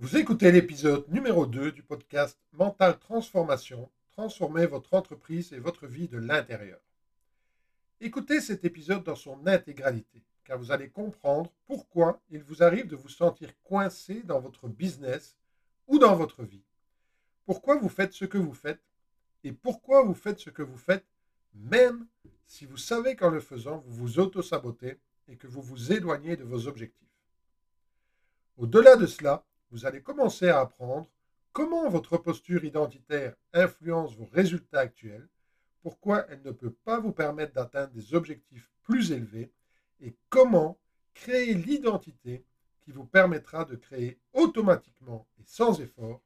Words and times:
Vous 0.00 0.16
écoutez 0.16 0.52
l'épisode 0.52 1.08
numéro 1.08 1.44
2 1.44 1.72
du 1.72 1.82
podcast 1.82 2.38
Mental 2.52 2.96
Transformation, 3.00 3.90
transformer 4.12 4.64
votre 4.64 4.94
entreprise 4.94 5.52
et 5.52 5.58
votre 5.58 5.88
vie 5.88 6.06
de 6.06 6.18
l'intérieur. 6.18 6.78
Écoutez 8.00 8.40
cet 8.40 8.64
épisode 8.64 9.02
dans 9.02 9.16
son 9.16 9.44
intégralité, 9.48 10.22
car 10.44 10.56
vous 10.56 10.70
allez 10.70 10.88
comprendre 10.88 11.50
pourquoi 11.66 12.20
il 12.30 12.44
vous 12.44 12.62
arrive 12.62 12.86
de 12.86 12.94
vous 12.94 13.08
sentir 13.08 13.50
coincé 13.64 14.22
dans 14.22 14.38
votre 14.38 14.68
business 14.68 15.36
ou 15.88 15.98
dans 15.98 16.14
votre 16.14 16.44
vie. 16.44 16.62
Pourquoi 17.44 17.74
vous 17.74 17.88
faites 17.88 18.12
ce 18.12 18.24
que 18.24 18.38
vous 18.38 18.54
faites 18.54 18.84
et 19.42 19.50
pourquoi 19.50 20.04
vous 20.04 20.14
faites 20.14 20.38
ce 20.38 20.50
que 20.50 20.62
vous 20.62 20.78
faites, 20.78 21.06
même 21.54 22.06
si 22.46 22.66
vous 22.66 22.76
savez 22.76 23.16
qu'en 23.16 23.30
le 23.30 23.40
faisant, 23.40 23.78
vous 23.78 23.96
vous 23.96 24.18
auto-sabotez 24.20 25.00
et 25.26 25.34
que 25.34 25.48
vous 25.48 25.60
vous 25.60 25.90
éloignez 25.90 26.36
de 26.36 26.44
vos 26.44 26.68
objectifs. 26.68 27.08
Au-delà 28.58 28.94
de 28.94 29.06
cela, 29.06 29.44
vous 29.70 29.86
allez 29.86 30.00
commencer 30.00 30.48
à 30.48 30.60
apprendre 30.60 31.08
comment 31.52 31.88
votre 31.88 32.16
posture 32.16 32.64
identitaire 32.64 33.34
influence 33.52 34.14
vos 34.16 34.28
résultats 34.32 34.80
actuels, 34.80 35.28
pourquoi 35.82 36.26
elle 36.28 36.42
ne 36.44 36.50
peut 36.50 36.74
pas 36.84 37.00
vous 37.00 37.12
permettre 37.12 37.54
d'atteindre 37.54 37.92
des 37.92 38.14
objectifs 38.14 38.70
plus 38.82 39.12
élevés 39.12 39.50
et 40.00 40.14
comment 40.28 40.78
créer 41.14 41.54
l'identité 41.54 42.44
qui 42.84 42.92
vous 42.92 43.04
permettra 43.04 43.64
de 43.64 43.76
créer 43.76 44.18
automatiquement 44.32 45.26
et 45.40 45.44
sans 45.44 45.80
effort 45.80 46.20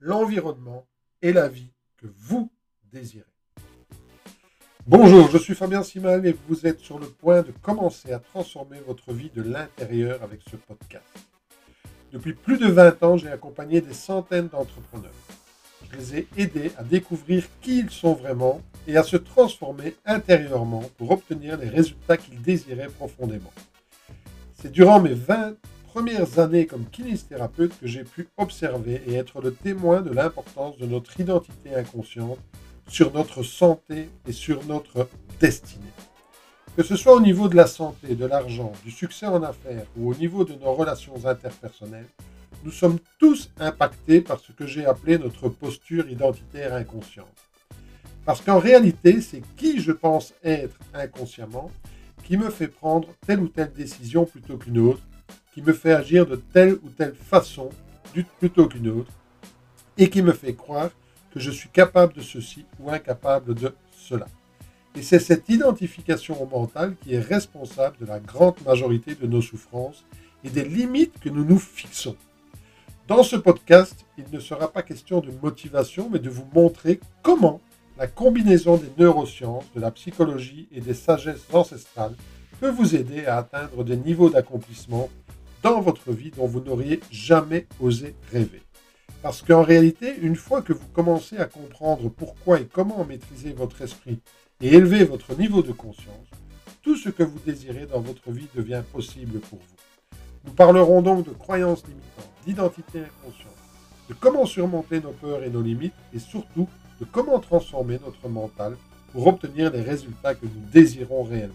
l'environnement 0.00 0.86
et 1.22 1.32
la 1.32 1.48
vie 1.48 1.72
que 1.96 2.06
vous 2.06 2.50
désirez. 2.84 3.24
Bonjour, 4.86 5.28
je 5.28 5.36
suis 5.36 5.54
Fabien 5.54 5.82
Simal 5.82 6.24
et 6.26 6.36
vous 6.48 6.66
êtes 6.66 6.80
sur 6.80 6.98
le 6.98 7.08
point 7.08 7.42
de 7.42 7.52
commencer 7.60 8.12
à 8.12 8.18
transformer 8.18 8.80
votre 8.80 9.12
vie 9.12 9.30
de 9.30 9.42
l'intérieur 9.42 10.22
avec 10.22 10.40
ce 10.50 10.56
podcast. 10.56 11.04
Depuis 12.12 12.32
plus 12.32 12.58
de 12.58 12.66
20 12.66 13.02
ans, 13.02 13.16
j'ai 13.18 13.28
accompagné 13.28 13.80
des 13.80 13.92
centaines 13.92 14.48
d'entrepreneurs. 14.48 15.12
Je 15.90 15.96
les 15.98 16.18
ai 16.18 16.28
aidés 16.36 16.72
à 16.78 16.82
découvrir 16.82 17.44
qui 17.60 17.80
ils 17.80 17.90
sont 17.90 18.14
vraiment 18.14 18.62
et 18.86 18.96
à 18.96 19.02
se 19.02 19.16
transformer 19.16 19.94
intérieurement 20.06 20.84
pour 20.96 21.10
obtenir 21.10 21.58
les 21.58 21.68
résultats 21.68 22.16
qu'ils 22.16 22.40
désiraient 22.40 22.88
profondément. 22.88 23.52
C'est 24.54 24.72
durant 24.72 25.00
mes 25.00 25.12
20 25.12 25.54
premières 25.92 26.38
années 26.38 26.66
comme 26.66 26.86
kinésithérapeute 26.86 27.78
que 27.78 27.86
j'ai 27.86 28.04
pu 28.04 28.28
observer 28.38 29.02
et 29.06 29.14
être 29.14 29.40
le 29.42 29.52
témoin 29.52 30.00
de 30.00 30.10
l'importance 30.10 30.78
de 30.78 30.86
notre 30.86 31.18
identité 31.20 31.74
inconsciente 31.74 32.38
sur 32.88 33.12
notre 33.12 33.42
santé 33.42 34.08
et 34.26 34.32
sur 34.32 34.64
notre 34.64 35.08
destinée. 35.40 35.92
Que 36.78 36.84
ce 36.84 36.94
soit 36.94 37.16
au 37.16 37.20
niveau 37.20 37.48
de 37.48 37.56
la 37.56 37.66
santé, 37.66 38.14
de 38.14 38.24
l'argent, 38.24 38.72
du 38.84 38.92
succès 38.92 39.26
en 39.26 39.42
affaires 39.42 39.84
ou 39.96 40.12
au 40.12 40.14
niveau 40.14 40.44
de 40.44 40.54
nos 40.54 40.74
relations 40.74 41.26
interpersonnelles, 41.26 42.06
nous 42.62 42.70
sommes 42.70 43.00
tous 43.18 43.50
impactés 43.58 44.20
par 44.20 44.38
ce 44.38 44.52
que 44.52 44.64
j'ai 44.64 44.86
appelé 44.86 45.18
notre 45.18 45.48
posture 45.48 46.08
identitaire 46.08 46.74
inconsciente. 46.74 47.34
Parce 48.24 48.40
qu'en 48.42 48.60
réalité, 48.60 49.20
c'est 49.20 49.42
qui 49.56 49.80
je 49.80 49.90
pense 49.90 50.32
être 50.44 50.78
inconsciemment 50.94 51.72
qui 52.22 52.36
me 52.36 52.48
fait 52.48 52.68
prendre 52.68 53.08
telle 53.26 53.40
ou 53.40 53.48
telle 53.48 53.72
décision 53.72 54.24
plutôt 54.24 54.56
qu'une 54.56 54.78
autre, 54.78 55.02
qui 55.52 55.62
me 55.62 55.72
fait 55.72 55.94
agir 55.94 56.26
de 56.26 56.36
telle 56.36 56.74
ou 56.74 56.90
telle 56.90 57.16
façon 57.16 57.70
plutôt 58.38 58.68
qu'une 58.68 58.90
autre, 58.90 59.10
et 59.96 60.08
qui 60.08 60.22
me 60.22 60.32
fait 60.32 60.54
croire 60.54 60.90
que 61.32 61.40
je 61.40 61.50
suis 61.50 61.70
capable 61.70 62.12
de 62.12 62.20
ceci 62.20 62.66
ou 62.78 62.88
incapable 62.88 63.56
de 63.56 63.74
cela. 63.90 64.28
Et 64.98 65.02
c'est 65.02 65.20
cette 65.20 65.48
identification 65.48 66.42
au 66.42 66.46
mental 66.46 66.96
qui 67.00 67.14
est 67.14 67.20
responsable 67.20 67.98
de 68.00 68.06
la 68.06 68.18
grande 68.18 68.60
majorité 68.66 69.14
de 69.14 69.28
nos 69.28 69.40
souffrances 69.40 70.04
et 70.42 70.50
des 70.50 70.64
limites 70.64 71.20
que 71.20 71.28
nous 71.28 71.44
nous 71.44 71.60
fixons. 71.60 72.16
Dans 73.06 73.22
ce 73.22 73.36
podcast, 73.36 74.04
il 74.18 74.24
ne 74.32 74.40
sera 74.40 74.72
pas 74.72 74.82
question 74.82 75.20
de 75.20 75.30
motivation, 75.40 76.10
mais 76.10 76.18
de 76.18 76.28
vous 76.28 76.48
montrer 76.52 76.98
comment 77.22 77.60
la 77.96 78.08
combinaison 78.08 78.76
des 78.76 78.90
neurosciences, 78.98 79.66
de 79.72 79.80
la 79.80 79.92
psychologie 79.92 80.66
et 80.72 80.80
des 80.80 80.94
sagesses 80.94 81.46
ancestrales 81.52 82.16
peut 82.58 82.70
vous 82.70 82.96
aider 82.96 83.24
à 83.26 83.38
atteindre 83.38 83.84
des 83.84 83.96
niveaux 83.96 84.30
d'accomplissement 84.30 85.08
dans 85.62 85.80
votre 85.80 86.10
vie 86.10 86.32
dont 86.32 86.46
vous 86.46 86.60
n'auriez 86.60 86.98
jamais 87.12 87.68
osé 87.78 88.16
rêver. 88.32 88.62
Parce 89.22 89.42
qu'en 89.42 89.62
réalité, 89.62 90.16
une 90.20 90.36
fois 90.36 90.60
que 90.60 90.72
vous 90.72 90.88
commencez 90.92 91.36
à 91.38 91.44
comprendre 91.44 92.08
pourquoi 92.08 92.58
et 92.58 92.66
comment 92.66 93.04
maîtriser 93.04 93.52
votre 93.52 93.80
esprit 93.82 94.18
et 94.60 94.74
élever 94.74 95.04
votre 95.04 95.36
niveau 95.38 95.62
de 95.62 95.72
conscience, 95.72 96.26
tout 96.82 96.96
ce 96.96 97.10
que 97.10 97.22
vous 97.22 97.38
désirez 97.44 97.86
dans 97.86 98.00
votre 98.00 98.30
vie 98.30 98.48
devient 98.54 98.82
possible 98.92 99.38
pour 99.40 99.58
vous. 99.58 100.18
Nous 100.44 100.52
parlerons 100.52 101.02
donc 101.02 101.26
de 101.26 101.30
croyances 101.30 101.84
limitantes, 101.86 102.32
d'identité 102.46 103.00
inconsciente, 103.00 103.52
de 104.08 104.14
comment 104.14 104.46
surmonter 104.46 105.00
nos 105.00 105.12
peurs 105.12 105.42
et 105.44 105.50
nos 105.50 105.62
limites, 105.62 105.94
et 106.14 106.18
surtout 106.18 106.68
de 107.00 107.04
comment 107.04 107.38
transformer 107.38 108.00
notre 108.04 108.28
mental 108.28 108.76
pour 109.12 109.26
obtenir 109.26 109.70
les 109.70 109.82
résultats 109.82 110.34
que 110.34 110.46
nous 110.46 110.70
désirons 110.72 111.22
réellement. 111.22 111.54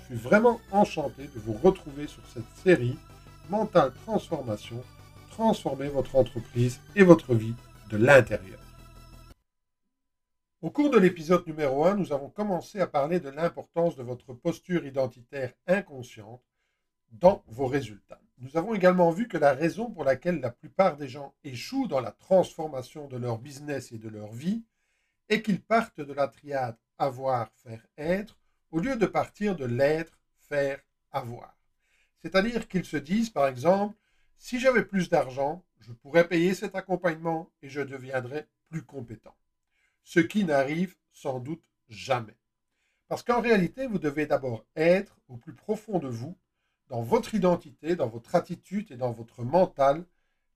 Je 0.00 0.14
suis 0.14 0.28
vraiment 0.28 0.60
enchanté 0.70 1.22
de 1.22 1.40
vous 1.44 1.54
retrouver 1.54 2.06
sur 2.06 2.22
cette 2.32 2.44
série 2.62 2.96
Mental 3.50 3.92
Transformation, 4.06 4.82
transformer 5.30 5.88
votre 5.88 6.16
entreprise 6.16 6.80
et 6.94 7.02
votre 7.02 7.34
vie 7.34 7.54
de 7.90 7.96
l'intérieur. 7.96 8.58
Au 10.60 10.72
cours 10.72 10.90
de 10.90 10.98
l'épisode 10.98 11.46
numéro 11.46 11.84
1, 11.84 11.94
nous 11.94 12.12
avons 12.12 12.30
commencé 12.30 12.80
à 12.80 12.88
parler 12.88 13.20
de 13.20 13.28
l'importance 13.28 13.94
de 13.94 14.02
votre 14.02 14.34
posture 14.34 14.84
identitaire 14.84 15.52
inconsciente 15.68 16.42
dans 17.12 17.44
vos 17.46 17.68
résultats. 17.68 18.20
Nous 18.38 18.56
avons 18.56 18.74
également 18.74 19.12
vu 19.12 19.28
que 19.28 19.36
la 19.36 19.52
raison 19.52 19.88
pour 19.88 20.02
laquelle 20.02 20.40
la 20.40 20.50
plupart 20.50 20.96
des 20.96 21.06
gens 21.06 21.32
échouent 21.44 21.86
dans 21.86 22.00
la 22.00 22.10
transformation 22.10 23.06
de 23.06 23.16
leur 23.16 23.38
business 23.38 23.92
et 23.92 23.98
de 23.98 24.08
leur 24.08 24.32
vie 24.32 24.64
est 25.28 25.42
qu'ils 25.42 25.62
partent 25.62 26.00
de 26.00 26.12
la 26.12 26.26
triade 26.26 26.76
avoir, 26.98 27.52
faire, 27.62 27.86
être, 27.96 28.36
au 28.72 28.80
lieu 28.80 28.96
de 28.96 29.06
partir 29.06 29.54
de 29.54 29.64
l'être, 29.64 30.18
faire, 30.48 30.80
avoir. 31.12 31.56
C'est-à-dire 32.20 32.66
qu'ils 32.66 32.84
se 32.84 32.96
disent, 32.96 33.30
par 33.30 33.46
exemple, 33.46 33.94
si 34.38 34.58
j'avais 34.58 34.84
plus 34.84 35.08
d'argent, 35.08 35.64
je 35.78 35.92
pourrais 35.92 36.26
payer 36.26 36.52
cet 36.52 36.74
accompagnement 36.74 37.48
et 37.62 37.68
je 37.68 37.80
deviendrais 37.80 38.48
plus 38.68 38.82
compétent 38.82 39.36
ce 40.08 40.20
qui 40.20 40.44
n'arrive 40.44 40.96
sans 41.12 41.38
doute 41.38 41.62
jamais. 41.90 42.38
Parce 43.08 43.22
qu'en 43.22 43.42
réalité, 43.42 43.86
vous 43.86 43.98
devez 43.98 44.24
d'abord 44.24 44.64
être 44.74 45.18
au 45.28 45.36
plus 45.36 45.52
profond 45.52 45.98
de 45.98 46.08
vous, 46.08 46.34
dans 46.88 47.02
votre 47.02 47.34
identité, 47.34 47.94
dans 47.94 48.08
votre 48.08 48.34
attitude 48.34 48.90
et 48.90 48.96
dans 48.96 49.12
votre 49.12 49.44
mental, 49.44 50.06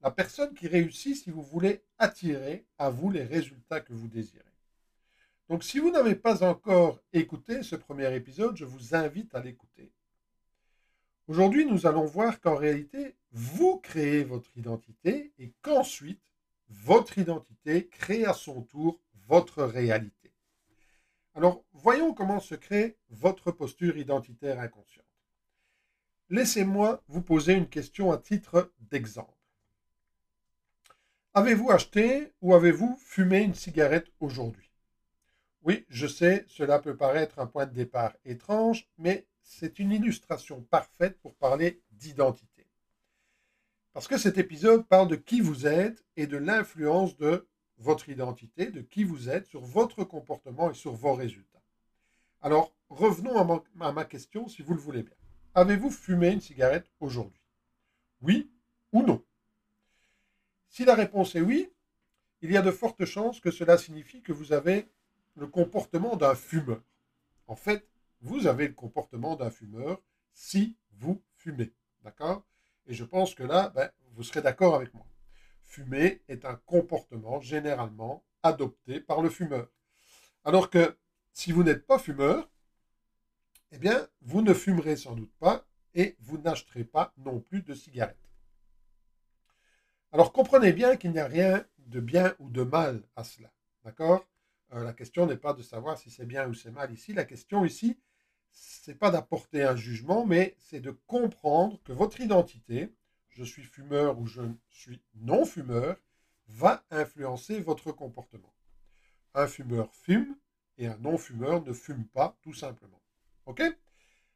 la 0.00 0.10
personne 0.10 0.54
qui 0.54 0.68
réussit 0.68 1.22
si 1.22 1.30
vous 1.30 1.42
voulez 1.42 1.82
attirer 1.98 2.64
à 2.78 2.88
vous 2.88 3.10
les 3.10 3.24
résultats 3.24 3.82
que 3.82 3.92
vous 3.92 4.08
désirez. 4.08 4.42
Donc 5.50 5.64
si 5.64 5.80
vous 5.80 5.90
n'avez 5.90 6.14
pas 6.14 6.42
encore 6.42 7.02
écouté 7.12 7.62
ce 7.62 7.76
premier 7.76 8.14
épisode, 8.16 8.56
je 8.56 8.64
vous 8.64 8.94
invite 8.94 9.34
à 9.34 9.40
l'écouter. 9.40 9.92
Aujourd'hui, 11.28 11.66
nous 11.66 11.86
allons 11.86 12.06
voir 12.06 12.40
qu'en 12.40 12.54
réalité, 12.54 13.16
vous 13.32 13.76
créez 13.80 14.24
votre 14.24 14.56
identité 14.56 15.34
et 15.38 15.52
qu'ensuite, 15.60 16.22
votre 16.70 17.18
identité 17.18 17.86
crée 17.88 18.24
à 18.24 18.32
son 18.32 18.62
tour 18.62 18.98
votre 19.26 19.62
réalité. 19.64 20.32
Alors, 21.34 21.64
voyons 21.72 22.12
comment 22.12 22.40
se 22.40 22.54
crée 22.54 22.98
votre 23.08 23.50
posture 23.50 23.96
identitaire 23.96 24.60
inconsciente. 24.60 25.06
Laissez-moi 26.28 27.02
vous 27.08 27.22
poser 27.22 27.54
une 27.54 27.68
question 27.68 28.12
à 28.12 28.18
titre 28.18 28.72
d'exemple. 28.90 29.32
Avez-vous 31.34 31.70
acheté 31.70 32.32
ou 32.42 32.54
avez-vous 32.54 32.96
fumé 32.98 33.40
une 33.40 33.54
cigarette 33.54 34.08
aujourd'hui? 34.20 34.70
Oui, 35.62 35.86
je 35.88 36.06
sais, 36.06 36.44
cela 36.48 36.78
peut 36.78 36.96
paraître 36.96 37.38
un 37.38 37.46
point 37.46 37.66
de 37.66 37.72
départ 37.72 38.14
étrange, 38.24 38.88
mais 38.98 39.26
c'est 39.42 39.78
une 39.78 39.92
illustration 39.92 40.62
parfaite 40.62 41.18
pour 41.20 41.34
parler 41.34 41.80
d'identité. 41.92 42.66
Parce 43.92 44.08
que 44.08 44.18
cet 44.18 44.38
épisode 44.38 44.86
parle 44.86 45.08
de 45.08 45.16
qui 45.16 45.40
vous 45.40 45.66
êtes 45.66 46.04
et 46.16 46.26
de 46.26 46.36
l'influence 46.36 47.16
de 47.16 47.46
votre 47.82 48.08
identité, 48.08 48.70
de 48.70 48.80
qui 48.80 49.04
vous 49.04 49.28
êtes, 49.28 49.46
sur 49.46 49.60
votre 49.60 50.04
comportement 50.04 50.70
et 50.70 50.74
sur 50.74 50.92
vos 50.92 51.14
résultats. 51.14 51.62
Alors, 52.40 52.72
revenons 52.88 53.36
à 53.80 53.92
ma, 53.92 54.04
question, 54.04 54.48
si 54.48 54.62
vous 54.62 54.74
le 54.74 54.80
voulez 54.80 55.02
bien. 55.02 55.14
Avez-vous 55.54 55.90
fumé 55.90 56.30
une 56.30 56.40
cigarette 56.40 56.90
aujourd'hui? 57.00 57.40
Oui 58.22 58.50
ou 58.92 59.02
non? 59.02 59.22
Si 60.68 60.84
la 60.84 60.94
réponse 60.94 61.34
est 61.34 61.40
oui, 61.40 61.70
il 62.40 62.50
y 62.50 62.56
a 62.56 62.62
de 62.62 62.70
fortes 62.70 63.04
chances 63.04 63.40
que 63.40 63.50
cela 63.50 63.76
signifie 63.76 64.22
que 64.22 64.32
vous 64.32 64.52
avez 64.52 64.88
le 65.36 65.46
comportement 65.46 66.16
d'un 66.16 66.34
fumeur. 66.34 66.82
En 67.46 67.56
fait, 67.56 67.86
vous 68.20 68.46
avez 68.46 68.68
le 68.68 68.74
comportement 68.74 69.36
d'un 69.36 69.50
fumeur 69.50 70.00
si 70.32 70.76
vous 70.92 71.22
fumez. 71.36 71.72
D'accord? 72.02 72.44
Et 72.86 72.94
je 72.94 73.04
pense 73.04 73.34
que 73.34 73.42
là, 73.42 73.70
ben, 73.74 73.90
vous 74.14 74.22
serez 74.22 74.42
d'accord 74.42 74.74
avec 74.74 74.92
moi 74.94 75.06
fumer 75.72 76.22
est 76.28 76.44
un 76.44 76.56
comportement 76.66 77.40
généralement 77.40 78.24
adopté 78.42 79.00
par 79.00 79.22
le 79.22 79.30
fumeur. 79.30 79.68
Alors 80.44 80.68
que 80.68 80.98
si 81.32 81.50
vous 81.50 81.62
n'êtes 81.62 81.86
pas 81.86 81.98
fumeur, 81.98 82.50
eh 83.70 83.78
bien, 83.78 84.06
vous 84.20 84.42
ne 84.42 84.52
fumerez 84.52 84.96
sans 84.96 85.14
doute 85.14 85.32
pas 85.38 85.66
et 85.94 86.16
vous 86.20 86.36
n'achèterez 86.36 86.84
pas 86.84 87.14
non 87.16 87.40
plus 87.40 87.62
de 87.62 87.74
cigarettes. 87.74 88.18
Alors 90.12 90.32
comprenez 90.32 90.74
bien 90.74 90.96
qu'il 90.96 91.12
n'y 91.12 91.18
a 91.18 91.26
rien 91.26 91.64
de 91.78 92.00
bien 92.00 92.34
ou 92.38 92.50
de 92.50 92.62
mal 92.62 93.02
à 93.16 93.24
cela. 93.24 93.50
D'accord? 93.82 94.26
Euh, 94.74 94.84
La 94.84 94.92
question 94.92 95.26
n'est 95.26 95.38
pas 95.38 95.54
de 95.54 95.62
savoir 95.62 95.96
si 95.96 96.10
c'est 96.10 96.26
bien 96.26 96.46
ou 96.48 96.54
c'est 96.54 96.70
mal 96.70 96.92
ici. 96.92 97.14
La 97.14 97.24
question 97.24 97.64
ici, 97.64 97.98
c'est 98.50 98.98
pas 98.98 99.10
d'apporter 99.10 99.62
un 99.62 99.76
jugement, 99.76 100.26
mais 100.26 100.54
c'est 100.58 100.80
de 100.80 100.90
comprendre 101.06 101.82
que 101.82 101.92
votre 101.92 102.20
identité, 102.20 102.92
je 103.32 103.44
suis 103.44 103.62
fumeur 103.62 104.18
ou 104.18 104.26
je 104.26 104.42
suis 104.70 105.02
non 105.14 105.44
fumeur, 105.44 105.96
va 106.48 106.84
influencer 106.90 107.60
votre 107.60 107.92
comportement. 107.92 108.54
Un 109.34 109.46
fumeur 109.46 109.94
fume 109.94 110.36
et 110.78 110.86
un 110.86 110.96
non 110.98 111.16
fumeur 111.16 111.64
ne 111.64 111.72
fume 111.72 112.06
pas, 112.06 112.36
tout 112.42 112.54
simplement. 112.54 113.00
OK? 113.46 113.62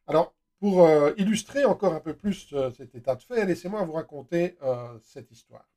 Alors, 0.07 0.35
pour 0.59 0.85
euh, 0.85 1.13
illustrer 1.19 1.65
encore 1.65 1.93
un 1.95 2.01
peu 2.01 2.17
plus 2.17 2.53
euh, 2.53 2.71
cet 2.71 2.95
état 2.95 3.15
de 3.15 3.23
fait, 3.23 3.45
laissez-moi 3.45 3.83
vous 3.85 3.93
raconter 3.93 4.57
euh, 4.63 4.99
cette 5.03 5.31
histoire. 5.31 5.69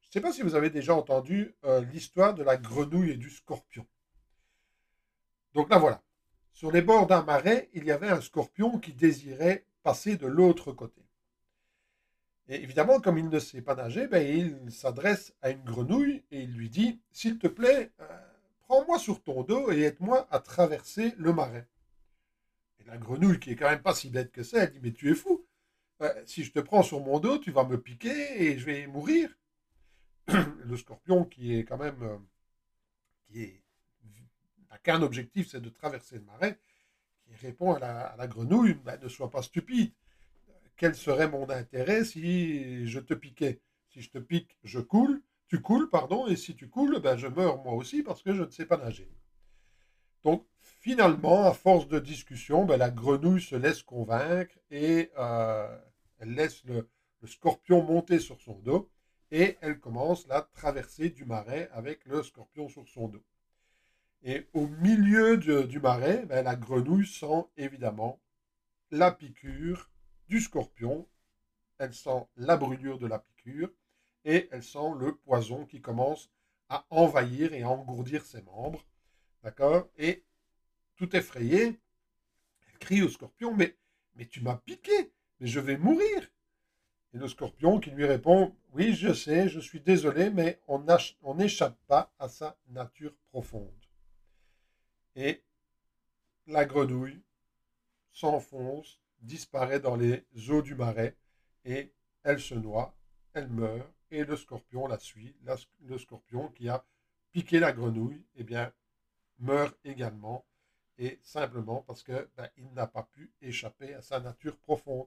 Je 0.00 0.08
ne 0.08 0.12
sais 0.12 0.20
pas 0.20 0.32
si 0.32 0.42
vous 0.42 0.54
avez 0.54 0.70
déjà 0.70 0.94
entendu 0.94 1.54
l'histoire 1.92 2.32
de 2.32 2.42
la 2.42 2.56
grenouille 2.56 3.10
et 3.10 3.16
du 3.16 3.28
scorpion. 3.28 3.86
Donc 5.52 5.68
là 5.68 5.78
voilà. 5.78 6.02
Sur 6.54 6.72
les 6.72 6.80
bords 6.80 7.06
d'un 7.06 7.22
marais, 7.22 7.68
il 7.74 7.84
y 7.84 7.90
avait 7.90 8.08
un 8.08 8.22
scorpion 8.22 8.78
qui 8.78 8.94
désirait 8.94 9.66
passer 9.82 10.16
de 10.16 10.26
l'autre 10.26 10.72
côté. 10.72 11.07
Et 12.48 12.62
évidemment, 12.62 13.00
comme 13.00 13.18
il 13.18 13.28
ne 13.28 13.38
sait 13.38 13.62
pas 13.62 13.74
nager, 13.74 14.06
ben, 14.06 14.26
il 14.26 14.72
s'adresse 14.72 15.34
à 15.42 15.50
une 15.50 15.62
grenouille 15.62 16.22
et 16.30 16.42
il 16.42 16.52
lui 16.52 16.70
dit 16.70 17.00
S'il 17.12 17.38
te 17.38 17.46
plaît, 17.46 17.92
prends-moi 18.62 18.98
sur 18.98 19.22
ton 19.22 19.42
dos 19.42 19.70
et 19.70 19.82
aide-moi 19.82 20.26
à 20.30 20.38
traverser 20.38 21.14
le 21.18 21.32
marais 21.32 21.68
la 22.88 22.96
grenouille, 22.96 23.38
qui 23.38 23.50
est 23.50 23.56
quand 23.56 23.70
même 23.70 23.82
pas 23.82 23.94
si 23.94 24.10
bête 24.10 24.32
que 24.32 24.42
ça, 24.42 24.64
elle 24.64 24.72
dit 24.72 24.80
Mais 24.82 24.92
tu 24.92 25.10
es 25.10 25.14
fou. 25.14 25.46
si 26.24 26.44
je 26.44 26.52
te 26.52 26.58
prends 26.58 26.82
sur 26.82 27.00
mon 27.00 27.20
dos, 27.20 27.38
tu 27.38 27.50
vas 27.50 27.64
me 27.64 27.80
piquer 27.80 28.42
et 28.42 28.58
je 28.58 28.64
vais 28.64 28.86
mourir. 28.86 29.30
le 30.28 30.76
scorpion, 30.76 31.24
qui 31.24 31.56
est 31.56 31.64
quand 31.64 31.78
même. 31.78 32.02
Euh, 32.02 32.18
qui 33.30 33.60
n'a 34.70 34.78
qu'un 34.78 35.02
objectif, 35.02 35.48
c'est 35.48 35.60
de 35.60 35.68
traverser 35.68 36.16
le 36.16 36.24
marais, 36.24 36.58
qui 37.24 37.34
répond 37.46 37.74
à 37.74 38.16
la, 38.16 38.26
grenouille 38.26 38.74
ben, 38.74 38.98
Ne 39.02 39.08
sois 39.08 39.30
pas 39.30 39.42
stupide. 39.42 39.92
Quel 40.78 40.94
serait 40.94 41.28
mon 41.28 41.50
intérêt 41.50 42.04
si 42.04 42.86
je 42.86 43.00
te 43.00 43.12
piquais? 43.12 43.60
Si 43.88 44.00
je 44.00 44.10
te 44.10 44.18
pique, 44.18 44.56
je 44.62 44.78
coule, 44.78 45.20
tu 45.48 45.60
coules, 45.60 45.90
pardon, 45.90 46.28
et 46.28 46.36
si 46.36 46.54
tu 46.54 46.68
coules, 46.68 47.00
ben, 47.00 47.16
je 47.16 47.26
meurs 47.26 47.62
moi 47.64 47.74
aussi 47.74 48.04
parce 48.04 48.22
que 48.22 48.32
je 48.32 48.44
ne 48.44 48.50
sais 48.50 48.64
pas 48.64 48.76
nager. 48.76 49.10
Donc, 50.22 50.46
finalement, 50.60 51.44
à 51.46 51.52
force 51.52 51.88
de 51.88 51.98
discussion, 51.98 52.64
ben, 52.64 52.76
la 52.76 52.90
grenouille 52.90 53.40
se 53.40 53.56
laisse 53.56 53.82
convaincre 53.82 54.54
et 54.70 55.10
euh, 55.18 55.78
elle 56.20 56.34
laisse 56.34 56.62
le, 56.64 56.88
scorpion 57.26 57.82
monter 57.82 58.20
sur 58.20 58.40
son 58.40 58.60
dos 58.60 58.88
et 59.32 59.58
elle 59.60 59.80
commence 59.80 60.28
la 60.28 60.42
traversée 60.42 61.10
du 61.10 61.24
marais 61.24 61.68
avec 61.72 62.04
le 62.04 62.22
scorpion 62.22 62.68
sur 62.68 62.86
son 62.86 63.08
dos. 63.08 63.24
Et 64.22 64.46
au 64.52 64.68
milieu 64.68 65.36
du 65.38 65.80
marais, 65.80 66.24
ben, 66.26 66.44
la 66.44 66.54
grenouille 66.54 67.06
sent 67.06 67.46
évidemment 67.56 68.20
la 68.92 69.10
piqûre 69.10 69.90
du 70.28 70.40
scorpion, 70.40 71.08
elle 71.78 71.94
sent 71.94 72.26
la 72.36 72.56
brûlure 72.56 72.98
de 72.98 73.06
la 73.06 73.18
piqûre 73.18 73.70
et 74.24 74.48
elle 74.52 74.62
sent 74.62 74.92
le 74.98 75.16
poison 75.16 75.64
qui 75.64 75.80
commence 75.80 76.30
à 76.68 76.86
envahir 76.90 77.54
et 77.54 77.62
à 77.62 77.70
engourdir 77.70 78.24
ses 78.24 78.42
membres. 78.42 78.84
D'accord? 79.42 79.88
Et 79.96 80.24
tout 80.96 81.14
effrayée, 81.16 81.80
elle 82.68 82.78
crie 82.78 83.02
au 83.02 83.08
scorpion 83.08 83.54
Mais, 83.54 83.76
mais 84.16 84.26
tu 84.26 84.42
m'as 84.42 84.56
piqué, 84.56 85.12
mais 85.40 85.46
je 85.46 85.60
vais 85.60 85.76
mourir. 85.76 86.28
Et 87.14 87.18
le 87.18 87.28
scorpion 87.28 87.80
qui 87.80 87.90
lui 87.90 88.04
répond 88.04 88.54
Oui, 88.72 88.94
je 88.94 89.14
sais, 89.14 89.48
je 89.48 89.60
suis 89.60 89.80
désolé, 89.80 90.28
mais 90.30 90.60
on 90.66 91.34
n'échappe 91.34 91.78
pas 91.86 92.12
à 92.18 92.28
sa 92.28 92.58
nature 92.68 93.14
profonde. 93.30 93.72
Et 95.16 95.42
la 96.46 96.66
grenouille 96.66 97.22
s'enfonce, 98.12 99.00
disparaît 99.20 99.80
dans 99.80 99.96
les 99.96 100.24
eaux 100.50 100.62
du 100.62 100.74
marais, 100.74 101.16
et 101.64 101.92
elle 102.22 102.40
se 102.40 102.54
noie, 102.54 102.94
elle 103.34 103.48
meurt, 103.48 103.92
et 104.10 104.24
le 104.24 104.36
scorpion 104.36 104.86
la 104.86 104.98
suit. 104.98 105.36
le 105.80 105.98
scorpion 105.98 106.48
qui 106.48 106.68
a 106.68 106.84
piqué 107.32 107.60
la 107.60 107.72
grenouille, 107.72 108.24
eh 108.36 108.44
bien, 108.44 108.72
meurt 109.38 109.76
également, 109.84 110.44
et 110.98 111.18
simplement 111.22 111.82
parce 111.82 112.02
qu'il 112.02 112.26
ben, 112.36 112.48
n'a 112.74 112.86
pas 112.86 113.04
pu 113.04 113.30
échapper 113.40 113.94
à 113.94 114.02
sa 114.02 114.20
nature 114.20 114.56
profonde. 114.56 115.06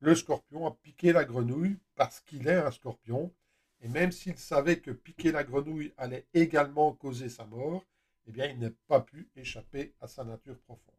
Le 0.00 0.14
scorpion 0.14 0.66
a 0.66 0.70
piqué 0.82 1.12
la 1.12 1.24
grenouille 1.24 1.78
parce 1.96 2.20
qu'il 2.20 2.46
est 2.48 2.54
un 2.54 2.70
scorpion, 2.70 3.32
et 3.80 3.88
même 3.88 4.12
s'il 4.12 4.38
savait 4.38 4.80
que 4.80 4.90
piquer 4.90 5.32
la 5.32 5.44
grenouille 5.44 5.92
allait 5.96 6.26
également 6.34 6.92
causer 6.92 7.28
sa 7.28 7.44
mort, 7.44 7.84
eh 8.26 8.32
bien, 8.32 8.46
il 8.46 8.58
n'a 8.58 8.70
pas 8.86 9.00
pu 9.00 9.28
échapper 9.36 9.94
à 10.00 10.08
sa 10.08 10.24
nature 10.24 10.58
profonde. 10.60 10.94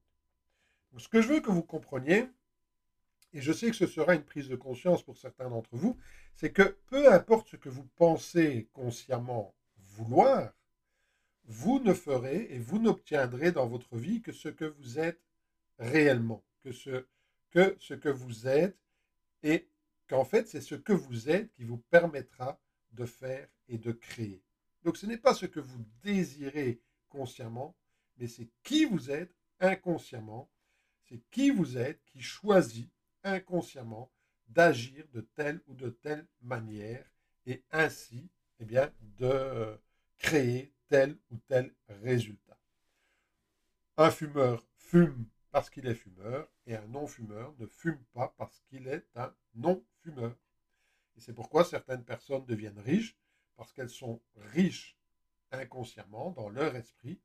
ce 0.98 1.07
que 1.07 1.22
je 1.22 1.28
veux 1.28 1.42
que 1.42 1.51
vous 1.51 1.63
compreniez, 1.63 2.28
et 3.34 3.42
je 3.42 3.52
sais 3.52 3.70
que 3.70 3.76
ce 3.76 3.88
sera 3.88 4.16
une 4.16 4.24
prise 4.24 4.50
de 4.50 4.56
conscience 4.56 5.04
pour 5.04 5.18
certains 5.18 5.50
d'entre 5.50 5.76
vous, 5.76 5.98
c'est 6.34 6.52
que 6.52 6.78
peu 6.88 7.12
importe 7.14 7.50
ce 7.50 7.56
que 7.58 7.70
vous 7.70 7.86
pensez 7.96 8.70
consciemment 8.74 9.54
vouloir, 9.78 10.54
vous 11.46 11.80
ne 11.80 11.94
ferez 11.94 12.48
et 12.52 12.60
vous 12.60 12.80
n'obtiendrez 12.80 13.52
dans 13.52 13.68
votre 13.68 13.98
vie 13.98 14.22
que 14.22 14.31
ce 14.31 14.50
que 14.50 14.66
vous 14.66 15.00
êtes 15.00 15.22
réellement, 15.78 16.44
que 16.64 16.72
ce 16.72 17.06
que, 17.52 18.10
vous 18.10 18.48
êtes 18.48 18.78
et 19.44 19.68
qu'en 20.08 20.25
fait 20.25 20.48
c'est 20.48 20.62
ce 20.62 20.75
que 20.75 20.94
vous 20.94 21.30
êtes 21.30 21.52
qui 21.54 21.64
vous 21.64 21.78
permettra 21.78 22.60
de 22.92 23.06
faire 23.06 23.48
et 23.68 23.78
de 23.78 23.92
créer. 23.92 24.42
Donc 24.84 24.98
ce 24.98 25.06
n'est 25.06 25.18
pas 25.18 25.34
ce 25.34 25.46
que 25.46 25.60
vous 25.60 25.84
désirez 26.04 26.82
consciemment, 27.10 27.75
mais 28.18 28.28
c'est 28.28 28.50
qui 28.64 28.86
vous 28.86 29.12
êtes 29.12 29.34
inconsciemment, 29.60 30.50
c'est 31.08 31.22
qui 31.32 31.50
vous 31.50 31.78
êtes 31.78 32.04
qui 32.06 32.22
choisit 32.22 32.90
inconsciemment 33.24 34.12
d'agir 34.48 35.06
de 35.13 35.21
telle 35.21 35.62
ou 35.68 35.75
de 35.75 35.89
telle 35.89 36.27
manière 36.42 37.06
et 37.45 37.63
ainsi 37.71 38.30
eh 38.60 38.66
bien, 38.66 38.92
de 39.18 39.80
créer 40.18 40.74
tel 40.88 41.18
ou 41.31 41.38
tel 41.48 41.74
résultat. 41.88 42.57
Un 43.98 44.12
fumeur 44.12 44.66
fume 44.75 45.27
parce 45.51 45.69
qu'il 45.69 45.88
est 45.88 45.95
fumeur 45.95 46.48
et 46.66 46.75
un 46.75 46.88
non-fumeur 46.88 47.54
ne 47.57 47.66
fume 47.66 48.04
pas 48.13 48.33
parce 48.38 48.62
qu'il 48.69 48.88
est 48.88 49.06
un 49.16 49.33
non-fumeur. 49.56 50.36
Et 51.18 51.22
c'est 51.22 51.33
pourquoi 51.33 51.63
certaines 51.63 52.04
personnes 52.04 52.45
deviennent 52.45 52.80
riches, 52.80 53.18
parce 53.56 53.74
qu'elles 53.74 53.89
sont 53.89 54.22
riches 54.36 54.98
inconsciemment 55.51 56.32
dans 56.32 56.50
leur 56.50 56.75
esprit. 56.75 57.20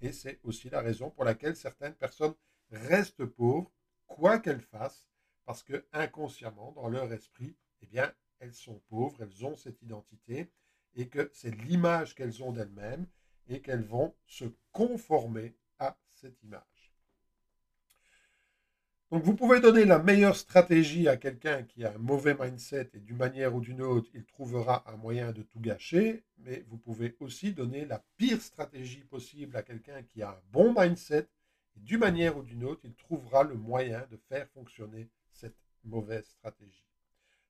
Et 0.00 0.12
c'est 0.12 0.40
aussi 0.44 0.70
la 0.70 0.80
raison 0.80 1.10
pour 1.10 1.24
laquelle 1.24 1.56
certaines 1.56 1.94
personnes 1.94 2.34
restent 2.70 3.24
pauvres, 3.24 3.70
quoi 4.06 4.38
qu'elles 4.38 4.60
fassent, 4.60 5.08
parce 5.50 5.64
que 5.64 5.84
inconsciemment, 5.92 6.70
dans 6.76 6.86
leur 6.86 7.12
esprit, 7.12 7.56
eh 7.82 7.86
bien, 7.86 8.12
elles 8.38 8.54
sont 8.54 8.80
pauvres, 8.88 9.20
elles 9.20 9.44
ont 9.44 9.56
cette 9.56 9.82
identité, 9.82 10.48
et 10.94 11.08
que 11.08 11.28
c'est 11.34 11.50
l'image 11.50 12.14
qu'elles 12.14 12.44
ont 12.44 12.52
d'elles-mêmes 12.52 13.04
et 13.48 13.60
qu'elles 13.60 13.82
vont 13.82 14.14
se 14.26 14.44
conformer 14.70 15.56
à 15.80 15.98
cette 16.12 16.40
image. 16.44 16.92
Donc 19.10 19.24
vous 19.24 19.34
pouvez 19.34 19.58
donner 19.58 19.84
la 19.84 19.98
meilleure 19.98 20.36
stratégie 20.36 21.08
à 21.08 21.16
quelqu'un 21.16 21.64
qui 21.64 21.84
a 21.84 21.94
un 21.94 21.98
mauvais 21.98 22.36
mindset 22.38 22.90
et 22.94 23.00
d'une 23.00 23.16
manière 23.16 23.52
ou 23.52 23.60
d'une 23.60 23.82
autre, 23.82 24.08
il 24.14 24.24
trouvera 24.26 24.84
un 24.88 24.98
moyen 24.98 25.32
de 25.32 25.42
tout 25.42 25.58
gâcher, 25.58 26.22
mais 26.38 26.64
vous 26.68 26.78
pouvez 26.78 27.16
aussi 27.18 27.52
donner 27.54 27.86
la 27.86 28.04
pire 28.18 28.40
stratégie 28.40 29.02
possible 29.02 29.56
à 29.56 29.64
quelqu'un 29.64 30.04
qui 30.04 30.22
a 30.22 30.30
un 30.30 30.42
bon 30.52 30.72
mindset 30.78 31.26
et 31.76 31.80
d'une 31.80 31.98
manière 31.98 32.36
ou 32.36 32.44
d'une 32.44 32.62
autre, 32.62 32.82
il 32.84 32.94
trouvera 32.94 33.42
le 33.42 33.56
moyen 33.56 34.06
de 34.12 34.16
faire 34.28 34.48
fonctionner 34.50 35.10
cette 35.40 35.56
mauvaise 35.84 36.26
stratégie. 36.26 36.86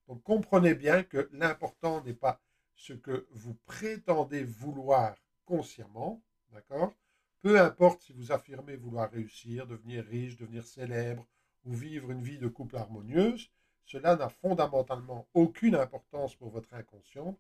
Donc 0.06 0.22
comprenez 0.22 0.74
bien 0.74 1.02
que 1.02 1.28
l'important 1.32 2.02
n'est 2.04 2.14
pas 2.14 2.40
ce 2.74 2.92
que 2.92 3.26
vous 3.30 3.54
prétendez 3.66 4.44
vouloir 4.44 5.14
consciemment, 5.44 6.22
d'accord? 6.52 6.94
Peu 7.42 7.60
importe 7.60 8.02
si 8.02 8.12
vous 8.12 8.32
affirmez 8.32 8.76
vouloir 8.76 9.10
réussir, 9.10 9.66
devenir 9.66 10.04
riche, 10.04 10.36
devenir 10.36 10.66
célèbre 10.66 11.26
ou 11.64 11.72
vivre 11.74 12.10
une 12.10 12.22
vie 12.22 12.38
de 12.38 12.48
couple 12.48 12.76
harmonieuse, 12.76 13.50
cela 13.84 14.16
n'a 14.16 14.28
fondamentalement 14.28 15.26
aucune 15.34 15.74
importance 15.74 16.34
pour 16.34 16.50
votre 16.50 16.72
inconscient. 16.74 17.38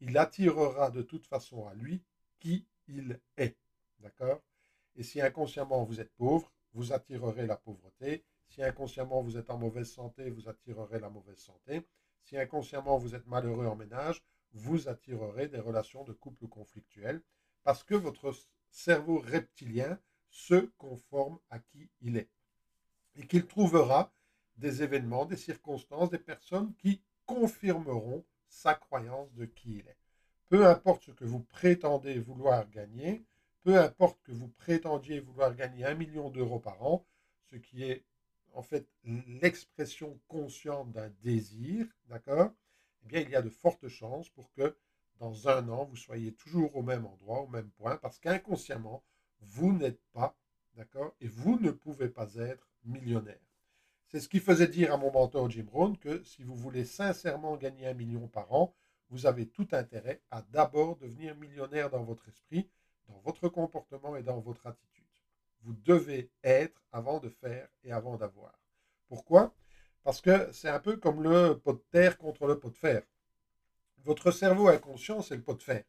Il 0.00 0.16
attirera 0.16 0.90
de 0.90 1.02
toute 1.02 1.26
façon 1.26 1.66
à 1.66 1.74
lui 1.74 2.02
qui 2.38 2.66
il 2.86 3.20
est, 3.36 3.56
d'accord? 4.00 4.40
Et 4.96 5.02
si 5.02 5.20
inconsciemment 5.20 5.84
vous 5.84 6.00
êtes 6.00 6.12
pauvre, 6.14 6.52
vous 6.74 6.92
attirerez 6.92 7.46
la 7.46 7.56
pauvreté. 7.56 8.24
Si 8.48 8.62
inconsciemment 8.62 9.22
vous 9.22 9.36
êtes 9.36 9.50
en 9.50 9.58
mauvaise 9.58 9.90
santé, 9.90 10.30
vous 10.30 10.48
attirerez 10.48 11.00
la 11.00 11.10
mauvaise 11.10 11.38
santé. 11.38 11.86
Si 12.22 12.36
inconsciemment 12.36 12.98
vous 12.98 13.14
êtes 13.14 13.26
malheureux 13.26 13.66
en 13.66 13.76
ménage, 13.76 14.22
vous 14.52 14.88
attirerez 14.88 15.48
des 15.48 15.60
relations 15.60 16.04
de 16.04 16.12
couple 16.12 16.46
conflictuelles 16.48 17.22
parce 17.62 17.84
que 17.84 17.94
votre 17.94 18.34
cerveau 18.70 19.18
reptilien 19.18 19.98
se 20.30 20.70
conforme 20.78 21.38
à 21.50 21.58
qui 21.58 21.88
il 22.00 22.16
est 22.16 22.30
et 23.16 23.26
qu'il 23.26 23.46
trouvera 23.46 24.12
des 24.56 24.82
événements, 24.82 25.24
des 25.24 25.36
circonstances, 25.36 26.10
des 26.10 26.18
personnes 26.18 26.74
qui 26.76 27.02
confirmeront 27.26 28.24
sa 28.48 28.74
croyance 28.74 29.32
de 29.34 29.44
qui 29.44 29.78
il 29.78 29.88
est. 29.88 29.98
Peu 30.48 30.66
importe 30.66 31.04
ce 31.04 31.10
que 31.10 31.24
vous 31.24 31.40
prétendez 31.40 32.18
vouloir 32.18 32.68
gagner, 32.70 33.24
peu 33.62 33.78
importe 33.78 34.18
que 34.22 34.32
vous 34.32 34.48
prétendiez 34.48 35.20
vouloir 35.20 35.54
gagner 35.54 35.84
un 35.84 35.94
million 35.94 36.30
d'euros 36.30 36.60
par 36.60 36.82
an, 36.82 37.06
ce 37.50 37.56
qui 37.56 37.84
est 37.84 38.04
en 38.58 38.62
fait 38.62 38.88
l'expression 39.04 40.18
consciente 40.26 40.90
d'un 40.90 41.10
désir, 41.22 41.86
d'accord? 42.08 42.50
Eh 43.04 43.06
bien, 43.06 43.20
il 43.20 43.30
y 43.30 43.36
a 43.36 43.40
de 43.40 43.48
fortes 43.48 43.86
chances 43.86 44.28
pour 44.30 44.50
que 44.52 44.76
dans 45.20 45.48
un 45.48 45.68
an, 45.68 45.84
vous 45.84 45.94
soyez 45.94 46.34
toujours 46.34 46.74
au 46.74 46.82
même 46.82 47.06
endroit, 47.06 47.42
au 47.42 47.46
même 47.46 47.70
point, 47.70 47.96
parce 47.98 48.18
qu'inconsciemment, 48.18 49.04
vous 49.40 49.72
n'êtes 49.72 50.02
pas, 50.12 50.36
d'accord? 50.74 51.14
Et 51.20 51.28
vous 51.28 51.60
ne 51.60 51.70
pouvez 51.70 52.08
pas 52.08 52.34
être 52.34 52.68
millionnaire. 52.82 53.38
C'est 54.08 54.18
ce 54.18 54.28
qui 54.28 54.40
faisait 54.40 54.66
dire 54.66 54.92
à 54.92 54.96
mon 54.96 55.12
mentor 55.12 55.48
Jim 55.48 55.66
Rohn 55.70 55.96
que 55.96 56.24
si 56.24 56.42
vous 56.42 56.56
voulez 56.56 56.84
sincèrement 56.84 57.56
gagner 57.56 57.86
un 57.86 57.94
million 57.94 58.26
par 58.26 58.52
an, 58.52 58.74
vous 59.10 59.26
avez 59.26 59.46
tout 59.46 59.68
intérêt 59.70 60.20
à 60.32 60.42
d'abord 60.42 60.96
devenir 60.96 61.36
millionnaire 61.36 61.90
dans 61.90 62.02
votre 62.02 62.26
esprit, 62.26 62.68
dans 63.06 63.20
votre 63.20 63.48
comportement 63.48 64.16
et 64.16 64.24
dans 64.24 64.40
votre 64.40 64.66
attitude. 64.66 64.97
Vous 65.62 65.74
devez 65.84 66.30
être 66.42 66.82
avant 66.92 67.18
de 67.20 67.28
faire 67.28 67.68
et 67.84 67.92
avant 67.92 68.16
d'avoir. 68.16 68.58
Pourquoi? 69.08 69.54
Parce 70.02 70.20
que 70.20 70.50
c'est 70.52 70.68
un 70.68 70.80
peu 70.80 70.96
comme 70.96 71.22
le 71.22 71.54
pot 71.54 71.72
de 71.74 71.84
terre 71.90 72.18
contre 72.18 72.46
le 72.46 72.58
pot 72.58 72.70
de 72.70 72.76
fer. 72.76 73.02
Votre 74.04 74.30
cerveau 74.30 74.68
inconscient, 74.68 75.22
c'est 75.22 75.36
le 75.36 75.42
pot 75.42 75.54
de 75.54 75.62
fer. 75.62 75.84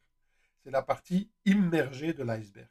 C'est 0.62 0.70
la 0.70 0.82
partie 0.82 1.30
immergée 1.46 2.12
de 2.12 2.22
l'iceberg. 2.22 2.68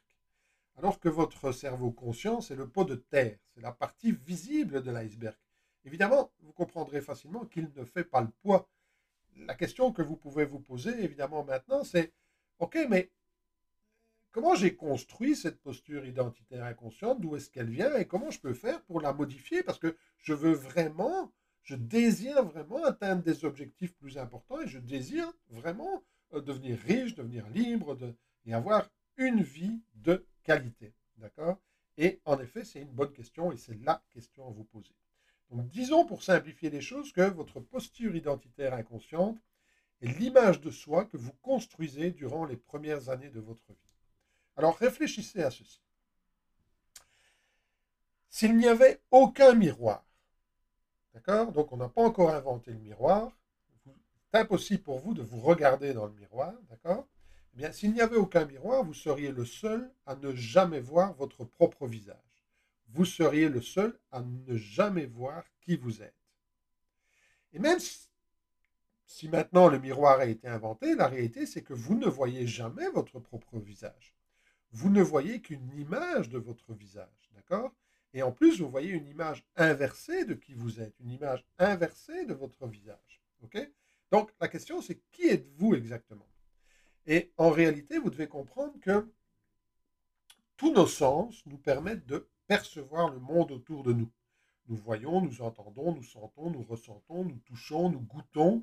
Alors 0.78 1.00
que 1.00 1.10
votre 1.10 1.52
cerveau 1.52 1.92
conscient, 1.92 2.40
c'est 2.42 2.56
le 2.56 2.68
pot 2.68 2.86
de 2.86 2.96
terre. 2.96 3.38
C'est 3.54 3.62
la 3.62 3.72
partie 3.72 4.12
visible 4.12 4.82
de 4.82 4.92
l'iceberg. 4.92 5.36
Évidemment, 5.86 6.32
vous 6.42 6.54
comprendrez 6.54 7.02
facilement 7.02 7.46
qu'il 7.46 7.72
ne 7.76 7.84
fait 7.84 8.04
pas 8.04 8.22
le 8.22 8.30
poids. 8.42 8.70
La 9.38 9.56
question 9.56 9.92
que 9.92 10.02
vous 10.02 10.18
pouvez 10.18 10.46
vous 10.46 10.60
poser, 10.60 11.04
évidemment, 11.04 11.44
maintenant, 11.44 11.84
c'est 11.84 12.14
OK, 12.60 12.78
mais 12.90 13.10
comment 14.32 14.56
j'ai 14.56 14.76
construit 14.76 15.36
cette 15.36 15.62
posture 15.62 16.06
identitaire 16.06 16.66
inconsciente? 16.66 17.22
D'où 17.22 17.36
est-ce 17.36 17.50
qu'elle 17.50 17.70
vient? 17.70 17.96
Et 17.98 18.06
comment 18.06 18.32
je 18.32 18.40
peux 18.40 18.54
faire 18.54 18.82
pour 18.84 19.02
la 19.02 19.14
modifier? 19.14 19.64
Parce 19.64 19.80
que 19.80 19.96
je 20.18 20.34
veux 20.34 20.54
vraiment, 20.54 21.32
je 21.64 21.76
désire 21.76 22.44
vraiment 22.44 22.84
atteindre 22.84 23.24
des 23.24 23.46
objectifs 23.46 23.96
plus 23.96 24.18
importants 24.18 24.62
et 24.62 24.68
je 24.68 24.80
désire 24.80 25.32
vraiment 25.50 26.04
euh, 26.34 26.42
devenir 26.42 26.78
riche, 26.80 27.16
devenir 27.16 27.48
libre 27.50 27.98
et 28.46 28.54
avoir 28.54 28.90
une 29.18 29.42
vie 29.42 29.82
de 29.96 30.26
qualité. 30.44 30.94
D'accord? 31.18 31.60
Et 31.98 32.22
en 32.26 32.40
effet, 32.40 32.64
c'est 32.64 32.82
une 32.82 32.92
bonne 32.92 33.12
question 33.12 33.52
et 33.52 33.58
c'est 33.58 33.78
la 33.84 34.02
question 34.12 34.48
à 34.48 34.52
vous 34.52 34.64
poser. 34.64 34.96
Donc 35.52 35.68
disons 35.70 36.06
pour 36.06 36.24
simplifier 36.24 36.70
les 36.70 36.82
choses 36.82 37.12
que 37.12 37.22
votre 37.22 37.60
posture 37.60 38.16
identitaire 38.16 38.74
inconsciente 38.74 39.38
est 40.02 40.18
l'image 40.20 40.62
de 40.62 40.70
soi 40.70 41.06
que 41.06 41.18
vous 41.18 41.34
construisez 41.42 42.12
durant 42.12 42.46
les 42.46 42.56
premières 42.56 43.10
années 43.10 43.30
de 43.30 43.40
votre 43.40 43.74
vie. 43.74 43.89
Alors 44.60 44.78
réfléchissez 44.78 45.42
à 45.42 45.50
ceci. 45.50 45.82
S'il 48.30 48.56
n'y 48.56 48.68
avait 48.68 49.02
aucun 49.10 49.56
miroir, 49.56 50.06
d'accord 51.16 51.52
Donc 51.52 51.72
on 51.72 51.78
n'a 51.78 51.90
pas 51.90 52.04
encore 52.04 52.30
inventé 52.30 52.72
le 52.72 52.78
miroir, 52.78 53.36
c'est 54.32 54.38
impossible 54.38 54.84
pour 54.84 55.00
vous 55.00 55.16
de 55.16 55.24
vous 55.24 55.40
regarder 55.40 55.94
dans 55.94 56.06
le 56.06 56.14
miroir, 56.14 56.54
d'accord 56.70 57.08
Eh 57.54 57.58
bien, 57.58 57.72
s'il 57.72 57.92
n'y 57.94 58.02
avait 58.02 58.18
aucun 58.18 58.46
miroir, 58.46 58.84
vous 58.84 58.94
seriez 58.94 59.32
le 59.32 59.46
seul 59.46 59.92
à 60.06 60.16
ne 60.16 60.36
jamais 60.36 60.80
voir 60.80 61.16
votre 61.16 61.44
propre 61.44 61.88
visage 61.88 62.30
vous 62.94 63.06
seriez 63.06 63.50
le 63.50 63.62
seul 63.62 63.98
à 64.12 64.22
ne 64.22 64.58
jamais 64.58 65.06
voir 65.06 65.44
qui 65.62 65.76
vous 65.76 66.02
êtes. 66.02 66.16
Et 67.54 67.60
même 67.60 67.80
si 69.06 69.30
maintenant 69.30 69.68
le 69.68 69.80
miroir 69.80 70.20
a 70.20 70.26
été 70.26 70.48
inventé, 70.48 70.96
la 70.96 71.08
réalité 71.08 71.46
c'est 71.46 71.64
que 71.64 71.74
vous 71.74 71.96
ne 71.96 72.08
voyez 72.08 72.48
jamais 72.48 72.90
votre 72.90 73.20
propre 73.20 73.60
visage. 73.60 74.16
Vous 74.72 74.90
ne 74.90 75.02
voyez 75.02 75.42
qu'une 75.42 75.72
image 75.78 76.30
de 76.30 76.38
votre 76.38 76.74
visage, 76.74 77.32
d'accord? 77.34 77.74
Et 78.14 78.24
en 78.24 78.32
plus, 78.32 78.60
vous 78.62 78.70
voyez 78.70 78.92
une 78.92 79.08
image 79.08 79.44
inversée 79.56 80.26
de 80.26 80.34
qui 80.34 80.54
vous 80.54 80.80
êtes, 80.80 80.96
une 81.00 81.12
image 81.12 81.46
inversée 81.58 82.26
de 82.26 82.34
votre 82.34 82.68
visage, 82.68 83.22
ok? 83.44 83.58
Donc 84.12 84.32
la 84.40 84.48
question 84.48 84.82
c'est 84.82 85.00
qui 85.12 85.28
êtes-vous 85.28 85.76
exactement? 85.76 86.28
Et 87.06 87.32
en 87.38 87.50
réalité, 87.50 87.98
vous 87.98 88.10
devez 88.10 88.28
comprendre 88.28 88.80
que 88.80 89.08
tous 90.58 90.74
nos 90.74 90.88
sens 90.88 91.46
nous 91.46 91.58
permettent 91.58 92.06
de 92.06 92.28
percevoir 92.48 93.10
le 93.10 93.20
monde 93.20 93.52
autour 93.52 93.84
de 93.84 93.94
nous. 93.94 94.12
Nous 94.68 94.76
voyons, 94.76 95.22
nous 95.22 95.42
entendons, 95.42 95.96
nous 95.96 96.04
sentons, 96.04 96.52
nous 96.52 96.64
ressentons, 96.64 97.24
nous 97.24 97.40
touchons, 97.46 97.90
nous 97.90 98.02
goûtons. 98.02 98.62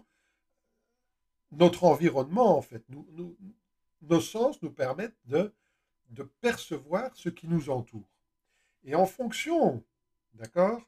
Notre 1.52 1.84
environnement, 1.84 2.56
en 2.56 2.62
fait, 2.62 2.84
nos 4.02 4.20
sens 4.20 4.60
nous 4.62 4.70
permettent 4.70 5.16
de, 5.24 5.52
de 6.10 6.22
percevoir 6.22 7.14
ce 7.14 7.28
qui 7.28 7.48
nous 7.48 7.70
entoure. 7.70 8.08
Et 8.84 8.94
en 8.94 9.06
fonction, 9.06 9.84
d'accord, 10.34 10.80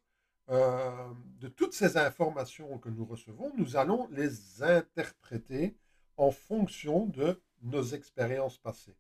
euh, 0.51 1.13
de 1.41 1.49
toutes 1.49 1.75
ces 1.75 1.97
informations 1.97 2.79
que 2.79 2.89
nous 2.89 3.05
recevons, 3.05 3.53
nous 3.57 3.77
allons 3.77 4.09
les 4.11 4.63
interpréter 4.63 5.77
en 6.17 6.31
fonction 6.31 7.07
de 7.07 7.41
nos 7.63 7.83
expériences 7.83 8.59
passées. 8.59 8.97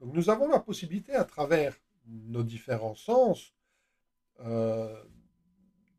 Donc 0.00 0.14
nous 0.14 0.30
avons 0.30 0.48
la 0.48 0.60
possibilité 0.60 1.14
à 1.14 1.24
travers 1.24 1.76
nos 2.06 2.42
différents 2.42 2.94
sens, 2.94 3.52
euh, 4.40 5.04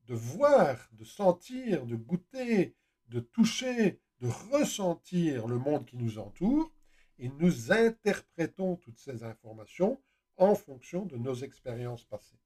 de 0.07 0.15
voir, 0.15 0.89
de 0.93 1.05
sentir, 1.05 1.85
de 1.85 1.95
goûter, 1.95 2.75
de 3.07 3.19
toucher, 3.19 4.01
de 4.19 4.27
ressentir 4.51 5.47
le 5.47 5.57
monde 5.57 5.85
qui 5.85 5.97
nous 5.97 6.19
entoure, 6.19 6.72
et 7.19 7.29
nous 7.29 7.71
interprétons 7.71 8.75
toutes 8.77 8.99
ces 8.99 9.23
informations 9.23 10.01
en 10.37 10.55
fonction 10.55 11.05
de 11.05 11.17
nos 11.17 11.35
expériences 11.35 12.05
passées. 12.05 12.39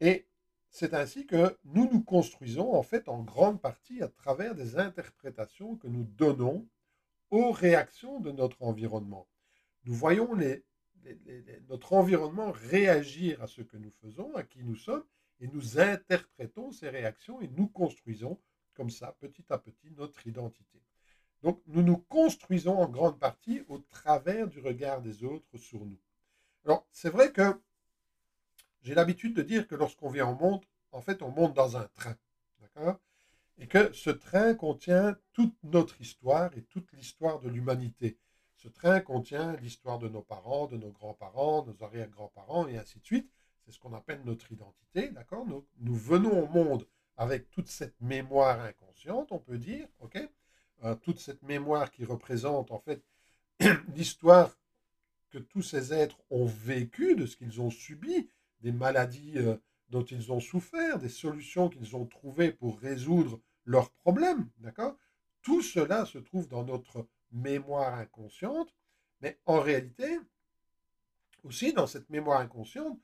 Et 0.00 0.26
c'est 0.70 0.94
ainsi 0.94 1.26
que 1.26 1.56
nous 1.64 1.88
nous 1.90 2.02
construisons 2.02 2.74
en 2.74 2.82
fait 2.82 3.08
en 3.08 3.22
grande 3.22 3.60
partie 3.60 4.02
à 4.02 4.08
travers 4.08 4.54
des 4.54 4.78
interprétations 4.78 5.76
que 5.76 5.88
nous 5.88 6.04
donnons 6.04 6.66
aux 7.30 7.50
réactions 7.50 8.20
de 8.20 8.30
notre 8.32 8.62
environnement. 8.62 9.26
Nous 9.84 9.94
voyons 9.94 10.36
notre 11.68 11.92
environnement 11.92 12.50
réagir 12.52 13.42
à 13.42 13.46
ce 13.46 13.62
que 13.62 13.76
nous 13.76 13.92
faisons, 14.02 14.34
à 14.34 14.42
qui 14.42 14.62
nous 14.64 14.76
sommes, 14.76 15.04
et 15.40 15.48
nous 15.48 15.78
interprétons 15.78 16.72
ces 16.72 16.88
réactions 16.88 17.40
et 17.40 17.48
nous 17.48 17.68
construisons 17.68 18.38
comme 18.74 18.90
ça, 18.90 19.16
petit 19.20 19.44
à 19.48 19.58
petit, 19.58 19.90
notre 19.92 20.26
identité. 20.26 20.82
Donc, 21.42 21.62
nous 21.66 21.82
nous 21.82 21.98
construisons 21.98 22.78
en 22.78 22.88
grande 22.88 23.18
partie 23.18 23.62
au 23.68 23.78
travers 23.78 24.48
du 24.48 24.60
regard 24.60 25.00
des 25.00 25.24
autres 25.24 25.58
sur 25.58 25.84
nous. 25.84 25.98
Alors, 26.64 26.86
c'est 26.90 27.10
vrai 27.10 27.30
que 27.30 27.60
j'ai 28.82 28.94
l'habitude 28.94 29.34
de 29.34 29.42
dire 29.42 29.66
que 29.66 29.74
lorsqu'on 29.74 30.10
vient 30.10 30.28
au 30.28 30.34
monde, 30.34 30.64
en 30.92 31.00
fait, 31.00 31.22
on 31.22 31.30
monte 31.30 31.54
dans 31.54 31.76
un 31.76 31.88
train. 31.94 32.16
D'accord? 32.60 32.98
Et 33.58 33.66
que 33.66 33.92
ce 33.92 34.10
train 34.10 34.54
contient 34.54 35.16
toute 35.32 35.56
notre 35.62 36.00
histoire 36.00 36.56
et 36.56 36.62
toute 36.62 36.92
l'histoire 36.92 37.40
de 37.40 37.48
l'humanité. 37.48 38.18
Ce 38.56 38.68
train 38.68 39.00
contient 39.00 39.54
l'histoire 39.56 39.98
de 39.98 40.08
nos 40.08 40.22
parents, 40.22 40.66
de 40.66 40.76
nos 40.76 40.90
grands-parents, 40.90 41.64
nos 41.64 41.84
arrière-grands-parents, 41.84 42.66
et 42.68 42.78
ainsi 42.78 42.98
de 42.98 43.04
suite. 43.04 43.30
C'est 43.64 43.72
ce 43.72 43.78
qu'on 43.78 43.92
appelle 43.92 44.22
notre 44.24 44.50
identité, 44.52 45.10
d'accord? 45.10 45.44
Nous, 45.46 45.66
nous, 45.78 45.94
venons 45.94 46.44
au 46.44 46.46
monde 46.46 46.86
avec 47.16 47.50
toute 47.50 47.68
cette 47.68 48.00
mémoire 48.00 48.60
inconsciente, 48.60 49.32
on 49.32 49.38
peut 49.38 49.58
dire, 49.58 49.88
Toute 51.02 51.18
cette 51.18 51.42
mémoire 51.42 51.90
qui 51.90 52.04
représente 52.04 52.70
en 52.70 52.78
fait 52.78 53.02
l'histoire 53.94 54.56
que 55.30 55.38
tous 55.38 55.62
ces 55.62 55.92
êtres 55.92 56.18
ont 56.30 56.46
vécu, 56.46 57.14
de 57.14 57.26
ce 57.26 57.36
qu'ils 57.36 57.60
ont 57.60 57.70
subi, 57.70 58.28
des 58.60 58.72
maladies 58.72 59.34
euh, 59.36 59.56
dont 59.90 60.04
ils 60.04 60.32
ont 60.32 60.40
souffert, 60.40 60.98
des 60.98 61.08
solutions 61.08 61.68
qu'ils 61.68 61.96
ont 61.96 62.06
trouvées 62.06 62.52
pour 62.52 62.78
résoudre 62.78 63.40
leurs 63.64 63.90
problèmes, 63.90 64.48
d'accord? 64.58 64.96
Tout 65.42 65.62
cela 65.62 66.06
se 66.06 66.18
trouve 66.18 66.48
dans 66.48 66.64
notre 66.64 67.06
mémoire 67.32 67.94
inconsciente, 67.94 68.74
mais 69.20 69.38
en 69.46 69.60
réalité, 69.60 70.18
aussi 71.44 71.72
dans 71.72 71.86
cette 71.86 72.10
mémoire 72.10 72.40
inconsciente, 72.40 72.98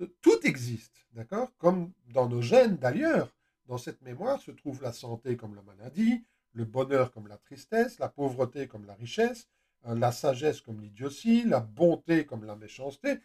euh, 0.00 0.06
tout 0.20 0.40
existe, 0.44 1.06
d'accord? 1.12 1.50
Comme 1.58 1.92
dans 2.12 2.28
nos 2.28 2.42
gènes 2.42 2.76
d'ailleurs, 2.76 3.34
dans 3.66 3.78
cette 3.78 4.02
mémoire 4.02 4.40
se 4.40 4.50
trouve 4.50 4.82
la 4.82 4.92
santé 4.92 5.36
comme 5.36 5.54
la 5.54 5.62
maladie, 5.62 6.24
le 6.54 6.64
bonheur 6.64 7.12
comme 7.12 7.28
la 7.28 7.36
tristesse, 7.36 7.98
la 7.98 8.08
pauvreté 8.08 8.66
comme 8.66 8.86
la 8.86 8.94
richesse, 8.94 9.48
euh, 9.86 9.94
la 9.94 10.12
sagesse 10.12 10.60
comme 10.60 10.80
l'idiotie, 10.80 11.44
la 11.44 11.60
bonté 11.60 12.24
comme 12.24 12.44
la 12.44 12.56
méchanceté, 12.56 13.18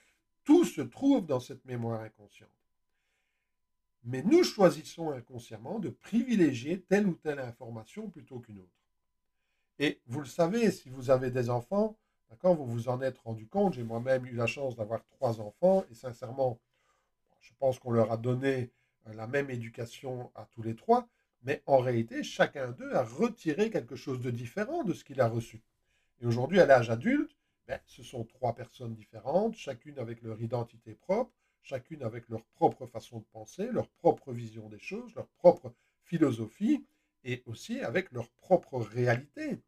tout 0.43 0.65
se 0.65 0.81
trouve 0.81 1.25
dans 1.25 1.39
cette 1.39 1.63
mémoire 1.65 2.01
inconsciente. 2.01 2.50
Mais 4.03 4.24
nous 4.24 4.43
choisissons 4.43 5.12
inconsciemment 5.12 5.79
de 5.79 5.89
privilégier 5.89 6.81
telle 6.81 7.07
ou 7.07 7.13
telle 7.13 7.39
information 7.39 8.09
plutôt 8.09 8.39
qu'une 8.39 8.59
autre. 8.59 8.79
Et 9.77 10.01
vous 10.07 10.19
le 10.19 10.25
savez, 10.25 10.71
si 10.71 10.89
vous 10.89 11.09
avez 11.09 11.31
des 11.31 11.50
enfants, 11.50 11.98
d'accord, 12.29 12.55
vous 12.55 12.65
vous 12.65 12.89
en 12.89 13.01
êtes 13.01 13.17
rendu 13.19 13.48
compte. 13.48 13.74
J'ai 13.74 13.83
moi-même 13.83 14.25
eu 14.25 14.33
la 14.33 14.48
chance 14.48 14.75
d'avoir 14.75 15.05
trois 15.12 15.39
enfants 15.39 15.86
et 15.91 15.93
sincèrement, 15.93 16.59
je 17.41 17.51
pense 17.59 17.79
qu'on 17.79 17.91
leur 17.91 18.12
a 18.12 18.17
donné 18.17 18.71
euh, 19.07 19.13
la 19.13 19.27
même 19.27 19.50
éducation 19.50 20.31
à 20.36 20.45
tous 20.53 20.63
les 20.63 20.75
trois. 20.75 21.07
Mais 21.43 21.62
en 21.65 21.77
réalité, 21.77 22.24
chacun 22.24 22.72
d'eux 22.72 22.93
a 22.93 23.03
retiré 23.03 23.69
quelque 23.69 23.96
chose 23.96 24.19
de 24.22 24.31
différent 24.31 24.84
de 24.84 24.93
ce 24.93 25.03
qu'il 25.03 25.22
a 25.22 25.27
reçu. 25.27 25.62
Et 26.22 26.25
aujourd'hui, 26.25 26.60
à 26.60 26.65
l'âge 26.65 26.89
adulte, 26.89 27.36
ben, 27.67 27.79
ce 27.86 28.03
sont 28.03 28.24
trois 28.24 28.53
personnes 28.55 28.96
différentes, 28.96 29.55
chacune 29.55 30.00
avec 30.00 30.22
leur 30.22 30.41
identité 30.41 30.96
propre, 30.96 31.31
chacune 31.62 32.03
avec 32.03 32.27
leur 32.29 32.43
propre 32.55 32.86
façon 32.86 33.19
de 33.19 33.25
penser, 33.31 33.69
leur 33.72 33.88
propre 33.88 34.34
vision 34.34 34.69
des 34.69 34.79
choses, 34.79 35.13
leur 35.15 35.27
propre 35.27 35.74
philosophie, 36.03 36.84
et 37.24 37.43
aussi 37.46 37.81
avec 37.81 38.12
leur 38.12 38.29
propre 38.31 38.79
réalité. 38.79 39.60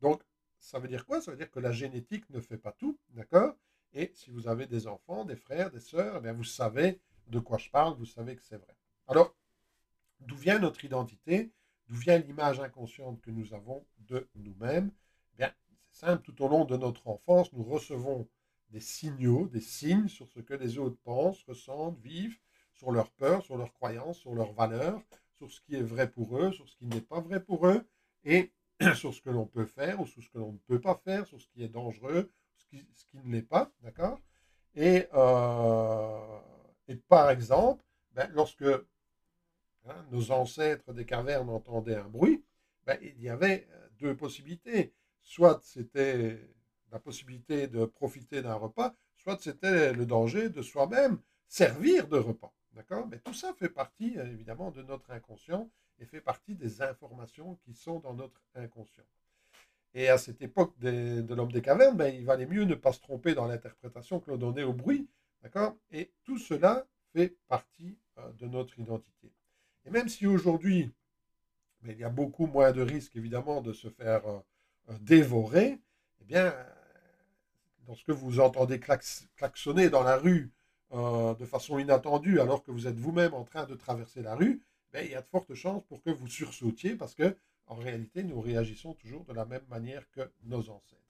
Donc, 0.00 0.22
ça 0.58 0.78
veut 0.78 0.88
dire 0.88 1.06
quoi? 1.06 1.20
Ça 1.20 1.30
veut 1.30 1.36
dire 1.36 1.50
que 1.50 1.60
la 1.60 1.72
génétique 1.72 2.28
ne 2.30 2.40
fait 2.40 2.58
pas 2.58 2.72
tout, 2.72 2.98
d'accord? 3.10 3.54
Et 3.92 4.10
si 4.14 4.30
vous 4.30 4.48
avez 4.48 4.66
des 4.66 4.86
enfants, 4.86 5.24
des 5.24 5.36
frères, 5.36 5.70
des 5.70 5.80
sœurs, 5.80 6.22
eh 6.26 6.32
vous 6.32 6.44
savez 6.44 7.00
de 7.28 7.38
quoi 7.38 7.58
je 7.58 7.70
parle, 7.70 7.96
vous 7.96 8.04
savez 8.04 8.36
que 8.36 8.42
c'est 8.42 8.56
vrai. 8.56 8.74
Alors, 9.08 9.34
d'où 10.20 10.36
vient 10.36 10.58
notre 10.58 10.84
identité 10.84 11.52
D'où 11.88 11.94
vient 11.94 12.18
l'image 12.18 12.58
inconsciente 12.58 13.20
que 13.20 13.30
nous 13.30 13.54
avons 13.54 13.86
de 13.98 14.28
nous-mêmes? 14.34 14.90
Eh 15.34 15.36
Bien, 15.38 15.52
c'est 15.88 16.06
simple, 16.06 16.22
tout 16.22 16.42
au 16.42 16.48
long 16.48 16.64
de 16.64 16.76
notre 16.76 17.06
enfance, 17.06 17.52
nous 17.52 17.62
recevons 17.62 18.28
des 18.70 18.80
signaux, 18.80 19.46
des 19.46 19.60
signes 19.60 20.08
sur 20.08 20.26
ce 20.26 20.40
que 20.40 20.54
les 20.54 20.78
autres 20.78 20.98
pensent, 21.04 21.44
ressentent, 21.44 21.98
vivent, 22.00 22.38
sur 22.72 22.90
leurs 22.90 23.10
peurs, 23.12 23.44
sur 23.44 23.56
leurs 23.56 23.72
croyances, 23.72 24.18
sur 24.18 24.34
leurs 24.34 24.52
valeurs, 24.52 25.00
sur 25.36 25.50
ce 25.50 25.60
qui 25.60 25.76
est 25.76 25.82
vrai 25.82 26.10
pour 26.10 26.36
eux, 26.38 26.52
sur 26.52 26.68
ce 26.68 26.76
qui 26.76 26.86
n'est 26.86 27.00
pas 27.00 27.20
vrai 27.20 27.40
pour 27.40 27.68
eux, 27.68 27.86
et 28.24 28.52
sur 28.94 29.14
ce 29.14 29.22
que 29.22 29.30
l'on 29.30 29.46
peut 29.46 29.64
faire 29.66 30.00
ou 30.00 30.06
sur 30.06 30.22
ce 30.22 30.28
que 30.28 30.38
l'on 30.38 30.52
ne 30.52 30.58
peut 30.58 30.80
pas 30.80 31.00
faire, 31.04 31.26
sur 31.26 31.40
ce 31.40 31.46
qui 31.48 31.62
est 31.62 31.68
dangereux, 31.68 32.32
ce 32.56 32.66
qui, 32.66 32.84
ne 33.14 33.32
l'est 33.32 33.42
pas, 33.42 33.70
d'accord? 33.82 34.20
Et, 34.74 35.06
euh, 35.14 36.38
par 37.08 37.30
exemple, 37.30 37.84
ben, 38.12 38.28
lorsque 38.34 38.64
hein, 39.88 40.06
nos 40.10 40.30
ancêtres 40.30 40.92
des 40.92 41.04
cavernes 41.04 41.50
entendaient 41.50 41.96
un 41.96 42.08
bruit, 42.08 42.44
ben, 42.84 42.98
il 43.02 43.20
y 43.20 43.28
avait 43.28 43.66
euh, 43.72 43.88
deux 43.98 44.16
possibilités. 44.16 44.92
Soit 45.22 45.60
c'était 45.62 46.38
la 46.92 46.98
possibilité 46.98 47.66
de 47.66 47.84
profiter 47.84 48.42
d'un 48.42 48.54
repas, 48.54 48.94
soit 49.16 49.38
c'était 49.40 49.92
le 49.92 50.06
danger 50.06 50.48
de 50.48 50.62
soi-même 50.62 51.20
servir 51.48 52.08
de 52.08 52.18
repas. 52.18 52.52
D'accord? 52.72 53.06
Mais 53.08 53.18
tout 53.18 53.32
ça 53.32 53.54
fait 53.54 53.70
partie, 53.70 54.18
euh, 54.18 54.26
évidemment, 54.26 54.70
de 54.70 54.82
notre 54.82 55.10
inconscient 55.10 55.70
et 55.98 56.04
fait 56.04 56.20
partie 56.20 56.54
des 56.54 56.82
informations 56.82 57.56
qui 57.64 57.74
sont 57.74 58.00
dans 58.00 58.14
notre 58.14 58.40
inconscient. 58.54 59.04
Et 59.94 60.08
à 60.10 60.18
cette 60.18 60.42
époque 60.42 60.78
de 60.78 61.34
l'homme 61.34 61.50
des 61.50 61.62
cavernes, 61.62 61.96
ben, 61.96 62.14
il 62.14 62.26
valait 62.26 62.46
mieux 62.46 62.64
ne 62.64 62.74
pas 62.74 62.92
se 62.92 63.00
tromper 63.00 63.34
dans 63.34 63.46
l'interprétation 63.46 64.20
que 64.20 64.30
l'on 64.30 64.36
donnait 64.36 64.62
au 64.62 64.74
bruit. 64.74 65.08
D'accord? 65.42 65.76
Et 65.90 66.12
tout 66.24 66.38
cela 66.38 66.86
fait 67.14 67.36
partie 67.48 67.96
euh, 68.18 68.30
de 68.32 68.46
notre 68.46 68.78
identité. 68.78 69.32
Et 69.86 69.90
même 69.90 70.08
si 70.08 70.26
aujourd'hui, 70.26 70.90
ben, 71.82 71.92
il 71.92 72.00
y 72.00 72.04
a 72.04 72.10
beaucoup 72.10 72.46
moins 72.46 72.72
de 72.72 72.82
risques, 72.82 73.16
évidemment, 73.16 73.62
de 73.62 73.72
se 73.72 73.88
faire 73.88 74.26
euh, 74.26 74.98
dévorer, 75.00 75.78
eh 76.20 76.24
bien, 76.24 76.54
lorsque 77.86 78.10
vous 78.10 78.40
entendez 78.40 78.80
klaxonner 78.80 79.88
dans 79.88 80.02
la 80.02 80.16
rue 80.16 80.50
euh, 80.92 81.34
de 81.34 81.46
façon 81.46 81.78
inattendue 81.78 82.40
alors 82.40 82.62
que 82.62 82.70
vous 82.70 82.86
êtes 82.86 82.98
vous-même 82.98 83.34
en 83.34 83.44
train 83.44 83.64
de 83.64 83.74
traverser 83.74 84.22
la 84.22 84.34
rue, 84.34 84.62
ben, 84.92 85.04
il 85.04 85.12
y 85.12 85.14
a 85.14 85.22
de 85.22 85.28
fortes 85.28 85.54
chances 85.54 85.84
pour 85.84 86.02
que 86.02 86.10
vous 86.10 86.28
sursautiez 86.28 86.96
parce 86.96 87.14
que 87.14 87.36
en 87.68 87.76
réalité, 87.76 88.22
nous 88.22 88.40
réagissons 88.40 88.94
toujours 88.94 89.24
de 89.24 89.32
la 89.32 89.44
même 89.44 89.64
manière 89.68 90.08
que 90.10 90.30
nos 90.44 90.70
ancêtres. 90.70 91.02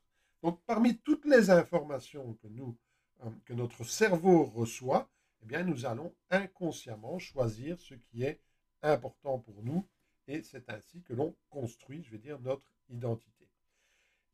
Donc, 0.43 0.61
parmi 0.67 0.97
toutes 0.99 1.27
les 1.27 1.51
informations 1.51 2.35
que, 2.43 2.49
nous, 2.49 2.77
euh, 3.25 3.31
que 3.45 3.53
notre 3.53 3.85
cerveau 3.85 4.45
reçoit, 4.45 5.09
eh 5.43 5.47
bien, 5.47 5.65
nous 5.65 5.85
allons 5.85 6.15
inconsciemment 6.31 7.19
choisir 7.19 7.79
ce 7.81 7.95
qui 7.95 8.23
est 8.23 8.41
important 8.87 9.39
pour 9.39 9.63
nous 9.63 9.87
et 10.29 10.43
c'est 10.43 10.69
ainsi 10.71 11.03
que 11.03 11.13
l'on 11.13 11.35
construit, 11.51 12.03
je 12.03 12.11
vais 12.11 12.19
dire, 12.19 12.41
notre 12.41 12.71
identité. 12.89 13.49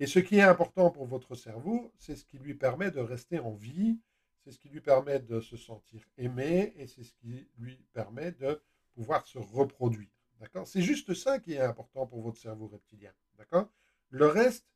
Et 0.00 0.06
ce 0.06 0.18
qui 0.18 0.36
est 0.36 0.42
important 0.42 0.90
pour 0.90 1.06
votre 1.06 1.34
cerveau, 1.34 1.92
c'est 1.96 2.16
ce 2.16 2.24
qui 2.24 2.38
lui 2.38 2.54
permet 2.54 2.90
de 2.90 3.00
rester 3.00 3.38
en 3.38 3.52
vie, 3.52 3.98
c'est 4.42 4.50
ce 4.50 4.58
qui 4.58 4.68
lui 4.68 4.80
permet 4.80 5.20
de 5.20 5.40
se 5.40 5.56
sentir 5.56 6.02
aimé 6.18 6.72
et 6.76 6.86
c'est 6.86 7.04
ce 7.04 7.14
qui 7.14 7.46
lui 7.58 7.76
permet 7.92 8.32
de 8.32 8.60
pouvoir 8.94 9.26
se 9.26 9.38
reproduire. 9.38 10.10
D'accord? 10.40 10.66
C'est 10.66 10.82
juste 10.82 11.14
ça 11.14 11.38
qui 11.38 11.52
est 11.52 11.60
important 11.60 12.06
pour 12.06 12.20
votre 12.20 12.38
cerveau 12.38 12.66
reptilien. 12.66 13.12
D'accord? 13.38 13.68
Le 14.10 14.26
reste, 14.26 14.66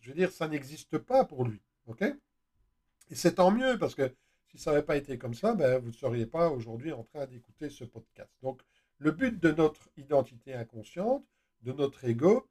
je 0.00 0.10
veux 0.10 0.16
dire, 0.16 0.30
ça 0.30 0.48
n'existe 0.48 0.98
pas 0.98 1.24
pour 1.24 1.44
lui. 1.44 1.62
OK? 1.86 2.02
Et 2.02 3.14
c'est 3.14 3.36
tant 3.36 3.50
mieux 3.50 3.78
parce 3.78 3.94
que 3.94 4.14
si 4.50 4.58
ça 4.58 4.72
n'avait 4.72 4.84
pas 4.84 4.96
été 4.96 5.16
comme 5.16 5.34
ça, 5.34 5.54
ben, 5.54 5.78
vous 5.78 5.88
ne 5.88 5.92
seriez 5.92 6.26
pas 6.26 6.50
aujourd'hui 6.50 6.92
en 6.92 7.04
train 7.04 7.26
d'écouter 7.26 7.70
ce 7.70 7.84
podcast. 7.84 8.30
Donc, 8.42 8.62
le 9.02 9.10
but 9.10 9.40
de 9.40 9.50
notre 9.50 9.88
identité 9.96 10.54
inconsciente, 10.54 11.24
de 11.62 11.72
notre 11.72 12.04
ego, 12.04 12.48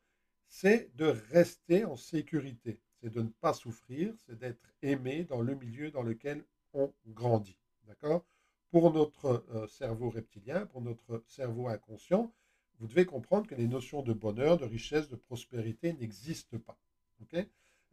c'est 0.48 0.96
de 0.96 1.06
rester 1.06 1.86
en 1.86 1.96
sécurité 1.96 2.80
c'est 3.02 3.10
de 3.10 3.22
ne 3.22 3.30
pas 3.30 3.54
souffrir, 3.54 4.14
c'est 4.26 4.38
d'être 4.38 4.70
aimé 4.82 5.24
dans 5.24 5.42
le 5.42 5.56
milieu 5.56 5.90
dans 5.92 6.04
lequel 6.04 6.44
on 6.74 6.94
grandit. 7.08 7.58
D'accord? 7.88 8.24
Pour 8.70 8.94
notre 8.94 9.44
euh, 9.54 9.68
cerveau 9.68 10.10
reptilien, 10.10 10.66
pour 10.68 10.82
notre 10.82 11.24
cerveau 11.28 11.68
inconscient, 11.68 12.32
vous 12.80 12.88
devez 12.88 13.06
comprendre 13.06 13.48
que 13.48 13.56
les 13.56 13.68
notions 13.68 14.02
de 14.02 14.14
bonheur, 14.14 14.58
de 14.58 14.66
richesse, 14.66 15.10
de 15.10 15.16
prospérité 15.16 15.94
n'existent 15.94 16.60
pas. 16.60 16.78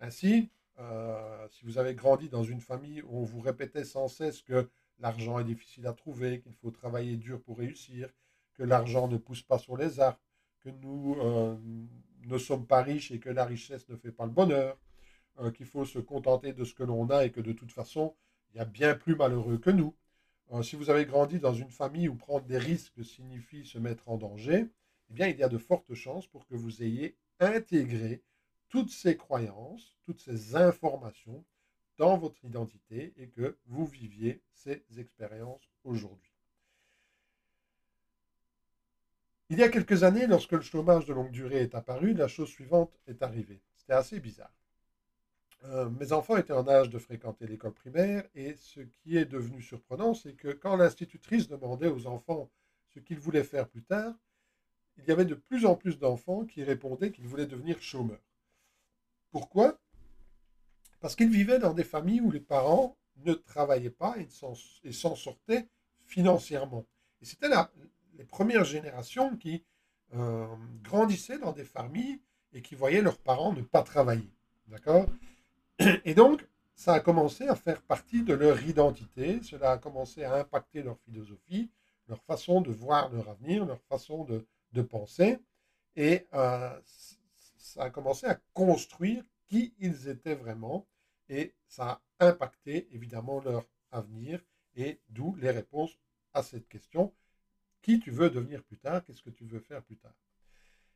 Ainsi, 0.01 0.51
euh, 0.79 1.49
si 1.51 1.65
vous 1.65 1.79
avez 1.79 1.95
grandi 1.95 2.29
dans 2.29 2.45
une 2.45 2.61
famille 2.61 3.03
où 3.03 3.19
on 3.19 3.25
vous 3.25 3.41
répétait 3.41 3.85
sans 3.85 4.09
cesse 4.09 4.41
que 4.43 4.71
l'argent 5.01 5.39
est 5.39 5.45
difficile 5.45 5.87
à 5.87 5.93
trouver, 5.93 6.41
qu'il 6.41 6.55
faut 6.55 6.71
travailler 6.71 7.17
dur 7.17 7.43
pour 7.43 7.59
réussir, 7.59 8.09
que 8.59 8.65
l'argent 8.65 9.07
ne 9.07 9.17
pousse 9.17 9.43
pas 9.43 9.59
sur 9.59 9.77
les 9.77 10.01
arbres, 10.01 10.19
que 10.61 10.69
nous 10.69 11.17
euh, 11.21 11.57
ne 12.27 12.39
sommes 12.39 12.67
pas 12.67 12.83
riches 12.83 13.13
et 13.13 13.21
que 13.21 13.31
la 13.31 13.45
richesse 13.45 13.89
ne 13.89 13.97
fait 13.97 14.11
pas 14.11 14.27
le 14.27 14.33
bonheur, 14.33 14.77
euh, 15.39 15.53
qu'il 15.53 15.67
faut 15.67 15.85
se 15.85 16.01
contenter 16.01 16.53
de 16.53 16.65
ce 16.65 16.75
que 16.75 16.83
l'on 16.83 17.09
a 17.09 17.25
et 17.25 17.31
que 17.31 17.41
de 17.41 17.53
toute 17.53 17.71
façon, 17.71 18.17
il 18.51 18.57
y 18.57 18.61
a 18.61 18.65
bien 18.65 18.97
plus 18.97 19.15
malheureux 19.15 19.59
que 19.59 19.71
nous. 19.71 19.95
Euh, 20.53 20.63
si 20.63 20.75
vous 20.75 20.91
avez 20.91 21.07
grandi 21.07 21.39
dans 21.39 21.55
une 21.55 21.71
famille 21.71 22.09
où 22.09 22.17
prendre 22.17 22.47
des 22.47 22.59
risques 22.59 23.05
signifie 23.05 23.65
se 23.65 23.79
mettre 23.79 24.09
en 24.09 24.19
danger, 24.19 24.67
eh 25.11 25.15
bien, 25.15 25.29
il 25.29 25.39
y 25.39 25.45
a 25.45 25.49
de 25.49 25.59
fortes 25.59 25.95
chances 25.95 26.27
pour 26.27 26.45
que 26.47 26.57
vous 26.57 26.83
ayez 26.83 27.17
intégré 27.39 28.23
toutes 28.69 28.91
ces 28.91 29.17
croyances, 29.17 29.97
toutes 30.03 30.21
ces 30.21 30.57
informations 30.57 31.45
dans 31.97 32.19
votre 32.19 32.45
identité 32.45 33.15
et 33.17 33.29
que 33.29 33.57
vous 33.67 33.87
viviez 33.87 34.43
ces 34.53 34.83
expériences 34.99 35.71
aujourd'hui. 35.85 36.38
Il 39.51 39.59
y 39.59 39.63
a 39.63 39.71
quelques 39.71 40.03
années, 40.03 40.27
lorsque 40.27 40.53
le 40.53 40.61
chômage 40.61 41.07
de 41.07 41.15
longue 41.15 41.31
durée 41.31 41.63
est 41.63 41.75
apparu, 41.75 42.13
la 42.13 42.29
chose 42.29 42.51
suivante 42.51 42.93
est 43.07 43.23
arrivée. 43.23 43.63
C'était 43.79 43.95
assez 43.95 44.21
bizarre. 44.21 44.53
Euh, 45.65 45.89
mes 45.89 46.13
enfants 46.13 46.37
étaient 46.37 46.53
en 46.53 46.69
âge 46.69 46.91
de 46.91 46.99
fréquenter 46.99 47.47
l'école 47.47 47.73
primaire 47.73 48.25
et 48.35 48.55
ce 48.57 48.81
qui 48.81 49.17
est 49.17 49.25
devenu 49.25 49.63
surprenant, 49.63 50.13
c'est 50.13 50.35
que 50.35 50.49
quand 50.49 50.77
l'institutrice 50.77 51.49
demandait 51.49 51.89
aux 51.89 52.07
enfants 52.07 52.51
ce 52.95 53.01
qu'ils 53.01 53.19
voulaient 53.19 53.43
faire 53.43 53.67
plus 53.69 53.83
tard, 53.83 54.15
il 54.99 55.05
y 55.07 55.11
avait 55.11 55.25
de 55.25 55.35
plus 55.35 55.65
en 55.65 55.75
plus 55.75 55.99
d'enfants 55.99 56.45
qui 56.45 56.63
répondaient 56.63 57.11
qu'ils 57.11 57.27
voulaient 57.27 57.47
devenir 57.47 57.81
chômeurs. 57.81 58.23
Pourquoi? 59.31 59.79
Parce 61.01 61.17
qu'ils 61.17 61.31
vivaient 61.31 61.59
dans 61.59 61.73
des 61.73 61.85
familles 61.85 62.21
où 62.21 62.31
les 62.31 62.41
parents 62.41 62.97
ne 63.25 63.33
travaillaient 63.33 63.91
pas 63.91 64.17
et 64.19 64.29
s'en 64.29 65.17
sortaient 65.17 65.69
financièrement. 66.05 66.87
Et 67.21 67.25
c'était 67.25 67.49
les 68.19 68.25
premières 68.25 68.65
générations 68.65 69.37
qui 69.37 69.65
euh, 70.15 70.47
grandissaient 70.83 71.39
dans 71.39 71.53
des 71.53 71.65
familles 71.65 72.21
et 72.53 72.61
qui 72.63 72.75
voyaient 72.75 73.03
leurs 73.03 73.19
parents 73.19 73.53
ne 73.53 73.63
pas 73.63 73.83
travailler. 73.83 74.31
D'accord? 74.67 75.07
Et 76.05 76.15
donc, 76.15 76.45
ça 76.75 76.95
a 76.95 77.01
commencé 77.01 77.47
à 77.49 77.55
faire 77.55 77.83
partie 77.83 78.23
de 78.23 78.35
leur 78.35 78.63
identité, 78.63 79.43
cela 79.43 79.73
a 79.73 79.79
commencé 79.79 80.25
à 80.25 80.35
impacter 80.35 80.83
leur 80.83 80.99
philosophie, 81.01 81.71
leur 82.09 82.23
façon 82.23 82.61
de 82.61 82.71
voir 82.71 83.11
leur 83.11 83.29
avenir, 83.29 83.65
leur 83.65 83.81
façon 83.83 84.25
de, 84.25 84.83
penser, 84.83 85.39
et 85.97 86.27
euh, 86.35 86.71
ça 87.57 87.83
a 87.83 87.91
commencé 87.91 88.27
à 88.27 88.39
construire 88.55 89.25
qui 89.49 89.75
ils 89.81 90.09
étaient 90.09 90.37
vraiment, 90.37 90.87
et 91.29 91.53
ça 91.67 92.01
a 92.21 92.27
impacté 92.29 92.89
évidemment 92.93 93.41
leur 93.41 93.65
avenir, 93.91 94.41
et 94.77 95.01
d'où 95.09 95.35
les 95.37 95.51
réponses 95.51 95.99
à 96.33 96.45
cette 96.45 96.69
question, 96.69 97.13
qui 97.83 98.01
tu 98.01 98.11
veux 98.11 98.31
devenir 98.31 98.63
plus 98.65 98.79
tard, 98.79 99.05
qu'est-ce 99.05 99.23
que 99.23 99.31
tu 99.31 99.45
veux 99.45 99.61
faire 99.61 99.83
plus 99.83 99.97
tard. 99.97 100.15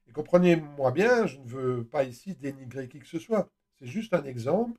Et 0.08 0.12
comprenez-moi 0.12 0.90
bien, 0.90 1.26
je 1.26 1.38
ne 1.38 1.46
veux 1.46 1.84
pas 1.84 2.04
ici 2.04 2.34
dénigrer 2.34 2.88
qui 2.88 2.98
que 2.98 3.06
ce 3.06 3.18
soit. 3.18 3.50
C'est 3.78 3.86
juste 3.86 4.14
un 4.14 4.24
exemple. 4.24 4.78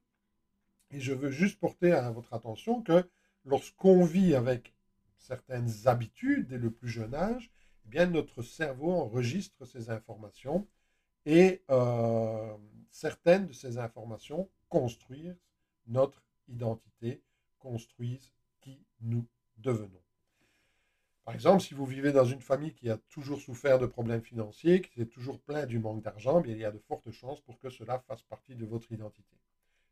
Et 0.91 0.99
je 0.99 1.13
veux 1.13 1.31
juste 1.31 1.59
porter 1.59 1.91
à 1.91 2.11
votre 2.11 2.33
attention 2.33 2.81
que 2.81 3.09
lorsqu'on 3.45 4.03
vit 4.03 4.35
avec 4.35 4.73
certaines 5.17 5.71
habitudes 5.85 6.47
dès 6.47 6.57
le 6.57 6.69
plus 6.69 6.89
jeune 6.89 7.15
âge, 7.15 7.51
eh 7.85 7.89
bien 7.89 8.05
notre 8.05 8.41
cerveau 8.43 8.91
enregistre 8.91 9.65
ces 9.65 9.89
informations 9.89 10.67
et 11.25 11.63
euh, 11.71 12.55
certaines 12.91 13.47
de 13.47 13.53
ces 13.53 13.77
informations 13.77 14.49
construisent 14.69 15.39
notre 15.87 16.21
identité, 16.47 17.21
construisent 17.59 18.31
qui 18.61 18.79
nous 19.01 19.25
devenons. 19.57 20.02
Par 21.25 21.33
exemple, 21.33 21.63
si 21.63 21.73
vous 21.73 21.85
vivez 21.85 22.11
dans 22.11 22.25
une 22.25 22.41
famille 22.41 22.73
qui 22.73 22.89
a 22.89 22.97
toujours 23.09 23.39
souffert 23.39 23.79
de 23.79 23.85
problèmes 23.85 24.21
financiers, 24.21 24.81
qui 24.81 25.01
est 25.01 25.05
toujours 25.05 25.39
plein 25.39 25.65
du 25.65 25.79
manque 25.79 26.01
d'argent, 26.01 26.43
il 26.43 26.57
y 26.57 26.65
a 26.65 26.71
de 26.71 26.79
fortes 26.79 27.11
chances 27.11 27.39
pour 27.41 27.57
que 27.59 27.69
cela 27.69 27.99
fasse 27.99 28.23
partie 28.23 28.55
de 28.55 28.65
votre 28.65 28.91
identité. 28.91 29.37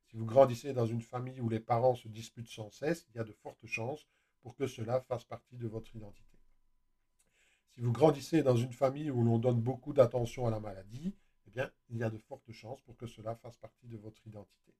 Si 0.10 0.17
vous 0.17 0.26
grandissez 0.26 0.74
dans 0.74 0.86
une 0.86 1.02
famille 1.02 1.39
où 1.39 1.48
les 1.48 1.62
parents 1.62 1.96
se 1.96 2.10
disputent 2.10 2.50
sans 2.50 2.70
cesse, 2.70 3.08
il 3.10 3.17
y 3.17 3.20
a 3.20 3.24
de 3.24 3.32
fortes 3.32 3.65
chances 3.65 4.06
pour 4.41 4.56
que 4.56 4.67
cela 4.67 5.00
fasse 5.00 5.24
partie 5.24 5.56
de 5.56 5.67
votre 5.70 5.96
identité. 5.96 6.38
Si 7.70 7.80
vous 7.80 7.94
grandissez 7.94 8.44
dans 8.44 8.58
une 8.58 8.74
famille 8.74 9.10
où 9.10 9.24
l'on 9.24 9.39
donne 9.39 9.62
beaucoup 9.62 9.94
d'attention 9.94 10.48
à 10.48 10.52
la 10.52 10.60
maladie, 10.60 11.15
eh 11.56 11.62
il 11.89 11.98
y 11.98 12.04
a 12.04 12.10
de 12.10 12.17
fortes 12.17 12.52
chances 12.52 12.82
pour 12.82 12.98
que 12.98 13.08
cela 13.08 13.36
fasse 13.36 13.58
partie 13.58 13.88
de 13.88 13.98
votre 13.98 14.26
identité. 14.28 14.74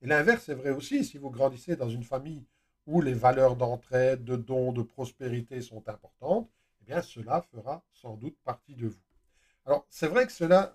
Et 0.00 0.06
l'inverse 0.06 0.48
est 0.48 0.54
vrai 0.54 0.70
aussi, 0.70 1.04
si 1.04 1.18
vous 1.18 1.30
grandissez 1.30 1.74
dans 1.74 1.88
une 1.88 2.04
famille 2.04 2.44
où 2.88 3.02
les 3.02 3.12
valeurs 3.12 3.54
d'entraide, 3.54 4.24
de 4.24 4.34
dons, 4.34 4.72
de 4.72 4.82
prospérité 4.82 5.60
sont 5.60 5.86
importantes, 5.90 6.50
eh 6.80 6.86
bien 6.86 7.02
cela 7.02 7.42
fera 7.52 7.84
sans 7.92 8.16
doute 8.16 8.38
partie 8.44 8.74
de 8.74 8.88
vous. 8.88 9.04
Alors 9.66 9.86
c'est 9.90 10.08
vrai 10.08 10.26
que 10.26 10.32
cela, 10.32 10.72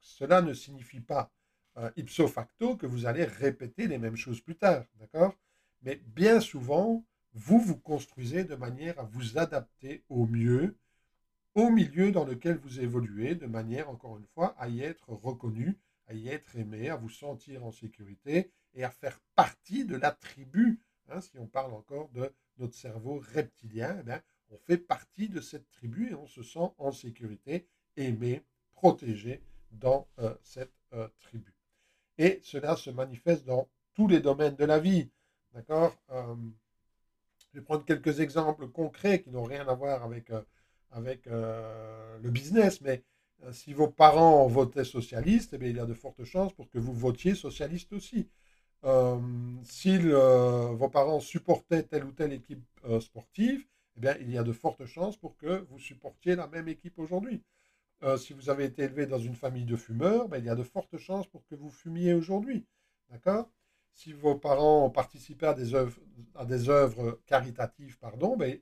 cela 0.00 0.42
ne 0.42 0.52
signifie 0.52 1.00
pas 1.00 1.30
euh, 1.76 1.90
ipso 1.96 2.26
facto 2.26 2.76
que 2.76 2.86
vous 2.86 3.06
allez 3.06 3.24
répéter 3.24 3.86
les 3.86 3.98
mêmes 3.98 4.16
choses 4.16 4.40
plus 4.40 4.56
tard, 4.56 4.84
d'accord? 4.98 5.32
Mais 5.82 6.02
bien 6.06 6.40
souvent, 6.40 7.04
vous 7.34 7.60
vous 7.60 7.76
construisez 7.76 8.42
de 8.42 8.56
manière 8.56 8.98
à 8.98 9.04
vous 9.04 9.38
adapter 9.38 10.02
au 10.08 10.26
mieux 10.26 10.76
au 11.54 11.70
milieu 11.70 12.10
dans 12.12 12.24
lequel 12.24 12.56
vous 12.56 12.80
évoluez, 12.80 13.34
de 13.34 13.46
manière, 13.46 13.88
encore 13.90 14.16
une 14.16 14.26
fois, 14.26 14.54
à 14.58 14.68
y 14.68 14.80
être 14.82 15.10
reconnu, 15.10 15.78
à 16.06 16.14
y 16.14 16.28
être 16.28 16.56
aimé, 16.56 16.88
à 16.88 16.96
vous 16.96 17.08
sentir 17.08 17.64
en 17.64 17.72
sécurité 17.72 18.50
et 18.74 18.84
à 18.84 18.90
faire 18.90 19.20
partie 19.34 19.84
de 19.84 19.96
la 19.96 20.10
tribu 20.10 20.80
Hein, 21.10 21.20
si 21.20 21.38
on 21.38 21.46
parle 21.46 21.72
encore 21.72 22.10
de 22.10 22.30
notre 22.58 22.74
cerveau 22.74 23.22
reptilien, 23.34 24.02
eh 24.06 24.12
on 24.50 24.58
fait 24.58 24.78
partie 24.78 25.28
de 25.28 25.40
cette 25.40 25.70
tribu 25.70 26.10
et 26.10 26.14
on 26.14 26.26
se 26.26 26.42
sent 26.42 26.70
en 26.78 26.92
sécurité, 26.92 27.66
aimé, 27.96 28.42
protégé 28.72 29.42
dans 29.72 30.06
euh, 30.18 30.34
cette 30.42 30.72
euh, 30.92 31.08
tribu. 31.20 31.54
Et 32.18 32.40
cela 32.42 32.76
se 32.76 32.90
manifeste 32.90 33.44
dans 33.44 33.68
tous 33.94 34.08
les 34.08 34.20
domaines 34.20 34.56
de 34.56 34.64
la 34.64 34.78
vie. 34.78 35.08
D'accord 35.54 35.96
euh, 36.10 36.34
Je 37.52 37.58
vais 37.58 37.64
prendre 37.64 37.84
quelques 37.84 38.20
exemples 38.20 38.68
concrets 38.68 39.22
qui 39.22 39.30
n'ont 39.30 39.44
rien 39.44 39.66
à 39.68 39.74
voir 39.74 40.02
avec, 40.02 40.30
le 41.26 42.30
business, 42.30 42.80
mais 42.80 43.02
si 43.52 43.72
vos 43.72 43.88
parents 43.88 44.46
votaient 44.46 44.84
socialiste, 44.84 45.54
eh 45.54 45.68
il 45.68 45.76
y 45.76 45.80
a 45.80 45.86
de 45.86 45.94
fortes 45.94 46.24
chances 46.24 46.52
pour 46.52 46.68
que 46.70 46.78
vous 46.78 46.92
votiez 46.92 47.34
socialiste 47.34 47.92
aussi. 47.92 48.28
Euh, 48.84 49.18
si 49.64 49.98
vos 49.98 50.88
parents 50.88 51.20
supportaient 51.20 51.82
telle 51.82 52.04
ou 52.04 52.12
telle 52.12 52.32
équipe 52.32 52.64
euh, 52.84 53.00
sportive, 53.00 53.66
eh 53.96 54.00
bien, 54.00 54.16
il 54.20 54.30
y 54.30 54.38
a 54.38 54.44
de 54.44 54.52
fortes 54.52 54.86
chances 54.86 55.16
pour 55.16 55.36
que 55.36 55.66
vous 55.70 55.78
supportiez 55.78 56.36
la 56.36 56.46
même 56.46 56.68
équipe 56.68 56.98
aujourd'hui. 56.98 57.42
Euh, 58.04 58.16
si 58.16 58.32
vous 58.32 58.48
avez 58.50 58.64
été 58.64 58.84
élevé 58.84 59.06
dans 59.06 59.18
une 59.18 59.34
famille 59.34 59.64
de 59.64 59.76
fumeurs, 59.76 60.28
ben, 60.28 60.38
il 60.38 60.44
y 60.44 60.48
a 60.48 60.54
de 60.54 60.62
fortes 60.62 60.98
chances 60.98 61.26
pour 61.26 61.44
que 61.46 61.56
vous 61.56 61.70
fumiez 61.70 62.14
aujourd'hui. 62.14 62.64
D'accord? 63.10 63.50
Si 63.92 64.12
vos 64.12 64.36
parents 64.36 64.86
ont 64.86 64.90
participé 64.90 65.46
à 65.46 65.54
des 65.54 65.74
œuvres, 66.68 67.20
caritatives, 67.26 67.98
pardon, 67.98 68.36
ben, 68.36 68.58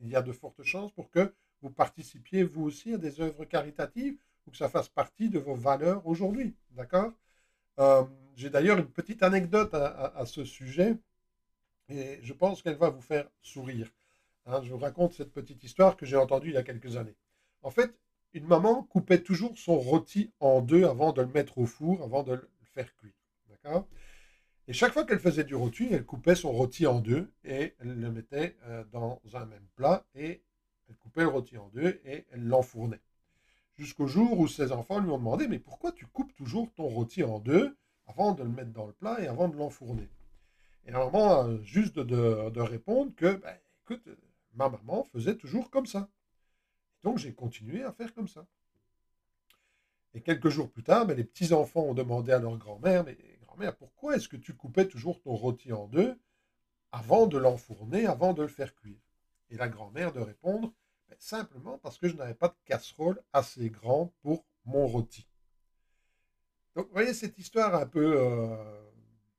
il 0.00 0.08
y 0.08 0.16
a 0.16 0.22
de 0.22 0.32
fortes 0.32 0.64
chances 0.64 0.92
pour 0.92 1.10
que 1.10 1.32
vous 1.62 1.70
participiez 1.70 2.42
vous 2.42 2.64
aussi 2.64 2.94
à 2.94 2.98
des 2.98 3.20
œuvres 3.20 3.44
caritatives 3.44 4.18
ou 4.46 4.50
que 4.50 4.56
ça 4.56 4.68
fasse 4.68 4.88
partie 4.88 5.30
de 5.30 5.38
vos 5.38 5.54
valeurs 5.54 6.04
aujourd'hui. 6.06 6.56
D'accord? 6.72 7.12
Euh, 7.78 8.04
j'ai 8.36 8.50
d'ailleurs 8.50 8.78
une 8.78 8.88
petite 8.88 9.22
anecdote 9.22 9.74
à, 9.74 10.24
ce 10.26 10.44
sujet 10.44 10.96
et 11.88 12.18
je 12.22 12.32
pense 12.32 12.62
qu'elle 12.62 12.76
va 12.76 12.90
vous 12.90 13.00
faire 13.00 13.28
sourire. 13.42 13.90
Hein, 14.46 14.60
je 14.62 14.70
vous 14.70 14.78
raconte 14.78 15.14
cette 15.14 15.32
petite 15.32 15.64
histoire 15.64 15.96
que 15.96 16.06
j'ai 16.06 16.16
entendue 16.16 16.50
il 16.50 16.54
y 16.54 16.58
a 16.58 16.62
quelques 16.62 16.96
années. 16.96 17.16
En 17.62 17.70
fait, 17.70 17.98
une 18.34 18.46
maman 18.46 18.82
coupait 18.84 19.22
toujours 19.22 19.56
son 19.58 19.78
rôti 19.78 20.30
en 20.40 20.60
deux 20.60 20.84
avant 20.84 21.12
de 21.12 21.22
le 21.22 21.28
mettre 21.28 21.58
au 21.58 21.66
four, 21.66 22.02
avant 22.02 22.22
de 22.22 22.34
le 22.34 22.48
faire 22.62 22.94
cuire. 22.96 23.14
D'accord? 23.48 23.88
Et 24.68 24.72
chaque 24.72 24.92
fois 24.92 25.04
qu'elle 25.04 25.20
faisait 25.20 25.44
du 25.44 25.54
rôti, 25.54 25.88
elle 25.90 26.04
coupait 26.04 26.34
son 26.34 26.52
rôti 26.52 26.86
en 26.86 27.00
deux 27.00 27.32
et 27.44 27.74
elle 27.80 27.98
le 27.98 28.10
mettait 28.10 28.56
euh, 28.66 28.84
dans 28.92 29.20
un 29.34 29.46
même 29.46 29.66
plat 29.74 30.04
et 30.14 30.42
elle 30.88 30.96
coupait 30.96 31.22
le 31.22 31.28
rôti 31.28 31.56
en 31.56 31.68
deux 31.68 32.00
et 32.04 32.26
elle 32.30 32.44
l'enfournait 32.44 33.00
jusqu'au 33.78 34.06
jour 34.06 34.38
où 34.38 34.48
ses 34.48 34.72
enfants 34.72 35.00
lui 35.00 35.10
ont 35.10 35.18
demandé 35.18 35.48
Mais 35.48 35.58
pourquoi 35.58 35.92
tu 35.92 36.06
coupes 36.06 36.34
toujours 36.34 36.72
ton 36.74 36.86
rôti 36.86 37.22
en 37.22 37.38
deux? 37.38 37.76
Avant 38.06 38.32
de 38.32 38.42
le 38.42 38.48
mettre 38.48 38.72
dans 38.72 38.86
le 38.86 38.92
plat 38.92 39.20
et 39.20 39.26
avant 39.26 39.48
de 39.48 39.56
l'enfourner 39.56 40.08
Et 40.84 40.92
maman 40.92 41.40
a 41.40 41.62
juste 41.62 41.98
de, 41.98 42.60
répondre 42.60 43.14
que 43.14 43.34
ben, 43.36 43.56
Écoute, 43.82 44.08
ma 44.54 44.68
maman 44.68 45.04
faisait 45.04 45.36
toujours 45.36 45.70
comme 45.70 45.86
ça. 45.86 46.08
donc 47.02 47.18
j'ai 47.18 47.34
continué 47.34 47.82
à 47.84 47.92
faire 47.92 48.12
comme 48.14 48.28
ça. 48.28 48.46
Et 50.14 50.22
quelques 50.22 50.48
jours 50.48 50.70
plus 50.70 50.82
tard, 50.82 51.06
ben, 51.06 51.16
les 51.16 51.24
petits-enfants 51.24 51.82
ont 51.82 51.94
demandé 51.94 52.32
à 52.32 52.38
leur 52.38 52.56
grand-mère 52.56 53.04
Mais 53.04 53.16
grand-mère, 53.42 53.76
pourquoi 53.76 54.16
est-ce 54.16 54.28
que 54.28 54.36
tu 54.36 54.54
coupais 54.54 54.88
toujours 54.88 55.20
ton 55.20 55.34
rôti 55.34 55.72
en 55.72 55.86
deux 55.86 56.18
avant 56.92 57.26
de 57.26 57.38
l'enfourner, 57.38 58.06
avant 58.06 58.32
de 58.32 58.42
le 58.42 58.48
faire 58.48 58.74
cuire? 58.74 59.00
Et 59.50 59.56
la 59.56 59.68
grand-mère 59.68 60.12
de 60.12 60.20
répondre 60.20 60.72
simplement 61.18 61.78
parce 61.78 61.98
que 61.98 62.08
je 62.08 62.16
n'avais 62.16 62.34
pas 62.34 62.48
de 62.48 62.56
casserole 62.64 63.22
assez 63.32 63.70
grande 63.70 64.10
pour 64.22 64.44
mon 64.64 64.86
rôti. 64.86 65.26
Donc, 66.76 66.88
vous 66.88 66.92
voyez 66.92 67.14
cette 67.14 67.38
histoire 67.38 67.74
un 67.74 67.86
peu 67.86 68.20
euh, 68.20 68.54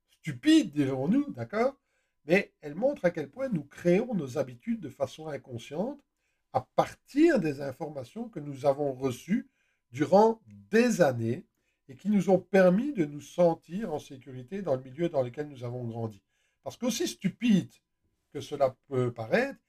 stupide, 0.10 0.72
dirons-nous, 0.72 1.32
d'accord? 1.34 1.76
Mais 2.26 2.52
elle 2.62 2.74
montre 2.74 3.06
à 3.06 3.12
quel 3.12 3.30
point 3.30 3.48
nous 3.48 3.64
créons 3.64 4.16
nos 4.16 4.40
habitudes 4.40 4.82
de 4.82 4.90
façon 4.90 5.28
inconsciente 5.28 6.04
à 6.52 6.62
partir 6.62 7.40
des 7.40 7.62
informations 7.62 8.28
que 8.28 8.40
nous 8.40 8.66
avons 8.66 8.92
reçues 8.92 9.48
durant 9.92 10.42
des 10.72 11.02
années 11.02 11.46
et 11.88 11.96
qui 11.96 12.10
nous 12.10 12.32
ont 12.32 12.40
permis 12.40 12.92
de 12.92 13.06
nous 13.06 13.22
sentir 13.22 13.94
en 13.94 14.00
sécurité 14.00 14.64
dans 14.64 14.76
le 14.76 14.82
milieu 14.82 15.08
dans 15.08 15.22
lequel 15.22 15.48
nous 15.48 15.64
avons 15.64 15.84
grandi. 15.84 16.24
Parce 16.64 16.76
qu'aussi 16.76 17.08
stupide 17.08 17.72
que 18.34 18.42
cela 18.42 18.76
peut 18.88 19.14
paraître, 19.14 19.60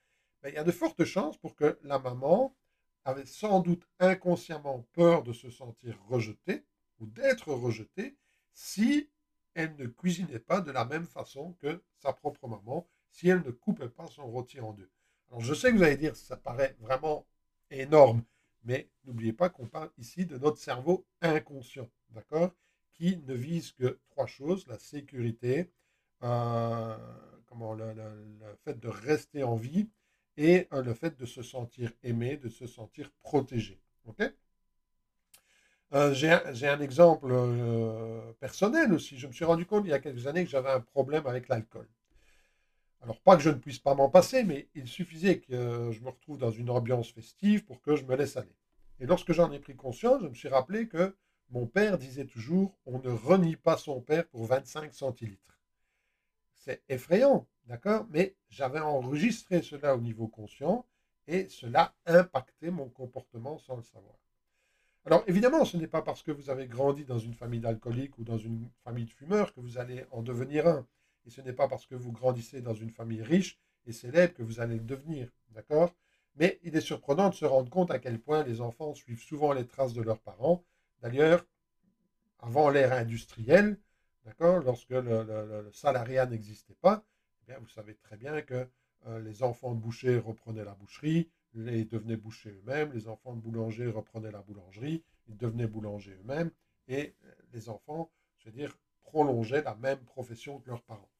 ben, 0.42 0.48
il 0.48 0.54
y 0.54 0.58
a 0.58 0.64
de 0.64 0.72
fortes 0.72 1.04
chances 1.04 1.36
pour 1.36 1.54
que 1.54 1.78
la 1.82 1.98
maman 1.98 2.56
avait 3.04 3.26
sans 3.26 3.60
doute 3.60 3.86
inconsciemment 4.00 4.88
peur 4.94 5.22
de 5.22 5.34
se 5.34 5.50
sentir 5.50 5.98
rejetée 6.08 6.64
ou 7.00 7.06
d'être 7.06 7.52
rejetée 7.52 8.16
si 8.52 9.08
elle 9.54 9.74
ne 9.76 9.86
cuisinait 9.86 10.38
pas 10.38 10.60
de 10.60 10.70
la 10.70 10.84
même 10.84 11.06
façon 11.06 11.54
que 11.60 11.82
sa 11.96 12.12
propre 12.12 12.46
maman, 12.46 12.86
si 13.10 13.28
elle 13.28 13.42
ne 13.42 13.50
coupait 13.50 13.88
pas 13.88 14.06
son 14.06 14.26
rôti 14.26 14.60
en 14.60 14.72
deux. 14.72 14.90
Alors 15.28 15.40
je 15.40 15.54
sais 15.54 15.70
que 15.70 15.76
vous 15.76 15.82
allez 15.82 15.96
dire, 15.96 16.16
ça 16.16 16.36
paraît 16.36 16.76
vraiment 16.80 17.26
énorme, 17.70 18.22
mais 18.64 18.88
n'oubliez 19.04 19.32
pas 19.32 19.48
qu'on 19.48 19.66
parle 19.66 19.90
ici 19.98 20.26
de 20.26 20.38
notre 20.38 20.58
cerveau 20.58 21.06
inconscient, 21.20 21.88
d'accord 22.10 22.52
Qui 22.94 23.18
ne 23.26 23.34
vise 23.34 23.72
que 23.72 23.98
trois 24.10 24.26
choses, 24.26 24.66
la 24.66 24.78
sécurité, 24.78 25.70
euh, 26.22 26.96
comment, 27.46 27.74
le, 27.74 27.94
fait 28.64 28.78
de 28.78 28.88
rester 28.88 29.42
en 29.42 29.56
vie 29.56 29.88
et 30.36 30.68
euh, 30.72 30.82
le 30.82 30.94
fait 30.94 31.18
de 31.18 31.26
se 31.26 31.42
sentir 31.42 31.92
aimé, 32.02 32.36
de 32.36 32.48
se 32.48 32.66
sentir 32.66 33.10
protégé. 33.22 33.80
Euh, 35.94 36.12
j'ai 36.12 36.30
un, 36.68 36.80
exemple 36.80 37.28
euh, 37.30 38.32
personnel 38.40 38.92
aussi. 38.92 39.18
Je 39.18 39.26
me 39.26 39.32
suis 39.32 39.44
rendu 39.44 39.64
compte 39.64 39.84
il 39.86 39.90
y 39.90 39.94
a 39.94 39.98
quelques 39.98 40.26
années 40.26 40.44
que 40.44 40.50
j'avais 40.50 40.70
un 40.70 40.80
problème 40.80 41.26
avec 41.26 41.48
l'alcool. 41.48 41.88
Alors, 43.00 43.20
pas 43.20 43.36
que 43.36 43.42
je 43.42 43.50
ne 43.50 43.54
puisse 43.54 43.78
pas 43.78 43.94
m'en 43.94 44.10
passer, 44.10 44.44
mais 44.44 44.68
il 44.74 44.86
suffisait 44.88 45.38
que 45.38 45.90
je 45.92 46.00
me 46.00 46.10
retrouve 46.10 46.36
dans 46.36 46.50
une 46.50 46.68
ambiance 46.68 47.10
festive 47.10 47.64
pour 47.64 47.80
que 47.80 47.96
je 47.96 48.04
me 48.04 48.16
laisse 48.16 48.36
aller. 48.36 48.56
Et 49.00 49.06
lorsque 49.06 49.32
j'en 49.32 49.50
ai 49.52 49.60
pris 49.60 49.76
conscience, 49.76 50.20
je 50.22 50.28
me 50.28 50.34
suis 50.34 50.48
rappelé 50.48 50.88
que 50.88 51.16
mon 51.50 51.66
père 51.66 51.96
disait 51.96 52.26
toujours 52.26 52.76
on 52.84 52.98
ne 52.98 53.10
renie 53.10 53.56
pas 53.56 53.76
son 53.76 54.00
père 54.00 54.26
pour 54.26 54.44
25 54.44 54.92
centilitres. 54.92 55.58
C'est 56.54 56.82
effrayant, 56.88 57.46
D'accord? 57.68 58.06
Mais 58.08 58.34
j'avais 58.48 58.80
enregistré 58.80 59.60
cela 59.60 59.94
au 59.94 60.00
niveau 60.00 60.26
conscient 60.26 60.86
et 61.26 61.48
cela 61.50 61.94
impactait 62.06 62.70
mon 62.70 62.88
comportement 62.88 63.58
sans 63.58 63.76
le 63.76 63.82
savoir. 63.82 64.16
Alors 65.08 65.24
évidemment, 65.26 65.64
ce 65.64 65.78
n'est 65.78 65.86
pas 65.86 66.02
parce 66.02 66.22
que 66.22 66.30
vous 66.30 66.50
avez 66.50 66.66
grandi 66.66 67.06
dans 67.06 67.18
une 67.18 67.32
famille 67.32 67.60
d'alcooliques 67.60 68.18
ou 68.18 68.24
dans 68.24 68.36
une 68.36 68.68
famille 68.84 69.06
de 69.06 69.10
fumeurs 69.10 69.54
que 69.54 69.60
vous 69.60 69.78
allez 69.78 70.04
en 70.10 70.20
devenir 70.20 70.66
un. 70.66 70.86
Et 71.26 71.30
ce 71.30 71.40
n'est 71.40 71.54
pas 71.54 71.66
parce 71.66 71.86
que 71.86 71.94
vous 71.94 72.12
grandissez 72.12 72.60
dans 72.60 72.74
une 72.74 72.90
famille 72.90 73.22
riche 73.22 73.58
et 73.86 73.92
célèbre 73.92 74.34
que 74.34 74.42
vous 74.42 74.60
allez 74.60 74.74
le 74.74 74.84
devenir. 74.84 75.30
D'accord? 75.54 75.94
Mais 76.36 76.60
il 76.62 76.76
est 76.76 76.82
surprenant 76.82 77.30
de 77.30 77.34
se 77.34 77.46
rendre 77.46 77.70
compte 77.70 77.90
à 77.90 77.98
quel 77.98 78.20
point 78.20 78.42
les 78.42 78.60
enfants 78.60 78.92
suivent 78.92 79.22
souvent 79.22 79.54
les 79.54 79.66
traces 79.66 79.94
de 79.94 80.02
leurs 80.02 80.20
parents. 80.20 80.62
D'ailleurs, 81.00 81.42
avant 82.40 82.68
l'ère 82.68 82.92
industrielle, 82.92 83.78
d'accord, 84.26 84.60
lorsque 84.60 84.90
le 84.90 85.70
salariat 85.72 86.26
n'existait 86.26 86.76
pas, 86.82 87.02
vous 87.48 87.68
savez 87.68 87.94
très 87.94 88.18
bien 88.18 88.42
que 88.42 88.68
euh, 89.06 89.20
les 89.20 89.42
enfants 89.42 89.74
de 89.74 89.80
boucher 89.80 90.18
reprenaient 90.18 90.66
la 90.66 90.74
boucherie, 90.74 91.30
les 91.58 91.84
devenaient 91.84 92.16
bouchers 92.16 92.50
eux-mêmes, 92.50 92.92
les 92.92 93.08
enfants 93.08 93.34
de 93.34 93.40
boulanger 93.40 93.86
reprenaient 93.86 94.30
la 94.30 94.42
boulangerie, 94.42 95.02
ils 95.28 95.36
devenaient 95.36 95.66
boulangers 95.66 96.16
eux-mêmes, 96.20 96.50
et 96.88 97.14
euh, 97.24 97.32
les 97.52 97.68
enfants, 97.68 98.10
je 98.38 98.46
veux 98.46 98.52
dire, 98.52 98.78
prolongeaient 99.02 99.62
la 99.62 99.74
même 99.74 100.00
profession 100.00 100.58
que 100.58 100.68
leurs 100.68 100.82
parents. 100.82 101.10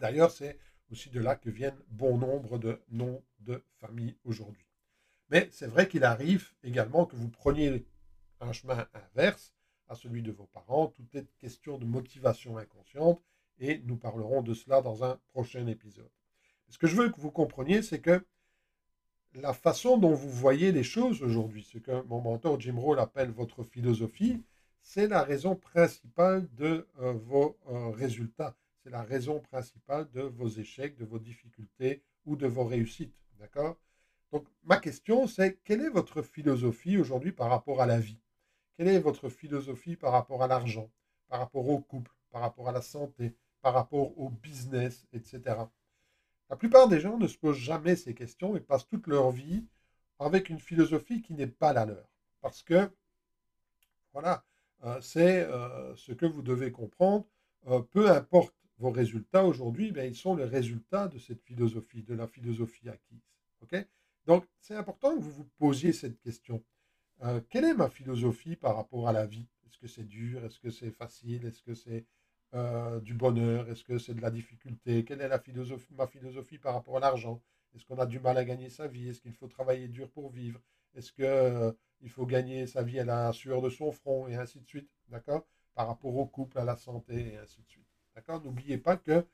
D'ailleurs, 0.00 0.30
c'est 0.30 0.58
aussi 0.90 1.10
de 1.10 1.20
là 1.20 1.36
que 1.36 1.50
viennent 1.50 1.78
bon 1.88 2.18
nombre 2.18 2.58
de 2.58 2.80
noms 2.90 3.22
de 3.40 3.62
famille 3.76 4.16
aujourd'hui. 4.24 4.66
Mais 5.30 5.48
c'est 5.52 5.66
vrai 5.66 5.88
qu'il 5.88 6.04
arrive 6.04 6.50
également 6.62 7.04
que 7.04 7.16
vous 7.16 7.28
preniez 7.28 7.86
un 8.40 8.52
chemin 8.52 8.86
inverse 8.94 9.54
à 9.88 9.94
celui 9.94 10.22
de 10.22 10.32
vos 10.32 10.46
parents. 10.46 10.88
Tout 10.88 11.06
est 11.14 11.26
question 11.38 11.78
de 11.78 11.84
motivation 11.84 12.56
inconsciente 12.56 13.22
et 13.58 13.80
nous 13.84 13.96
parlerons 13.96 14.42
de 14.42 14.54
cela 14.54 14.80
dans 14.80 15.04
un 15.04 15.18
prochain 15.28 15.66
épisode. 15.66 16.10
Ce 16.68 16.78
que 16.78 16.86
je 16.86 16.96
veux 16.96 17.10
que 17.10 17.20
vous 17.20 17.30
compreniez, 17.30 17.82
c'est 17.82 18.00
que 18.00 18.24
la 19.40 19.52
façon 19.52 19.98
dont 19.98 20.14
vous 20.14 20.30
voyez 20.30 20.72
les 20.72 20.82
choses 20.82 21.22
aujourd'hui, 21.22 21.64
ce 21.64 21.78
que 21.78 22.02
mon 22.06 22.20
mentor 22.20 22.60
Jim 22.60 22.78
Roll 22.78 22.98
appelle 22.98 23.30
votre 23.30 23.62
philosophie, 23.62 24.42
c'est 24.82 25.06
la 25.06 25.22
raison 25.22 25.54
principale 25.54 26.48
de 26.54 26.86
euh, 27.00 27.12
vos 27.12 27.58
euh, 27.68 27.90
résultats. 27.90 28.56
C'est 28.82 28.90
la 28.90 29.02
raison 29.02 29.40
principale 29.40 30.10
de 30.10 30.22
vos 30.22 30.48
échecs, 30.48 30.96
de 30.96 31.04
vos 31.04 31.18
difficultés 31.18 32.02
ou 32.24 32.36
de 32.36 32.46
vos 32.46 32.64
réussites. 32.64 33.14
D'accord? 33.38 33.76
Donc, 34.32 34.46
ma 34.64 34.78
question, 34.78 35.26
c'est 35.26 35.58
quelle 35.64 35.82
est 35.82 35.90
votre 35.90 36.22
philosophie 36.22 36.98
aujourd'hui 36.98 37.32
par 37.32 37.50
rapport 37.50 37.80
à 37.80 37.86
la 37.86 37.98
vie? 37.98 38.20
Quelle 38.76 38.88
est 38.88 38.98
votre 38.98 39.28
philosophie 39.28 39.96
par 39.96 40.12
rapport 40.12 40.42
à 40.42 40.48
l'argent, 40.48 40.90
par 41.28 41.40
rapport 41.40 41.68
au 41.68 41.80
couple, 41.80 42.12
par 42.30 42.42
rapport 42.42 42.68
à 42.68 42.72
la 42.72 42.82
santé, 42.82 43.34
par 43.60 43.74
rapport 43.74 44.18
au 44.18 44.30
business, 44.30 45.06
etc. 45.12 45.56
La 46.50 46.56
plupart 46.56 46.88
des 46.88 47.00
gens 47.00 47.18
ne 47.18 47.26
se 47.26 47.36
posent 47.36 47.58
jamais 47.58 47.96
ces 47.96 48.14
questions 48.14 48.56
et 48.56 48.60
passent 48.60 48.88
toute 48.88 49.06
leur 49.06 49.30
vie 49.30 49.66
avec 50.18 50.48
une 50.48 50.58
philosophie 50.58 51.22
qui 51.22 51.34
n'est 51.34 51.46
pas 51.46 51.72
la 51.72 51.84
leur. 51.84 52.08
Parce 52.40 52.62
que, 52.62 52.90
voilà, 54.12 54.44
euh, 54.84 55.00
c'est 55.00 55.42
euh, 55.42 55.94
ce 55.96 56.12
que 56.12 56.26
vous 56.26 56.42
devez 56.42 56.72
comprendre. 56.72 57.26
Euh, 57.66 57.80
peu 57.80 58.10
importe 58.10 58.54
vos 58.78 58.90
résultats 58.90 59.44
aujourd'hui, 59.44 59.92
ben, 59.92 60.08
ils 60.10 60.16
sont 60.16 60.34
le 60.34 60.44
résultat 60.44 61.08
de 61.08 61.18
cette 61.18 61.42
philosophie, 61.42 62.02
de 62.02 62.14
la 62.14 62.26
philosophie 62.26 62.88
acquise. 62.88 63.20
Donc, 64.26 64.46
c'est 64.60 64.76
important 64.76 65.14
que 65.16 65.20
vous 65.20 65.30
vous 65.30 65.48
posiez 65.58 65.92
cette 65.92 66.20
question. 66.20 66.62
quelle 67.50 67.64
est 67.64 67.74
ma 67.74 67.88
philosophie 67.88 68.56
par 68.56 68.76
rapport 68.76 69.08
à 69.08 69.12
la 69.12 69.26
vie? 69.26 69.46
Est-ce 69.66 69.78
que 69.78 69.88
c'est 69.88 70.06
dur? 70.06 70.44
Est-ce 70.44 70.60
que 70.60 70.70
c'est 70.70 70.90
facile? 70.90 71.44
Est-ce 71.46 71.62
que 71.62 71.74
c'est 71.74 72.04
du 72.52 73.14
bonheur 73.14 73.68
Est-ce 73.68 73.84
que 73.84 73.98
c'est 73.98 74.14
de 74.14 74.20
la 74.20 74.30
difficulté? 74.30 75.04
Quelle 75.04 75.20
est 75.20 75.28
la 75.28 75.38
philosophie, 75.38 75.94
ma 75.94 76.06
philosophie 76.06 76.58
par 76.58 76.74
rapport 76.74 76.96
à 76.96 77.00
l'argent? 77.00 77.42
Est-ce 77.74 77.84
qu'on 77.84 77.98
a 77.98 78.06
du 78.06 78.20
mal 78.20 78.38
à 78.38 78.44
gagner 78.44 78.70
sa 78.70 78.88
vie? 78.88 79.08
Est-ce 79.08 79.20
qu'il 79.20 79.34
faut 79.34 79.48
travailler 79.48 79.88
dur 79.88 80.10
pour 80.10 80.30
vivre? 80.30 80.60
Est-ce 80.94 81.12
que 81.12 81.76
il 82.00 82.10
faut 82.10 82.26
gagner 82.26 82.66
sa 82.66 82.82
vie 82.82 83.00
à 83.00 83.04
la 83.04 83.32
sueur 83.32 83.60
de 83.60 83.70
son 83.70 83.92
front, 83.92 84.28
et 84.28 84.36
ainsi 84.36 84.60
de 84.60 84.66
suite, 84.66 84.88
d'accord? 85.08 85.46
Par 85.74 85.88
rapport 85.88 86.14
au 86.16 86.26
couple, 86.26 86.58
à 86.58 86.64
la 86.64 86.76
santé, 86.76 87.32
et 87.32 87.36
ainsi 87.36 87.60
de 87.62 87.68
suite. 87.68 87.86
D'accord? 88.14 88.42
N'oubliez 88.42 88.78
pas 88.78 88.96
que 88.96 89.24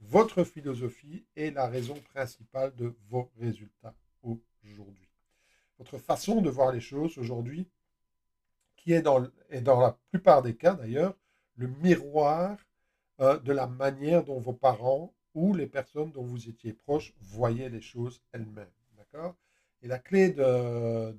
votre 0.00 0.44
philosophie 0.44 1.26
est 1.36 1.50
la 1.50 1.68
raison 1.68 1.94
principale 2.12 2.74
de 2.76 2.94
vos 3.08 3.30
résultats 3.38 3.94
aujourd'hui. 4.22 5.08
Votre 5.78 5.98
façon 5.98 6.40
de 6.42 6.50
voir 6.50 6.72
les 6.72 6.80
choses 6.80 7.18
aujourd'hui, 7.18 7.68
qui 8.76 8.92
est 8.92 9.02
dans, 9.02 9.26
est 9.48 9.60
dans 9.60 9.80
la 9.80 9.98
plupart 10.10 10.42
des 10.42 10.56
cas 10.56 10.74
d'ailleurs, 10.74 11.16
le 11.56 11.68
miroir 11.68 12.58
euh, 13.20 13.38
de 13.38 13.52
la 13.52 13.66
manière 13.66 14.24
dont 14.24 14.40
vos 14.40 14.52
parents 14.52 15.12
ou 15.34 15.54
les 15.54 15.66
personnes 15.66 16.12
dont 16.12 16.24
vous 16.24 16.48
étiez 16.48 16.72
proches 16.72 17.14
voyaient 17.20 17.70
les 17.70 17.80
choses 17.80 18.20
elles-mêmes. 18.32 18.70
D'accord? 18.96 19.36
Et 19.82 19.88
la 19.88 19.98
clé 19.98 20.30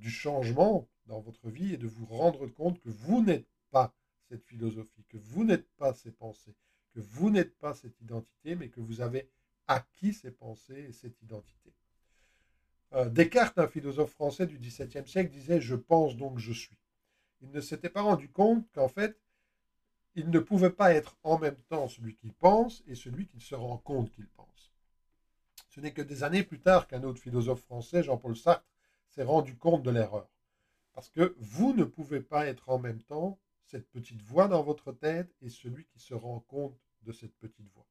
du 0.00 0.10
changement 0.10 0.88
dans 1.06 1.20
votre 1.20 1.50
vie 1.50 1.74
est 1.74 1.78
de 1.78 1.86
vous 1.86 2.06
rendre 2.06 2.46
compte 2.46 2.80
que 2.80 2.88
vous 2.88 3.22
n'êtes 3.22 3.46
pas 3.70 3.94
cette 4.28 4.44
philosophie, 4.44 5.04
que 5.08 5.18
vous 5.18 5.44
n'êtes 5.44 5.68
pas 5.76 5.92
ces 5.92 6.10
pensées, 6.10 6.54
que 6.92 7.00
vous 7.00 7.30
n'êtes 7.30 7.56
pas 7.58 7.74
cette 7.74 8.00
identité, 8.00 8.54
mais 8.54 8.68
que 8.68 8.80
vous 8.80 9.00
avez 9.00 9.28
acquis 9.66 10.14
ces 10.14 10.30
pensées 10.30 10.86
et 10.88 10.92
cette 10.92 11.20
identité. 11.22 11.72
Euh, 12.92 13.08
Descartes, 13.08 13.58
un 13.58 13.66
philosophe 13.66 14.12
français 14.12 14.46
du 14.46 14.58
XVIIe 14.58 15.06
siècle, 15.06 15.30
disait⁇ 15.30 15.58
Je 15.60 15.74
pense 15.74 16.16
donc 16.16 16.38
je 16.38 16.52
suis⁇ 16.52 16.74
Il 17.42 17.50
ne 17.50 17.60
s'était 17.60 17.88
pas 17.88 18.02
rendu 18.02 18.28
compte 18.28 18.66
qu'en 18.72 18.88
fait, 18.88 19.18
il 20.14 20.30
ne 20.30 20.38
pouvait 20.38 20.70
pas 20.70 20.94
être 20.94 21.16
en 21.24 21.38
même 21.38 21.60
temps 21.68 21.88
celui 21.88 22.14
qui 22.14 22.30
pense 22.30 22.82
et 22.86 22.94
celui 22.94 23.26
qui 23.26 23.40
se 23.40 23.54
rend 23.54 23.78
compte 23.78 24.10
qu'il 24.12 24.28
pense. 24.28 24.72
Ce 25.70 25.80
n'est 25.80 25.92
que 25.92 26.02
des 26.02 26.22
années 26.22 26.44
plus 26.44 26.60
tard 26.60 26.86
qu'un 26.86 27.02
autre 27.02 27.20
philosophe 27.20 27.62
français, 27.62 28.02
Jean-Paul 28.02 28.36
Sartre, 28.36 28.64
s'est 29.08 29.24
rendu 29.24 29.56
compte 29.56 29.82
de 29.82 29.90
l'erreur. 29.90 30.28
Parce 30.92 31.10
que 31.10 31.34
vous 31.38 31.74
ne 31.74 31.84
pouvez 31.84 32.20
pas 32.20 32.46
être 32.46 32.68
en 32.68 32.78
même 32.78 33.02
temps 33.02 33.38
cette 33.64 33.88
petite 33.90 34.22
voix 34.22 34.46
dans 34.46 34.62
votre 34.62 34.92
tête 34.92 35.34
et 35.42 35.48
celui 35.48 35.84
qui 35.86 35.98
se 35.98 36.14
rend 36.14 36.40
compte 36.40 36.78
de 37.02 37.12
cette 37.12 37.34
petite 37.34 37.68
voix. 37.74 37.86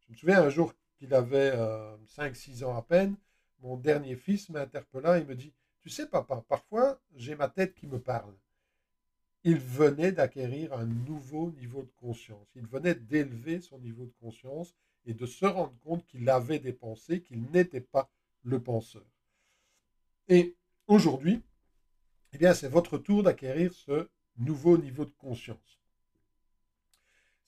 Je 0.00 0.12
me 0.12 0.16
souviens 0.16 0.42
un 0.42 0.50
jour 0.50 0.74
qu'il 0.96 1.14
avait 1.14 1.52
5-6 2.16 2.62
euh, 2.62 2.66
ans 2.66 2.76
à 2.76 2.82
peine, 2.82 3.16
mon 3.60 3.76
dernier 3.76 4.16
fils 4.16 4.48
m'interpella 4.48 5.18
et 5.18 5.24
me 5.24 5.36
dit, 5.36 5.52
tu 5.80 5.90
sais 5.90 6.08
papa, 6.08 6.44
parfois 6.48 7.00
j'ai 7.14 7.36
ma 7.36 7.48
tête 7.48 7.74
qui 7.74 7.86
me 7.86 8.00
parle. 8.00 8.34
Il 9.44 9.58
venait 9.58 10.12
d'acquérir 10.12 10.72
un 10.72 10.86
nouveau 10.86 11.52
niveau 11.52 11.82
de 11.82 11.92
conscience. 12.00 12.48
Il 12.56 12.66
venait 12.66 12.94
d'élever 12.94 13.60
son 13.60 13.78
niveau 13.78 14.06
de 14.06 14.14
conscience 14.20 14.74
et 15.04 15.12
de 15.12 15.26
se 15.26 15.44
rendre 15.44 15.74
compte 15.80 16.06
qu'il 16.06 16.28
avait 16.30 16.58
des 16.58 16.72
pensées, 16.72 17.20
qu'il 17.20 17.42
n'était 17.50 17.82
pas 17.82 18.10
le 18.42 18.62
penseur. 18.62 19.04
Et 20.28 20.56
aujourd'hui, 20.86 21.42
eh 22.32 22.38
bien, 22.38 22.54
c'est 22.54 22.68
votre 22.68 22.96
tour 22.96 23.22
d'acquérir 23.22 23.74
ce 23.74 24.08
nouveau 24.38 24.78
niveau 24.78 25.04
de 25.04 25.12
conscience. 25.18 25.80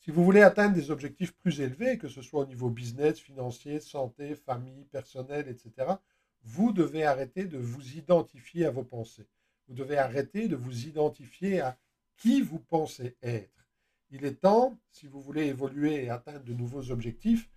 Si 0.00 0.10
vous 0.10 0.24
voulez 0.24 0.42
atteindre 0.42 0.74
des 0.74 0.90
objectifs 0.90 1.34
plus 1.34 1.60
élevés, 1.60 1.98
que 1.98 2.08
ce 2.08 2.22
soit 2.22 2.42
au 2.42 2.46
niveau 2.46 2.70
business, 2.70 3.18
financier, 3.18 3.80
santé, 3.80 4.36
famille, 4.36 4.84
personnel, 4.84 5.48
etc., 5.48 5.94
vous 6.42 6.72
devez 6.72 7.04
arrêter 7.04 7.46
de 7.46 7.58
vous 7.58 7.96
identifier 7.96 8.66
à 8.66 8.70
vos 8.70 8.84
pensées. 8.84 9.26
Vous 9.66 9.74
devez 9.74 9.98
arrêter 9.98 10.46
de 10.46 10.54
vous 10.54 10.86
identifier 10.86 11.60
à 11.60 11.76
qui 12.16 12.42
vous 12.42 12.58
pensez 12.58 13.16
être. 13.22 13.66
Il 14.10 14.24
est 14.24 14.40
temps, 14.40 14.78
si 14.90 15.06
vous 15.06 15.20
voulez 15.20 15.46
évoluer 15.46 16.04
et 16.04 16.10
atteindre 16.10 16.44
de 16.44 16.54
nouveaux 16.54 16.90
objectifs, 16.90 17.50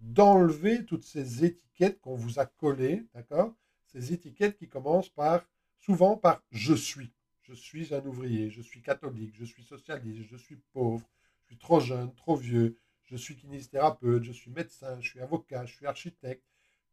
d'enlever 0.00 0.84
toutes 0.84 1.04
ces 1.04 1.44
étiquettes 1.44 2.00
qu'on 2.00 2.14
vous 2.14 2.38
a 2.38 2.46
collées, 2.46 3.06
d'accord? 3.14 3.54
Ces 3.86 4.12
étiquettes 4.12 4.56
qui 4.56 4.68
commencent 4.68 5.08
par, 5.08 5.44
souvent 5.78 6.16
par 6.16 6.42
je 6.50 6.74
suis. 6.74 7.12
Je 7.42 7.54
suis 7.54 7.94
un 7.94 8.04
ouvrier, 8.04 8.50
je 8.50 8.62
suis 8.62 8.82
catholique, 8.82 9.34
je 9.34 9.44
suis 9.44 9.64
socialiste, 9.64 10.28
je 10.30 10.36
suis 10.36 10.58
pauvre, 10.72 11.08
je 11.42 11.46
suis 11.46 11.58
trop 11.58 11.80
jeune, 11.80 12.14
trop 12.14 12.36
vieux, 12.36 12.78
je 13.04 13.16
suis 13.16 13.36
kinésithérapeute, 13.36 14.22
je 14.22 14.32
suis 14.32 14.50
médecin, 14.50 15.00
je 15.00 15.08
suis 15.08 15.20
avocat, 15.20 15.64
je 15.64 15.74
suis 15.74 15.86
architecte. 15.86 16.44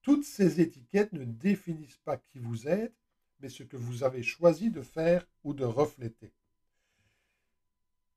Toutes 0.01 0.23
ces 0.23 0.61
étiquettes 0.61 1.11
ne 1.13 1.25
définissent 1.25 1.99
pas 2.05 2.17
qui 2.17 2.39
vous 2.39 2.67
êtes, 2.67 2.95
mais 3.41 3.49
ce 3.49 3.63
que 3.63 3.75
vous 3.75 4.03
avez 4.03 4.23
choisi 4.23 4.71
de 4.71 4.81
faire 4.81 5.27
ou 5.43 5.53
de 5.53 5.65
refléter. 5.65 6.31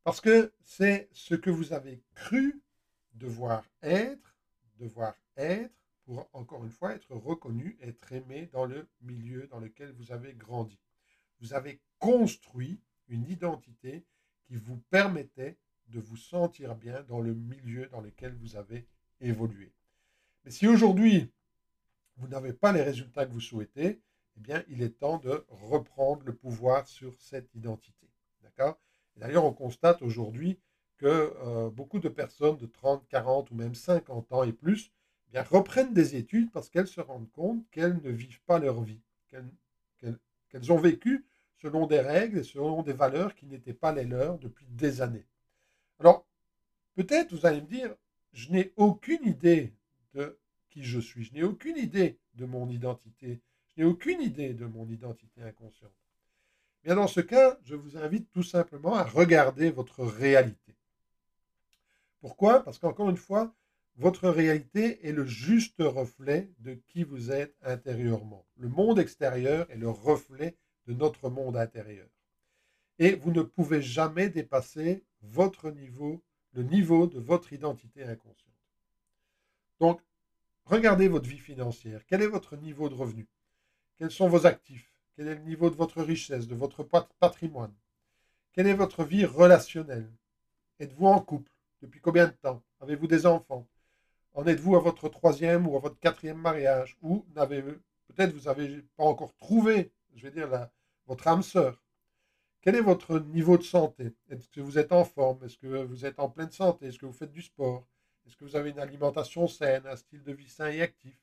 Parce 0.04 0.20
que 0.20 0.52
c'est 0.62 1.08
ce 1.12 1.34
que 1.34 1.50
vous 1.50 1.72
avez 1.72 2.02
cru 2.14 2.62
devoir 3.14 3.64
être, 3.82 4.36
devoir 4.78 5.14
être, 5.36 5.74
pour 6.04 6.28
encore 6.32 6.64
une 6.64 6.70
fois 6.70 6.94
être 6.94 7.14
reconnu, 7.14 7.76
être 7.82 8.12
aimé 8.12 8.48
dans 8.52 8.64
le 8.64 8.88
milieu 9.02 9.46
dans 9.48 9.60
lequel 9.60 9.92
vous 9.92 10.12
avez 10.12 10.32
grandi. 10.34 10.78
Vous 11.40 11.52
avez 11.52 11.80
construit 11.98 12.80
une 13.08 13.28
identité 13.28 14.04
qui 14.46 14.56
vous 14.56 14.78
permettait 14.90 15.58
de 15.88 16.00
vous 16.00 16.16
sentir 16.16 16.74
bien 16.74 17.02
dans 17.02 17.20
le 17.20 17.34
milieu 17.34 17.86
dans 17.86 18.00
lequel 18.00 18.34
vous 18.34 18.56
avez 18.56 18.86
évolué. 19.20 19.72
Mais 20.44 20.50
si 20.50 20.66
aujourd'hui, 20.66 21.30
vous 22.16 22.28
n'avez 22.28 22.52
pas 22.52 22.72
les 22.72 22.82
résultats 22.82 23.26
que 23.26 23.32
vous 23.32 23.40
souhaitez, 23.40 24.00
eh 24.36 24.40
bien, 24.40 24.64
il 24.68 24.82
est 24.82 24.98
temps 24.98 25.18
de 25.18 25.44
reprendre 25.48 26.22
le 26.24 26.34
pouvoir 26.34 26.86
sur 26.86 27.20
cette 27.20 27.54
identité. 27.54 28.08
D'accord? 28.42 28.78
D'ailleurs, 29.18 29.44
on 29.44 29.52
constate 29.52 30.02
aujourd'hui 30.02 30.58
que 30.96 31.06
euh, 31.44 31.70
beaucoup 31.70 31.98
de 31.98 32.08
personnes 32.08 32.56
de 32.56 32.66
30, 32.66 33.06
40 33.08 33.50
ou 33.50 33.54
même 33.54 33.74
50 33.74 34.32
ans 34.32 34.42
et 34.44 34.52
plus 34.52 34.92
eh 35.34 35.40
reprennent 35.40 35.92
des 35.92 36.16
études 36.16 36.50
parce 36.52 36.70
qu'elles 36.70 36.88
se 36.88 37.00
rendent 37.00 37.30
compte 37.32 37.68
qu'elles 37.70 38.00
ne 38.02 38.10
vivent 38.10 38.40
pas 38.42 38.58
leur 38.58 38.80
vie, 38.82 39.00
qu'elles 39.28 40.72
ont 40.72 40.78
vécu 40.78 41.26
selon 41.56 41.86
des 41.86 42.00
règles 42.00 42.38
et 42.38 42.44
selon 42.44 42.82
des 42.82 42.92
valeurs 42.92 43.34
qui 43.34 43.46
n'étaient 43.46 43.74
pas 43.74 43.92
les 43.92 44.04
leurs 44.04 44.38
depuis 44.38 44.66
des 44.70 45.02
années. 45.02 45.26
Alors, 45.98 46.26
peut-être 46.94 47.34
vous 47.34 47.46
allez 47.46 47.60
me 47.60 47.66
dire, 47.66 47.94
je 48.32 48.50
n'ai 48.50 48.72
aucune 48.76 49.24
idée 49.24 49.74
de 50.14 50.38
qui 50.70 50.84
je 50.84 51.00
suis, 51.00 51.24
je 51.24 51.34
n'ai 51.34 51.42
aucune 51.42 51.76
idée 51.76 52.18
de 52.34 52.46
mon 52.46 52.68
identité, 52.70 53.40
je 53.68 53.82
n'ai 53.82 53.86
aucune 53.86 54.20
idée 54.22 54.54
de 54.54 54.66
mon 54.66 54.88
identité 54.88 55.42
inconsciente. 55.42 55.92
Bien 56.84 56.94
dans 56.94 57.08
ce 57.08 57.20
cas, 57.20 57.58
je 57.64 57.74
vous 57.74 57.96
invite 57.96 58.30
tout 58.30 58.42
simplement 58.42 58.94
à 58.94 59.04
regarder 59.04 59.70
votre 59.70 60.04
réalité. 60.04 60.76
Pourquoi? 62.20 62.62
Parce 62.64 62.78
qu'encore 62.78 63.10
une 63.10 63.16
fois, 63.16 63.54
votre 63.96 64.28
réalité 64.28 65.06
est 65.06 65.12
le 65.12 65.26
juste 65.26 65.80
reflet 65.80 66.50
de 66.60 66.74
qui 66.74 67.02
vous 67.02 67.32
êtes 67.32 67.56
intérieurement. 67.62 68.46
Le 68.56 68.68
monde 68.68 68.98
extérieur 68.98 69.68
est 69.70 69.76
le 69.76 69.90
reflet 69.90 70.56
de 70.86 70.94
notre 70.94 71.30
monde 71.30 71.56
intérieur. 71.56 72.08
Et 72.98 73.14
vous 73.16 73.32
ne 73.32 73.42
pouvez 73.42 73.82
jamais 73.82 74.28
dépasser 74.28 75.04
votre 75.22 75.70
niveau, 75.70 76.22
le 76.52 76.62
niveau 76.62 77.06
de 77.06 77.18
votre 77.18 77.52
identité 77.52 78.04
inconsciente. 78.04 78.54
Donc, 79.80 80.00
regardez 80.64 81.08
votre 81.08 81.28
vie 81.28 81.38
financière. 81.38 82.02
Quel 82.06 82.22
est 82.22 82.28
votre 82.28 82.56
niveau 82.56 82.88
de 82.88 82.94
revenu? 82.94 83.26
Quels 83.98 84.10
sont 84.10 84.28
vos 84.28 84.46
actifs? 84.46 84.97
Quel 85.18 85.26
est 85.26 85.34
le 85.34 85.42
niveau 85.42 85.68
de 85.68 85.74
votre 85.74 86.00
richesse, 86.00 86.46
de 86.46 86.54
votre 86.54 86.84
patrimoine? 87.18 87.74
Quelle 88.52 88.68
est 88.68 88.74
votre 88.74 89.02
vie 89.02 89.24
relationnelle? 89.24 90.08
Êtes-vous 90.78 91.08
en 91.08 91.20
couple? 91.20 91.50
Depuis 91.82 92.00
combien 92.00 92.28
de 92.28 92.32
temps? 92.40 92.62
Avez-vous 92.80 93.08
des 93.08 93.26
enfants? 93.26 93.66
En 94.32 94.46
êtes-vous 94.46 94.76
à 94.76 94.78
votre 94.78 95.08
troisième 95.08 95.66
ou 95.66 95.76
à 95.76 95.80
votre 95.80 95.98
quatrième 95.98 96.38
mariage? 96.38 96.96
Ou 97.02 97.26
n'avez 97.34 97.62
peut-être 97.62 98.32
vous 98.32 98.44
n'avez 98.44 98.80
pas 98.96 99.02
encore 99.02 99.34
trouvé, 99.34 99.90
je 100.14 100.22
vais 100.22 100.30
dire, 100.30 100.68
votre 101.08 101.26
âme 101.26 101.42
sœur? 101.42 101.82
Quel 102.60 102.76
est 102.76 102.80
votre 102.80 103.18
niveau 103.18 103.58
de 103.58 103.64
santé? 103.64 104.14
Est-ce 104.30 104.48
que 104.48 104.60
vous 104.60 104.78
êtes 104.78 104.92
en 104.92 105.04
forme? 105.04 105.42
Est-ce 105.42 105.58
que 105.58 105.82
vous 105.82 106.06
êtes 106.06 106.20
en 106.20 106.28
pleine 106.28 106.52
santé? 106.52 106.86
Est-ce 106.86 106.98
que 107.00 107.06
vous 107.06 107.12
faites 107.12 107.32
du 107.32 107.42
sport? 107.42 107.88
Est-ce 108.24 108.36
que 108.36 108.44
vous 108.44 108.54
avez 108.54 108.70
une 108.70 108.78
alimentation 108.78 109.48
saine, 109.48 109.84
un 109.84 109.96
style 109.96 110.22
de 110.22 110.32
vie 110.32 110.48
sain 110.48 110.68
et 110.68 110.80
actif? 110.80 111.18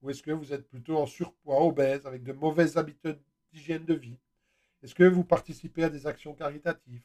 Ou 0.00 0.10
est-ce 0.10 0.22
que 0.22 0.30
vous 0.30 0.52
êtes 0.52 0.68
plutôt 0.68 0.96
en 0.96 1.06
surpoids, 1.06 1.60
obèse, 1.60 2.06
avec 2.06 2.22
de 2.22 2.32
mauvaises 2.32 2.76
habitudes 2.76 3.18
d'hygiène 3.52 3.84
de 3.84 3.94
vie 3.94 4.18
Est-ce 4.82 4.94
que 4.94 5.04
vous 5.04 5.24
participez 5.24 5.84
à 5.84 5.90
des 5.90 6.06
actions 6.06 6.34
caritatives? 6.34 7.02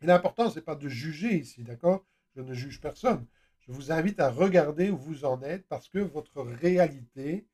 Et 0.00 0.06
l'important, 0.06 0.50
ce 0.50 0.56
n'est 0.56 0.64
pas 0.64 0.74
de 0.74 0.88
juger 0.88 1.36
ici, 1.36 1.62
d'accord? 1.62 2.04
Je 2.34 2.40
ne 2.40 2.54
juge 2.54 2.80
personne. 2.80 3.26
Je 3.60 3.72
vous 3.72 3.92
invite 3.92 4.18
à 4.18 4.30
regarder 4.30 4.90
où 4.90 4.96
vous 4.96 5.24
en 5.24 5.40
êtes 5.42 5.66
parce 5.68 5.88
que 5.88 5.98
votre 5.98 6.42
réalité 6.42 7.46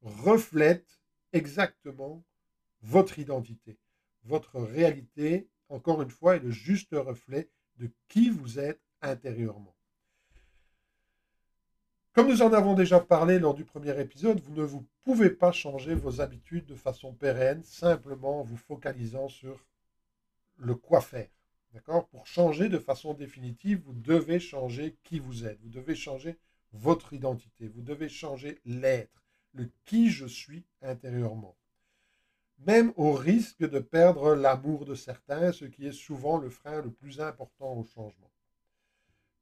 reflète 0.00 1.00
exactement 1.32 2.24
votre 2.80 3.18
identité 3.18 3.78
votre 4.24 4.60
réalité, 4.60 5.48
encore 5.68 6.02
une 6.02 6.10
fois, 6.10 6.36
est 6.36 6.40
le 6.40 6.50
juste 6.50 6.92
reflet 6.92 7.50
de 7.76 7.90
qui 8.08 8.30
vous 8.30 8.58
êtes 8.58 8.80
intérieurement. 9.00 9.74
Comme 12.12 12.28
nous 12.28 12.42
en 12.42 12.52
avons 12.52 12.74
déjà 12.74 13.00
parlé 13.00 13.38
lors 13.38 13.54
du 13.54 13.64
premier 13.64 13.98
épisode, 13.98 14.40
vous 14.40 14.54
ne 14.54 14.62
vous 14.62 14.84
pouvez 15.02 15.30
pas 15.30 15.52
changer 15.52 15.94
vos 15.94 16.20
habitudes 16.20 16.66
de 16.66 16.74
façon 16.74 17.14
pérenne 17.14 17.62
simplement 17.64 18.40
en 18.40 18.44
vous 18.44 18.56
focalisant 18.56 19.28
sur 19.28 19.64
le 20.58 20.74
quoi 20.74 21.00
faire. 21.00 21.30
D'accord? 21.72 22.08
Pour 22.08 22.26
changer 22.26 22.68
de 22.68 22.78
façon 22.78 23.14
définitive, 23.14 23.82
vous 23.86 23.94
devez 23.94 24.40
changer 24.40 24.96
qui 25.04 25.18
vous 25.18 25.46
êtes. 25.46 25.58
Vous 25.62 25.70
devez 25.70 25.94
changer 25.94 26.36
votre 26.72 27.14
identité. 27.14 27.68
Vous 27.68 27.80
devez 27.80 28.10
changer 28.10 28.60
l'être, 28.66 29.24
le 29.54 29.70
qui 29.86 30.10
je 30.10 30.26
suis 30.26 30.64
intérieurement 30.82 31.56
même 32.66 32.92
au 32.96 33.12
risque 33.12 33.68
de 33.68 33.78
perdre 33.78 34.34
l'amour 34.34 34.84
de 34.84 34.94
certains, 34.94 35.52
ce 35.52 35.64
qui 35.64 35.86
est 35.86 35.92
souvent 35.92 36.38
le 36.38 36.50
frein 36.50 36.80
le 36.80 36.90
plus 36.90 37.20
important 37.20 37.74
au 37.74 37.84
changement. 37.84 38.31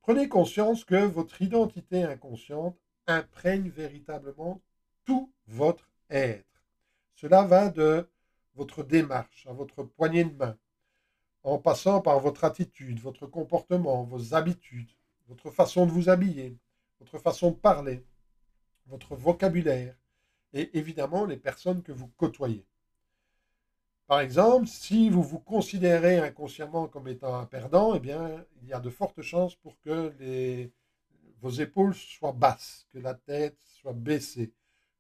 Prenez 0.03 0.29
conscience 0.29 0.85
que 0.85 1.05
votre 1.05 1.43
identité 1.43 2.05
inconsciente 2.05 2.79
imprègne 3.07 3.69
véritablement 3.69 4.61
tout 5.05 5.33
votre 5.47 5.91
être. 6.09 6.63
Cela 7.15 7.45
va 7.45 7.69
de 7.69 8.09
votre 8.55 8.83
démarche 8.83 9.47
à 9.47 9.53
votre 9.53 9.83
poignée 9.83 10.25
de 10.25 10.35
main, 10.35 10.57
en 11.43 11.59
passant 11.59 12.01
par 12.01 12.19
votre 12.21 12.45
attitude, 12.45 12.99
votre 13.01 13.27
comportement, 13.27 14.05
vos 14.05 14.35
habitudes, 14.35 14.91
votre 15.29 15.51
façon 15.51 15.87
de 15.87 15.91
vous 15.91 16.09
habiller, 16.09 16.57
votre 16.99 17.19
façon 17.19 17.51
de 17.51 17.57
parler, 17.57 18.05
votre 18.87 19.15
vocabulaire 19.17 19.97
et 20.53 20.77
évidemment 20.79 21.25
les 21.25 21.37
personnes 21.37 21.83
que 21.83 21.93
vous 21.93 22.09
côtoyez. 22.17 22.67
Par 24.11 24.19
exemple, 24.19 24.67
si 24.67 25.09
vous 25.09 25.23
vous 25.23 25.39
considérez 25.39 26.19
inconsciemment 26.19 26.89
comme 26.89 27.07
étant 27.07 27.37
un 27.37 27.47
perdant, 27.47 27.95
eh 27.95 28.01
bien, 28.01 28.45
il 28.61 28.67
y 28.67 28.73
a 28.73 28.81
de 28.81 28.91
fortes 28.91 29.23
chances 29.23 29.55
pour 29.55 29.79
que 29.83 30.69
vos 31.41 31.51
épaules 31.51 31.95
soient 31.95 32.33
basses, 32.33 32.89
que 32.93 32.99
la 32.99 33.15
tête 33.15 33.57
soit 33.81 33.93
baissée, 33.93 34.53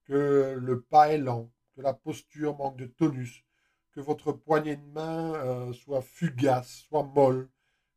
que 0.04 0.56
le 0.56 0.82
pas 0.82 1.08
est 1.08 1.18
lent, 1.18 1.50
que 1.74 1.80
la 1.80 1.92
posture 1.92 2.56
manque 2.56 2.76
de 2.76 2.86
tonus, 2.86 3.44
que 3.90 3.98
votre 3.98 4.30
poignée 4.30 4.76
de 4.76 4.86
main 4.92 5.34
euh, 5.34 5.72
soit 5.72 6.02
fugace, 6.02 6.84
soit 6.88 7.02
molle, 7.02 7.48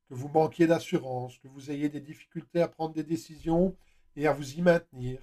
que 0.10 0.15
vous 0.15 0.30
manquiez 0.30 0.65
d'assurance, 0.65 1.38
que 1.38 1.47
vous 1.47 1.69
ayez 1.69 1.89
des 1.89 2.02
difficultés 2.02 2.63
à 2.63 2.67
prendre 2.67 2.95
des 2.95 3.04
décisions 3.04 3.78
et 4.15 4.26
à 4.26 4.34
vous 4.34 4.56
y 4.56 4.63
maintenir. 4.63 5.19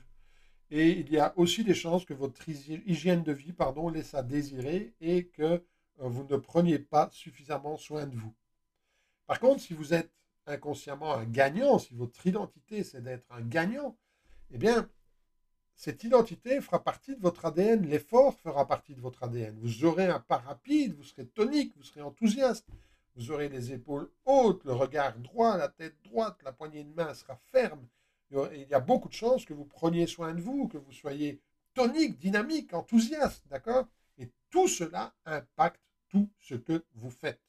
Et 0.71 0.91
il 0.91 1.11
y 1.11 1.19
a 1.19 1.33
aussi 1.37 1.65
des 1.65 1.75
chances 1.75 2.05
que 2.05 2.15
votre 2.15 2.49
hygiène 2.49 3.25
de 3.25 3.33
vie 3.33 3.53
pardon, 3.53 3.89
laisse 3.89 4.15
à 4.15 4.23
désirer 4.23 4.95
et 5.01 5.27
que 5.27 5.65
vous 5.99 6.25
ne 6.25 6.37
preniez 6.37 6.79
pas 6.79 7.09
suffisamment 7.13 7.77
soin 7.77 8.07
de 8.07 8.17
vous. 8.17 8.35
Par 9.27 9.39
contre, 9.41 9.61
si 9.61 9.75
vous 9.75 9.95
êtes 9.95 10.11
inconsciemment 10.47 11.15
un 11.15 11.25
gagnant, 11.25 11.79
si 11.79 11.95
votre 11.95 12.27
identité 12.27 12.83
c'est 12.83 13.03
d'être 13.03 13.31
un 13.31 13.43
gagnant, 13.43 13.97
eh 14.51 14.59
bien, 14.59 14.89
cette 15.77 16.05
identité 16.05 16.61
fera 16.61 16.83
partie 16.83 17.17
de 17.17 17.21
votre 17.21 17.47
ADN, 17.47 17.87
l'effort 17.87 18.35
fera 18.41 18.67
partie 18.67 18.95
de 18.95 19.01
votre 19.01 19.23
ADN. 19.23 19.59
Vous 19.61 19.85
aurez 19.85 20.09
un 20.09 20.21
pas 20.21 20.39
rapide, 20.39 20.95
vous 20.95 21.05
serez 21.05 21.27
tonique, 21.27 21.75
vous 21.77 21.85
serez 21.85 22.03
enthousiaste, 22.03 22.67
vous 23.17 23.31
aurez 23.31 23.49
les 23.49 23.73
épaules 23.73 24.11
hautes, 24.25 24.65
le 24.65 24.73
regard 24.73 25.17
droit, 25.19 25.57
la 25.57 25.69
tête 25.69 25.97
droite, 26.05 26.39
la 26.45 26.53
poignée 26.53 26.85
de 26.85 26.93
main 26.93 27.15
sera 27.15 27.37
ferme. 27.51 27.87
Il 28.31 28.67
y 28.69 28.75
a 28.75 28.81
beaucoup 28.81 29.09
de 29.09 29.15
chances 29.15 29.45
que 29.45 29.55
vous 29.55 29.65
preniez 29.65 30.07
soin 30.07 30.35
de 30.35 30.41
vous, 30.41 30.69
que 30.69 30.79
vous 30.79 30.93
soyez 30.93 31.41
tonique, 31.75 32.19
dynamique, 32.19 32.75
enthousiaste, 32.75 33.47
d'accord? 33.49 33.87
Et 34.21 34.31
tout 34.51 34.69
cela 34.69 35.13
impacte 35.25 35.81
tout 36.09 36.31
ce 36.39 36.55
que 36.55 36.85
vous 36.95 37.11
faites. 37.11 37.41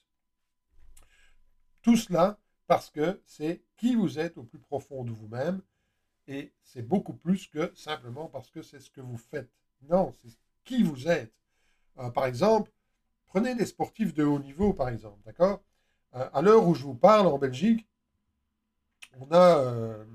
Tout 1.83 1.97
cela 1.97 2.39
parce 2.65 2.89
que 2.89 3.21
c'est 3.25 3.61
qui 3.77 3.95
vous 3.95 4.17
êtes 4.17 4.37
au 4.37 4.43
plus 4.43 4.59
profond 4.59 5.03
de 5.03 5.11
vous-même 5.11 5.61
et 6.27 6.53
c'est 6.63 6.81
beaucoup 6.81 7.13
plus 7.13 7.47
que 7.47 7.71
simplement 7.75 8.27
parce 8.27 8.49
que 8.49 8.61
c'est 8.61 8.79
ce 8.79 8.89
que 8.89 9.01
vous 9.01 9.17
faites. 9.17 9.51
Non, 9.89 10.13
c'est 10.21 10.31
qui 10.63 10.81
vous 10.81 11.07
êtes. 11.07 11.33
Euh, 11.97 12.09
par 12.09 12.25
exemple, 12.25 12.71
prenez 13.25 13.53
les 13.55 13.65
sportifs 13.65 14.13
de 14.13 14.23
haut 14.23 14.39
niveau, 14.39 14.73
par 14.73 14.89
exemple, 14.89 15.19
d'accord? 15.25 15.61
Euh, 16.15 16.29
À 16.33 16.41
l'heure 16.41 16.65
où 16.67 16.73
je 16.73 16.83
vous 16.83 16.95
parle 16.95 17.27
en 17.27 17.37
Belgique, 17.37 17.85
on 19.19 19.29
a 19.31 19.57
euh, 19.57 20.05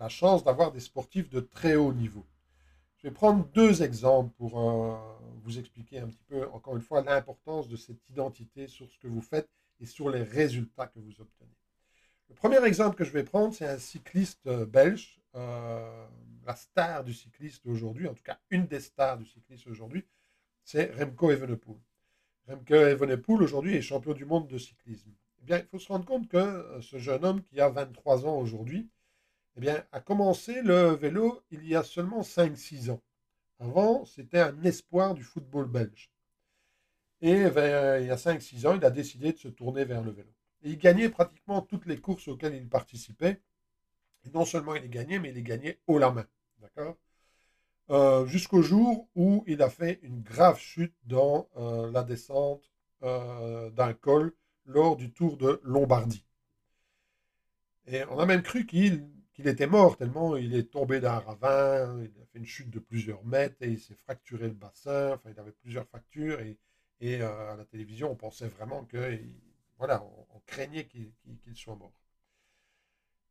la 0.00 0.08
chance 0.08 0.42
d'avoir 0.42 0.72
des 0.72 0.80
sportifs 0.80 1.30
de 1.30 1.40
très 1.40 1.76
haut 1.76 1.92
niveau. 1.92 2.26
Je 3.04 3.10
vais 3.10 3.14
prendre 3.14 3.46
deux 3.52 3.82
exemples 3.82 4.32
pour 4.38 4.58
euh, 4.58 4.96
vous 5.42 5.58
expliquer 5.58 5.98
un 5.98 6.06
petit 6.06 6.24
peu, 6.26 6.48
encore 6.52 6.74
une 6.74 6.80
fois, 6.80 7.02
l'importance 7.02 7.68
de 7.68 7.76
cette 7.76 8.08
identité 8.08 8.66
sur 8.66 8.90
ce 8.90 8.96
que 8.96 9.08
vous 9.08 9.20
faites 9.20 9.50
et 9.78 9.84
sur 9.84 10.08
les 10.08 10.22
résultats 10.22 10.86
que 10.86 10.98
vous 11.00 11.20
obtenez. 11.20 11.54
Le 12.30 12.34
premier 12.34 12.64
exemple 12.64 12.96
que 12.96 13.04
je 13.04 13.10
vais 13.10 13.22
prendre, 13.22 13.52
c'est 13.52 13.66
un 13.66 13.76
cycliste 13.76 14.46
euh, 14.46 14.64
belge, 14.64 15.20
euh, 15.34 16.06
la 16.46 16.56
star 16.56 17.04
du 17.04 17.12
cycliste 17.12 17.66
aujourd'hui, 17.66 18.08
en 18.08 18.14
tout 18.14 18.22
cas 18.22 18.38
une 18.48 18.66
des 18.66 18.80
stars 18.80 19.18
du 19.18 19.26
cycliste 19.26 19.66
aujourd'hui, 19.66 20.06
c'est 20.62 20.90
Remco 20.98 21.30
Evenepoel. 21.30 21.76
Remco 22.48 22.74
Evenepoel 22.74 23.42
aujourd'hui 23.42 23.76
est 23.76 23.82
champion 23.82 24.14
du 24.14 24.24
monde 24.24 24.48
de 24.48 24.56
cyclisme. 24.56 25.12
Eh 25.42 25.44
bien, 25.44 25.58
il 25.58 25.66
faut 25.66 25.78
se 25.78 25.88
rendre 25.88 26.06
compte 26.06 26.26
que 26.26 26.78
ce 26.80 26.96
jeune 26.96 27.22
homme 27.26 27.42
qui 27.42 27.60
a 27.60 27.68
23 27.68 28.24
ans 28.24 28.38
aujourd'hui, 28.38 28.88
eh 29.56 29.60
bien, 29.60 29.84
a 29.92 30.00
commencé 30.00 30.62
le 30.62 30.90
vélo 30.90 31.42
il 31.50 31.66
y 31.66 31.76
a 31.76 31.82
seulement 31.82 32.22
5-6 32.22 32.90
ans. 32.90 33.02
Avant, 33.60 34.04
c'était 34.04 34.40
un 34.40 34.62
espoir 34.64 35.14
du 35.14 35.22
football 35.22 35.66
belge. 35.68 36.10
Et 37.20 37.30
il 37.30 37.40
y 37.40 38.10
a 38.10 38.16
5-6 38.16 38.66
ans, 38.66 38.74
il 38.74 38.84
a 38.84 38.90
décidé 38.90 39.32
de 39.32 39.38
se 39.38 39.48
tourner 39.48 39.84
vers 39.84 40.02
le 40.02 40.10
vélo. 40.10 40.30
Il 40.62 40.78
gagnait 40.78 41.08
pratiquement 41.08 41.62
toutes 41.62 41.86
les 41.86 41.98
courses 41.98 42.28
auxquelles 42.28 42.54
il 42.54 42.68
participait. 42.68 43.40
Non 44.32 44.44
seulement 44.44 44.74
il 44.74 44.82
les 44.82 44.88
gagnait, 44.88 45.18
mais 45.18 45.28
il 45.28 45.34
les 45.34 45.42
gagnait 45.42 45.78
haut 45.86 45.98
la 45.98 46.10
main. 46.10 46.26
D'accord? 46.60 46.96
Euh, 47.90 48.26
Jusqu'au 48.26 48.62
jour 48.62 49.08
où 49.14 49.44
il 49.46 49.62
a 49.62 49.68
fait 49.68 50.00
une 50.02 50.22
grave 50.22 50.58
chute 50.58 50.94
dans 51.04 51.48
euh, 51.56 51.90
la 51.92 52.02
descente 52.02 52.70
euh, 53.02 53.70
d'un 53.70 53.92
col 53.92 54.34
lors 54.64 54.96
du 54.96 55.12
Tour 55.12 55.36
de 55.36 55.60
Lombardie. 55.62 56.24
Et 57.86 58.02
on 58.10 58.18
a 58.18 58.24
même 58.24 58.42
cru 58.42 58.64
qu'il 58.64 59.06
qu'il 59.34 59.48
était 59.48 59.66
mort, 59.66 59.96
tellement 59.96 60.36
il 60.36 60.54
est 60.54 60.70
tombé 60.70 61.00
d'un 61.00 61.18
ravin, 61.18 62.00
il 62.02 62.22
a 62.22 62.26
fait 62.32 62.38
une 62.38 62.46
chute 62.46 62.70
de 62.70 62.78
plusieurs 62.78 63.24
mètres 63.24 63.56
et 63.60 63.68
il 63.68 63.80
s'est 63.80 63.94
fracturé 63.94 64.48
le 64.48 64.54
bassin, 64.54 65.14
enfin 65.14 65.30
il 65.30 65.38
avait 65.38 65.52
plusieurs 65.52 65.86
fractures 65.86 66.40
et, 66.40 66.56
euh, 67.02 67.52
à 67.52 67.56
la 67.56 67.64
télévision 67.64 68.10
on 68.10 68.16
pensait 68.16 68.48
vraiment 68.48 68.84
que, 68.84 69.18
voilà, 69.78 70.02
on, 70.04 70.40
craignait 70.46 70.86
qu'il 70.86 71.10
soit 71.54 71.74
mort. 71.74 71.92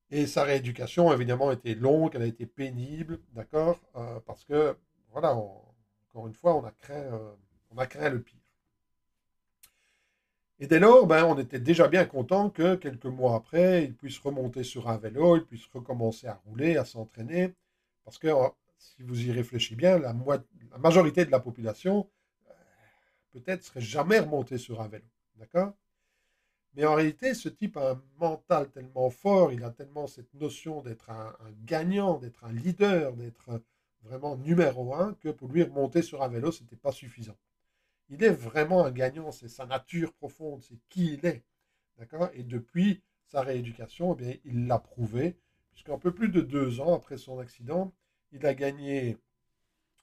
Et 0.09 0.27
sa 0.27 0.43
rééducation 0.43 1.11
évidemment 1.13 1.51
était 1.51 1.75
longue, 1.75 2.11
elle 2.15 2.23
a 2.23 2.27
été 2.27 2.45
pénible, 2.45 3.19
d'accord, 3.31 3.79
euh, 3.95 4.19
parce 4.25 4.43
que, 4.43 4.77
voilà, 5.11 5.33
encore 5.35 6.27
une 6.27 6.35
fois, 6.35 6.55
on 6.55 6.63
a 6.65 6.71
craint, 6.71 6.93
euh, 6.93 7.33
on 7.71 7.77
a 7.77 7.87
craint 7.87 8.09
le 8.09 8.21
pire. 8.21 8.42
Et 10.59 10.67
dès 10.67 10.79
lors, 10.79 11.07
ben, 11.07 11.25
on 11.25 11.37
était 11.37 11.59
déjà 11.59 11.87
bien 11.87 12.05
content 12.05 12.49
que 12.49 12.75
quelques 12.75 13.05
mois 13.05 13.35
après, 13.35 13.85
il 13.85 13.95
puisse 13.95 14.19
remonter 14.19 14.63
sur 14.63 14.89
un 14.89 14.97
vélo, 14.97 15.37
il 15.37 15.45
puisse 15.45 15.65
recommencer 15.67 16.27
à 16.27 16.41
rouler, 16.45 16.77
à 16.77 16.85
s'entraîner. 16.85 17.53
Parce 18.05 18.17
que 18.17 18.29
si 18.77 19.01
vous 19.03 19.27
y 19.27 19.31
réfléchissez 19.31 19.75
bien, 19.75 19.97
la, 19.97 20.13
majorité 20.79 21.25
de 21.25 21.31
la 21.31 21.39
population, 21.39 22.09
euh, 22.49 22.53
peut-être, 23.31 23.63
serait 23.63 23.81
jamais 23.81 24.19
remontée 24.19 24.57
sur 24.57 24.81
un 24.81 24.87
vélo. 24.87 25.05
D'accord? 25.37 25.73
Mais 26.75 26.85
en 26.85 26.95
réalité, 26.95 27.33
ce 27.33 27.49
type 27.49 27.77
a 27.77 27.91
un 27.91 28.03
mental 28.19 28.69
tellement 28.71 29.09
fort, 29.09 29.51
il 29.51 29.63
a 29.63 29.69
tellement 29.69 30.07
cette 30.07 30.33
notion 30.33 30.81
d'être 30.81 31.09
un, 31.11 31.35
gagnant, 31.65 32.17
d'être 32.17 32.43
un 32.45 32.51
leader, 32.51 33.13
d'être 33.13 33.61
vraiment 34.01 34.35
numéro 34.37 34.95
un, 34.95 35.13
que 35.15 35.29
pour 35.29 35.49
lui 35.49 35.63
remonter 35.63 36.01
sur 36.01 36.23
un 36.23 36.27
vélo, 36.27 36.51
ce 36.51 36.63
n'était 36.63 36.75
pas 36.75 36.91
suffisant. 36.91 37.37
Il 38.13 38.23
est 38.23 38.29
vraiment 38.29 38.85
un 38.85 38.91
gagnant, 38.91 39.31
c'est 39.31 39.47
sa 39.47 39.65
nature 39.65 40.13
profonde, 40.13 40.61
c'est 40.61 40.77
qui 40.89 41.13
il 41.13 41.25
est. 41.25 41.43
D'accord? 41.97 42.29
Et 42.35 42.43
depuis 42.43 43.01
sa 43.25 43.41
rééducation, 43.41 44.13
eh 44.13 44.23
bien, 44.23 44.35
il 44.45 44.67
l'a 44.67 44.77
prouvé, 44.77 45.35
puisqu'un 45.71 45.97
peu 45.97 46.13
plus 46.13 46.29
de 46.29 46.41
deux 46.41 46.79
ans 46.79 46.93
après 46.93 47.17
son 47.17 47.39
accident, 47.39 47.91
il 48.31 48.45
a 48.45 48.53
gagné 48.53 49.17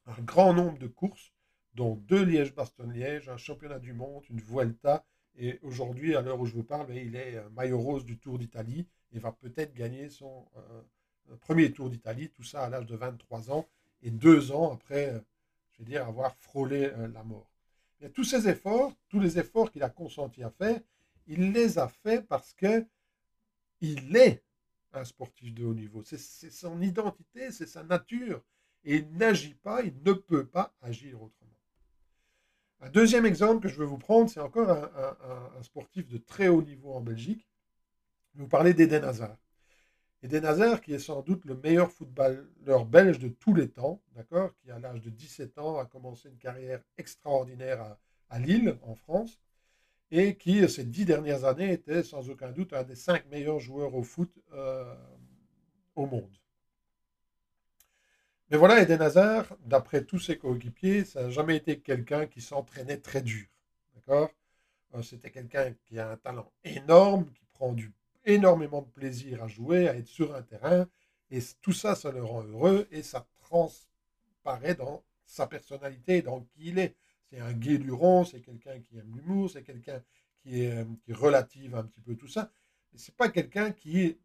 un 0.06 0.20
grand 0.22 0.52
nombre 0.52 0.78
de 0.78 0.88
courses, 0.88 1.32
dont 1.74 1.94
deux 2.08 2.24
Liège-Bastogne-Liège, 2.24 3.28
un 3.28 3.36
championnat 3.36 3.78
du 3.78 3.92
monde, 3.92 4.24
une 4.28 4.40
Vuelta, 4.40 5.04
et 5.36 5.61
aujourd'hui, 5.62 6.16
à 6.16 6.20
l'heure 6.20 6.40
où 6.40 6.46
je 6.46 6.54
vous 6.54 6.64
parle, 6.64 6.88
ben, 6.88 6.96
il 6.96 7.14
est 7.14 7.40
maillot 7.50 7.78
rose 7.78 8.04
du 8.04 8.18
Tour 8.18 8.40
d'Italie 8.40 8.88
et 9.12 9.20
va 9.20 9.30
peut-être 9.30 9.72
gagner 9.72 10.08
son 10.08 10.48
euh, 10.56 11.36
premier 11.36 11.70
Tour 11.70 11.90
d'Italie, 11.90 12.30
tout 12.30 12.42
ça 12.42 12.64
à 12.64 12.68
l'âge 12.68 12.86
de 12.86 12.96
23 12.96 13.52
ans 13.52 13.68
et 14.02 14.11
deux 14.11 14.50
ans 14.50 14.72
après, 14.72 15.11
euh, 15.11 15.20
je 15.78 15.84
dire, 15.84 16.06
avoir 16.06 16.34
frôlé 16.36 16.86
euh, 16.86 17.06
la 17.08 17.22
mort. 17.22 17.49
Tous 18.09 18.24
ces 18.24 18.48
efforts, 18.48 18.92
tous 19.09 19.20
les 19.20 19.38
efforts 19.38 19.70
qu'il 19.70 19.82
a 19.82 19.90
consenti 19.90 20.42
à 20.42 20.51
faire, 20.51 20.80
il 21.26 21.53
les 21.53 21.78
a 21.78 21.88
faits 21.88 22.26
parce 22.26 22.55
que 22.55 22.86
il 23.80 24.16
est 24.16 24.42
un 24.92 25.05
sportif 25.05 25.55
de 25.55 25.64
haut 25.64 25.74
niveau. 25.74 26.03
C'est 26.03 26.18
son 26.18 26.80
identité, 26.80 27.53
c'est 27.53 27.66
sa 27.66 27.82
nature. 27.82 28.42
Et 28.84 28.96
il 28.96 29.11
n'agit 29.12 29.55
pas, 29.55 29.82
il 29.82 29.94
ne 30.03 30.12
peut 30.12 30.46
pas 30.46 30.74
agir 30.80 31.22
autrement. 31.22 31.51
Un 32.80 32.88
deuxième 32.88 33.26
exemple 33.26 33.62
que 33.62 33.68
je 33.68 33.76
veux 33.76 33.84
vous 33.84 33.98
prendre, 33.98 34.30
c'est 34.30 34.40
encore 34.40 34.70
un, 34.70 35.62
sportif 35.62 36.09
de 36.09 36.16
très 36.16 36.48
haut 36.48 36.62
niveau 36.62 36.94
en 36.94 37.01
Belgique. 37.01 37.46
Je 38.32 38.38
vais 38.38 38.44
vous 38.44 38.48
parler 38.48 38.72
d'Eden 38.72 39.05
Hazard. 39.05 39.36
Eden 40.22 40.44
Hazard, 40.44 40.82
qui 40.82 40.92
est 40.92 40.98
sans 40.98 41.22
doute 41.22 41.44
le 41.46 41.56
meilleur 41.56 41.90
footballeur 41.90 42.84
belge 42.84 43.18
de 43.18 43.28
tous 43.28 43.54
les 43.54 43.68
temps, 43.68 44.02
d'accord, 44.14 44.54
qui 44.58 44.70
à 44.70 44.78
l'âge 44.78 45.00
de 45.00 45.08
17 45.08 45.58
ans 45.58 45.78
a 45.78 45.86
commencé 45.86 46.28
une 46.28 46.36
carrière 46.36 46.82
extraordinaire 46.98 47.96
à, 48.28 48.38
Lille, 48.38 48.76
en 48.82 48.94
France, 48.94 49.40
et 50.10 50.36
qui, 50.36 50.68
ces 50.68 50.84
dix 50.84 51.06
dernières 51.06 51.44
années, 51.44 51.72
était 51.72 52.02
sans 52.02 52.28
aucun 52.28 52.50
doute 52.50 52.74
un 52.74 52.82
des 52.82 52.96
cinq 52.96 53.26
meilleurs 53.30 53.60
joueurs 53.60 53.94
au 53.94 54.02
foot 54.02 54.30
euh, 54.52 54.94
au 55.96 56.06
monde. 56.06 56.36
Mais 58.50 58.56
voilà, 58.56 58.82
Eden 58.82 59.00
Hazard, 59.00 59.56
d'après 59.64 60.04
tous 60.04 60.18
ses 60.18 60.36
coéquipiers, 60.36 61.04
ça 61.04 61.22
n'a 61.22 61.30
jamais 61.30 61.56
été 61.56 61.80
quelqu'un 61.80 62.26
qui 62.26 62.40
s'entraînait 62.40 62.98
très 62.98 63.22
dur. 63.22 63.46
D'accord 63.94 64.30
euh, 64.94 65.02
C'était 65.02 65.30
quelqu'un 65.30 65.72
qui 65.86 65.98
a 65.98 66.10
un 66.10 66.16
talent 66.16 66.52
énorme, 66.64 67.30
qui 67.32 67.46
prend 67.52 67.72
du, 67.72 67.92
énormément 68.35 68.83
de 68.83 68.91
plaisir 68.91 69.43
à 69.43 69.49
jouer, 69.49 69.89
à 69.89 69.97
être 69.97 70.09
sur 70.09 70.35
un 70.35 70.43
terrain. 70.43 70.87
Et 71.31 71.41
tout 71.62 71.72
ça, 71.72 71.95
ça 71.95 72.11
le 72.11 72.24
rend 72.24 72.43
heureux 72.43 72.89
et 72.91 73.03
ça 73.03 73.26
transparaît 73.41 74.74
dans 74.74 75.05
sa 75.24 75.47
personnalité, 75.47 76.22
dans 76.22 76.41
qui 76.41 76.68
il 76.70 76.78
est. 76.78 76.97
C'est 77.31 77.41
un 77.41 77.53
gai 77.53 77.78
du 77.78 77.93
rond, 77.93 78.24
c'est 78.24 78.41
quelqu'un 78.41 78.81
qui 78.81 78.99
aime 78.99 79.14
l'humour, 79.14 79.51
c'est 79.51 79.62
quelqu'un 79.62 80.03
qui 80.43 80.62
est, 80.62 80.85
qui 81.05 81.12
relative 81.12 81.76
un 81.76 81.85
petit 81.85 82.01
peu 82.01 82.16
tout 82.16 82.26
ça. 82.26 82.51
Mais 82.93 82.99
c'est 82.99 83.14
pas 83.14 83.28
quelqu'un 83.28 83.70
qui, 83.70 84.18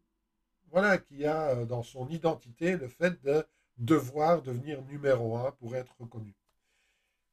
voilà, 0.70 0.98
qui 0.98 1.24
a 1.24 1.50
euh, 1.50 1.64
dans 1.64 1.82
son 1.82 2.08
identité 2.08 2.76
le 2.76 2.88
fait 2.88 3.22
de 3.22 3.46
devoir 3.78 4.42
devenir 4.42 4.82
numéro 4.82 5.36
un 5.36 5.52
pour 5.52 5.76
être 5.76 5.94
reconnu. 6.00 6.34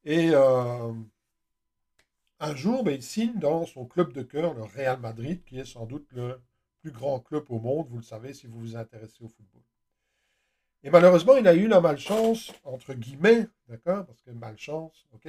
Et 0.04 0.30
euh, 0.32 0.92
un 2.40 2.54
jour, 2.54 2.84
ben, 2.84 2.94
il 2.94 3.02
signe 3.02 3.38
dans 3.38 3.64
son 3.64 3.86
club 3.86 4.12
de 4.12 4.22
cœur, 4.22 4.54
le 4.54 4.62
Real 4.62 5.00
Madrid, 5.00 5.42
qui 5.44 5.58
est 5.58 5.64
sans 5.64 5.86
doute 5.86 6.06
le 6.12 6.40
plus 6.84 6.92
grand 6.92 7.20
club 7.20 7.46
au 7.48 7.58
monde, 7.58 7.86
vous 7.88 7.96
le 7.96 8.02
savez 8.02 8.34
si 8.34 8.46
vous 8.46 8.60
vous 8.60 8.76
intéressez 8.76 9.24
au 9.24 9.28
football. 9.28 9.62
Et 10.82 10.90
malheureusement, 10.90 11.34
il 11.38 11.48
a 11.48 11.54
eu 11.54 11.66
la 11.66 11.80
malchance, 11.80 12.52
entre 12.62 12.92
guillemets, 12.92 13.48
d'accord, 13.68 14.04
parce 14.04 14.20
que 14.20 14.30
malchance, 14.32 15.06
ok, 15.14 15.28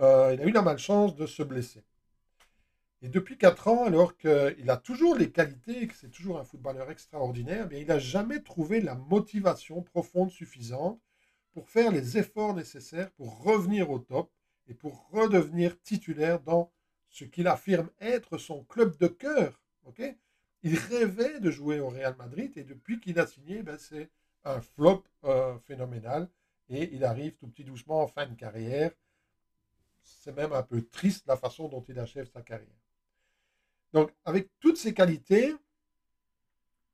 euh, 0.00 0.34
il 0.34 0.40
a 0.40 0.44
eu 0.44 0.50
la 0.50 0.62
malchance 0.62 1.14
de 1.14 1.24
se 1.24 1.44
blesser. 1.44 1.84
Et 3.00 3.08
depuis 3.08 3.38
4 3.38 3.68
ans, 3.68 3.84
alors 3.84 4.16
qu'il 4.16 4.68
a 4.68 4.76
toujours 4.76 5.14
les 5.14 5.30
qualités, 5.30 5.86
que 5.86 5.94
c'est 5.94 6.10
toujours 6.10 6.40
un 6.40 6.44
footballeur 6.44 6.90
extraordinaire, 6.90 7.68
mais 7.70 7.80
il 7.80 7.86
n'a 7.86 8.00
jamais 8.00 8.40
trouvé 8.40 8.80
la 8.80 8.96
motivation 8.96 9.82
profonde 9.82 10.32
suffisante 10.32 11.00
pour 11.52 11.68
faire 11.68 11.92
les 11.92 12.18
efforts 12.18 12.54
nécessaires 12.54 13.12
pour 13.12 13.44
revenir 13.44 13.88
au 13.88 14.00
top 14.00 14.32
et 14.66 14.74
pour 14.74 15.08
redevenir 15.12 15.80
titulaire 15.80 16.40
dans 16.40 16.72
ce 17.08 17.24
qu'il 17.24 17.46
affirme 17.46 17.88
être 18.00 18.36
son 18.36 18.64
club 18.64 18.96
de 18.98 19.06
cœur. 19.06 19.60
Il 20.62 20.78
rêvait 20.78 21.40
de 21.40 21.50
jouer 21.50 21.80
au 21.80 21.88
Real 21.88 22.14
Madrid 22.16 22.52
et 22.56 22.64
depuis 22.64 23.00
qu'il 23.00 23.18
a 23.18 23.26
signé, 23.26 23.62
ben, 23.62 23.76
c'est 23.78 24.10
un 24.44 24.60
flop 24.60 25.04
euh, 25.24 25.58
phénoménal 25.60 26.28
et 26.68 26.94
il 26.94 27.04
arrive 27.04 27.34
tout 27.36 27.48
petit 27.48 27.64
doucement 27.64 28.02
en 28.02 28.06
fin 28.06 28.26
de 28.26 28.34
carrière. 28.34 28.92
C'est 30.02 30.34
même 30.34 30.52
un 30.52 30.62
peu 30.62 30.82
triste 30.82 31.26
la 31.26 31.36
façon 31.36 31.68
dont 31.68 31.84
il 31.88 31.98
achève 31.98 32.28
sa 32.30 32.42
carrière. 32.42 32.68
Donc, 33.92 34.12
avec 34.24 34.48
toutes 34.60 34.78
ces 34.78 34.94
qualités, 34.94 35.54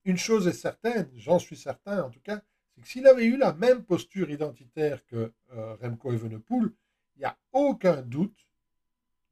une 0.04 0.16
chose 0.16 0.48
est 0.48 0.52
certaine, 0.52 1.10
j'en 1.16 1.38
suis 1.38 1.56
certain 1.56 2.02
en 2.02 2.10
tout 2.10 2.20
cas, 2.20 2.40
c'est 2.74 2.80
que 2.80 2.88
s'il 2.88 3.06
avait 3.06 3.24
eu 3.24 3.36
la 3.36 3.52
même 3.52 3.84
posture 3.84 4.30
identitaire 4.30 5.04
que 5.06 5.32
euh, 5.52 5.76
Remco 5.76 6.12
Evenepoel, 6.12 6.72
il 7.16 7.20
n'y 7.20 7.24
a 7.24 7.36
aucun 7.52 8.02
doute, 8.02 8.46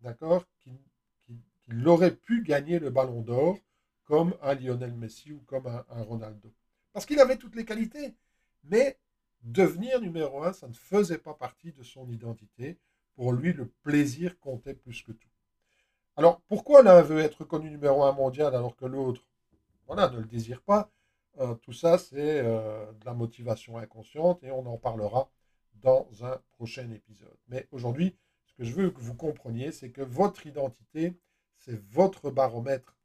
d'accord, 0.00 0.44
qu'il 0.60 1.88
aurait 1.88 2.14
pu 2.14 2.42
gagner 2.42 2.78
le 2.78 2.90
ballon 2.90 3.22
d'or 3.22 3.58
comme 4.06 4.34
un 4.40 4.54
Lionel 4.54 4.94
Messi 4.94 5.32
ou 5.32 5.40
comme 5.46 5.66
un, 5.66 6.02
Ronaldo. 6.02 6.52
Parce 6.92 7.04
qu'il 7.04 7.20
avait 7.20 7.36
toutes 7.36 7.56
les 7.56 7.64
qualités, 7.66 8.14
mais 8.64 8.98
devenir 9.42 10.00
numéro 10.00 10.42
un, 10.42 10.52
ça 10.52 10.68
ne 10.68 10.72
faisait 10.72 11.18
pas 11.18 11.34
partie 11.34 11.72
de 11.72 11.82
son 11.82 12.08
identité. 12.08 12.78
Pour 13.14 13.32
lui, 13.32 13.52
le 13.52 13.66
plaisir 13.82 14.38
comptait 14.40 14.74
plus 14.74 15.02
que 15.02 15.12
tout. 15.12 15.28
Alors, 16.16 16.40
pourquoi 16.48 16.82
l'un 16.82 17.02
veut 17.02 17.20
être 17.20 17.44
connu 17.44 17.70
numéro 17.70 18.04
un 18.04 18.12
mondial 18.12 18.54
alors 18.54 18.76
que 18.76 18.86
l'autre 18.86 19.22
voilà, 19.86 20.08
ne 20.08 20.18
le 20.18 20.24
désire 20.24 20.62
pas? 20.62 20.90
Euh, 21.38 21.54
Tout 21.56 21.72
ça, 21.72 21.98
c'est 21.98 22.40
euh, 22.40 22.90
de 22.92 23.04
la 23.04 23.14
motivation 23.14 23.76
inconsciente 23.76 24.42
et 24.42 24.50
on 24.50 24.66
en 24.66 24.78
parlera 24.78 25.30
dans 25.74 26.08
un 26.22 26.40
prochain 26.52 26.90
épisode. 26.90 27.36
Mais 27.48 27.68
aujourd'hui, 27.72 28.16
ce 28.46 28.54
que 28.54 28.64
je 28.64 28.72
veux 28.72 28.90
que 28.90 29.00
vous 29.00 29.14
compreniez, 29.14 29.72
c'est 29.72 29.90
que 29.90 30.02
votre 30.02 30.46
identité, 30.46 31.14
c'est 31.56 31.78
votre 31.90 32.30
baromètre. 32.30 32.95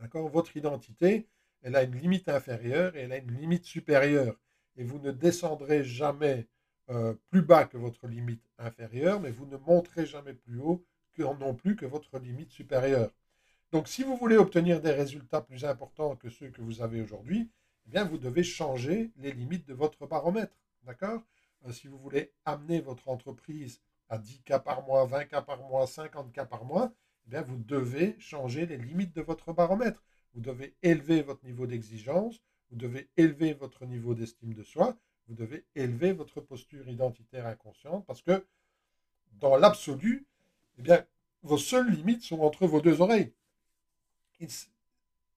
D'accord? 0.00 0.28
Votre 0.28 0.56
identité, 0.56 1.28
elle 1.62 1.76
a 1.76 1.82
une 1.82 1.96
limite 1.96 2.28
inférieure 2.28 2.96
et 2.96 3.00
elle 3.00 3.12
a 3.12 3.18
une 3.18 3.36
limite 3.38 3.64
supérieure. 3.64 4.36
Et 4.76 4.84
vous 4.84 4.98
ne 4.98 5.12
descendrez 5.12 5.84
jamais 5.84 6.48
euh, 6.88 7.14
plus 7.30 7.42
bas 7.42 7.66
que 7.66 7.76
votre 7.76 8.06
limite 8.08 8.42
inférieure, 8.58 9.20
mais 9.20 9.30
vous 9.30 9.46
ne 9.46 9.56
monterez 9.56 10.06
jamais 10.06 10.34
plus 10.34 10.58
haut 10.58 10.84
non 11.38 11.54
plus 11.54 11.76
que 11.76 11.86
votre 11.86 12.18
limite 12.18 12.50
supérieure. 12.50 13.10
Donc, 13.72 13.88
si 13.88 14.02
vous 14.02 14.16
voulez 14.16 14.36
obtenir 14.36 14.80
des 14.80 14.90
résultats 14.90 15.40
plus 15.40 15.64
importants 15.64 16.16
que 16.16 16.28
ceux 16.28 16.50
que 16.50 16.60
vous 16.60 16.82
avez 16.82 17.00
aujourd'hui, 17.00 17.50
eh 17.86 17.90
bien, 17.90 18.04
vous 18.04 18.18
devez 18.18 18.42
changer 18.42 19.12
les 19.16 19.32
limites 19.32 19.66
de 19.66 19.74
votre 19.74 20.06
baromètre. 20.06 20.56
D'accord? 20.84 21.22
Euh, 21.66 21.72
Si 21.72 21.88
vous 21.88 21.98
voulez 21.98 22.32
amener 22.44 22.80
votre 22.80 23.08
entreprise 23.08 23.80
à 24.08 24.18
10 24.18 24.40
cas 24.42 24.58
par 24.58 24.82
mois, 24.84 25.04
20 25.04 25.26
cas 25.26 25.42
par 25.42 25.58
mois, 25.58 25.86
50 25.86 26.32
cas 26.32 26.46
par 26.46 26.64
mois, 26.64 26.92
eh 27.26 27.30
bien, 27.30 27.42
vous 27.42 27.56
devez 27.56 28.16
changer 28.18 28.66
les 28.66 28.76
limites 28.76 29.14
de 29.14 29.22
votre 29.22 29.52
baromètre. 29.52 30.02
Vous 30.34 30.40
devez 30.40 30.74
élever 30.82 31.22
votre 31.22 31.44
niveau 31.44 31.66
d'exigence, 31.66 32.40
vous 32.70 32.76
devez 32.76 33.08
élever 33.16 33.52
votre 33.52 33.84
niveau 33.84 34.14
d'estime 34.14 34.54
de 34.54 34.62
soi, 34.62 34.96
vous 35.28 35.34
devez 35.34 35.64
élever 35.74 36.12
votre 36.12 36.40
posture 36.40 36.88
identitaire 36.88 37.46
inconsciente 37.46 38.04
parce 38.06 38.22
que 38.22 38.44
dans 39.32 39.56
l'absolu, 39.56 40.26
eh 40.78 40.82
bien, 40.82 41.04
vos 41.42 41.58
seules 41.58 41.90
limites 41.90 42.22
sont 42.22 42.40
entre 42.40 42.66
vos 42.66 42.80
deux 42.80 43.00
oreilles. 43.00 43.32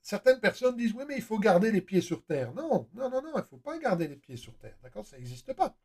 certaines 0.02 0.40
personnes 0.40 0.76
disent 0.76 0.94
oui, 0.94 1.06
mais 1.08 1.16
il 1.16 1.22
faut 1.24 1.40
garder 1.40 1.72
les 1.72 1.82
pieds 1.82 2.02
sur 2.02 2.24
terre. 2.26 2.54
Non, 2.54 2.88
non, 2.94 3.10
non, 3.10 3.22
non, 3.22 3.32
il 3.36 3.38
ne 3.38 3.44
faut 3.44 3.58
pas 3.58 3.78
garder 3.80 4.08
les 4.08 4.16
pieds 4.16 4.38
sur 4.38 4.56
terre. 4.58 4.78
D'accord? 4.84 5.06
Ça 5.06 5.18
n'existe 5.18 5.54
pas. 5.54 5.76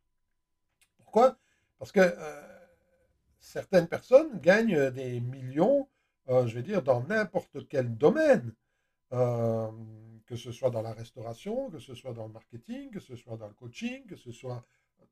Pourquoi? 0.99 1.39
Parce 1.79 1.93
que 1.93 2.01
euh, 2.01 2.58
certaines 3.39 3.89
personnes 3.89 4.39
gagnent 4.41 4.91
des 4.91 5.21
millions, 5.21 5.89
euh, 6.29 6.47
je 6.47 6.55
vais 6.55 6.63
dire, 6.63 6.83
dans 6.83 7.03
n'importe 7.05 7.69
quel 7.69 7.97
domaine. 7.97 8.55
Euh, 9.13 9.71
que 10.27 10.37
ce 10.37 10.53
soit 10.53 10.69
dans 10.69 10.83
la 10.83 10.93
restauration, 10.93 11.71
que 11.71 11.79
ce 11.79 11.95
soit 11.95 12.13
dans 12.13 12.27
le 12.27 12.33
marketing, 12.33 12.91
que 12.91 13.01
ce 13.01 13.17
soit 13.17 13.39
dans 13.39 13.49
le 13.49 13.55
coaching, 13.55 14.05
que 14.05 14.17
ce 14.17 14.31
soit 14.31 14.63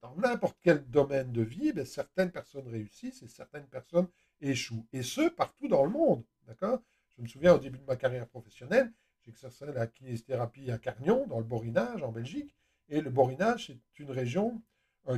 dans 0.03 0.14
n'importe 0.16 0.59
quel 0.62 0.85
domaine 0.91 1.33
de 1.33 1.43
vie, 1.43 1.72
ben, 1.72 1.87
certaines 1.87 2.31
personnes 2.31 2.68
réussissent 2.68 3.22
et 3.22 3.29
certaines 3.29 3.66
personnes 3.66 4.09
échouent. 4.41 4.87
Et 4.93 5.03
ce, 5.03 5.31
partout 5.31 5.68
dans 5.68 5.85
le 5.85 5.91
monde. 5.91 6.22
D'accord? 6.47 6.83
Je 7.16 7.22
me 7.22 7.27
souviens 7.27 7.55
au 7.55 7.59
début 7.59 7.79
de 7.79 7.85
ma 7.85 7.97
carrière 7.97 8.27
professionnelle, 8.29 8.93
j'exerçais 9.24 9.72
la 9.72 9.87
kinésithérapie 9.87 10.70
à 10.70 10.79
Carnion, 10.79 11.27
dans 11.27 11.39
le 11.39 11.45
Borinage, 11.45 12.03
en 12.03 12.12
Belgique. 12.12 12.55
Et 12.89 13.01
le 13.01 13.11
Borinage, 13.11 13.68
c'est 13.68 13.99
une 13.99 14.11
région, 14.11 14.53
euh, 14.53 14.59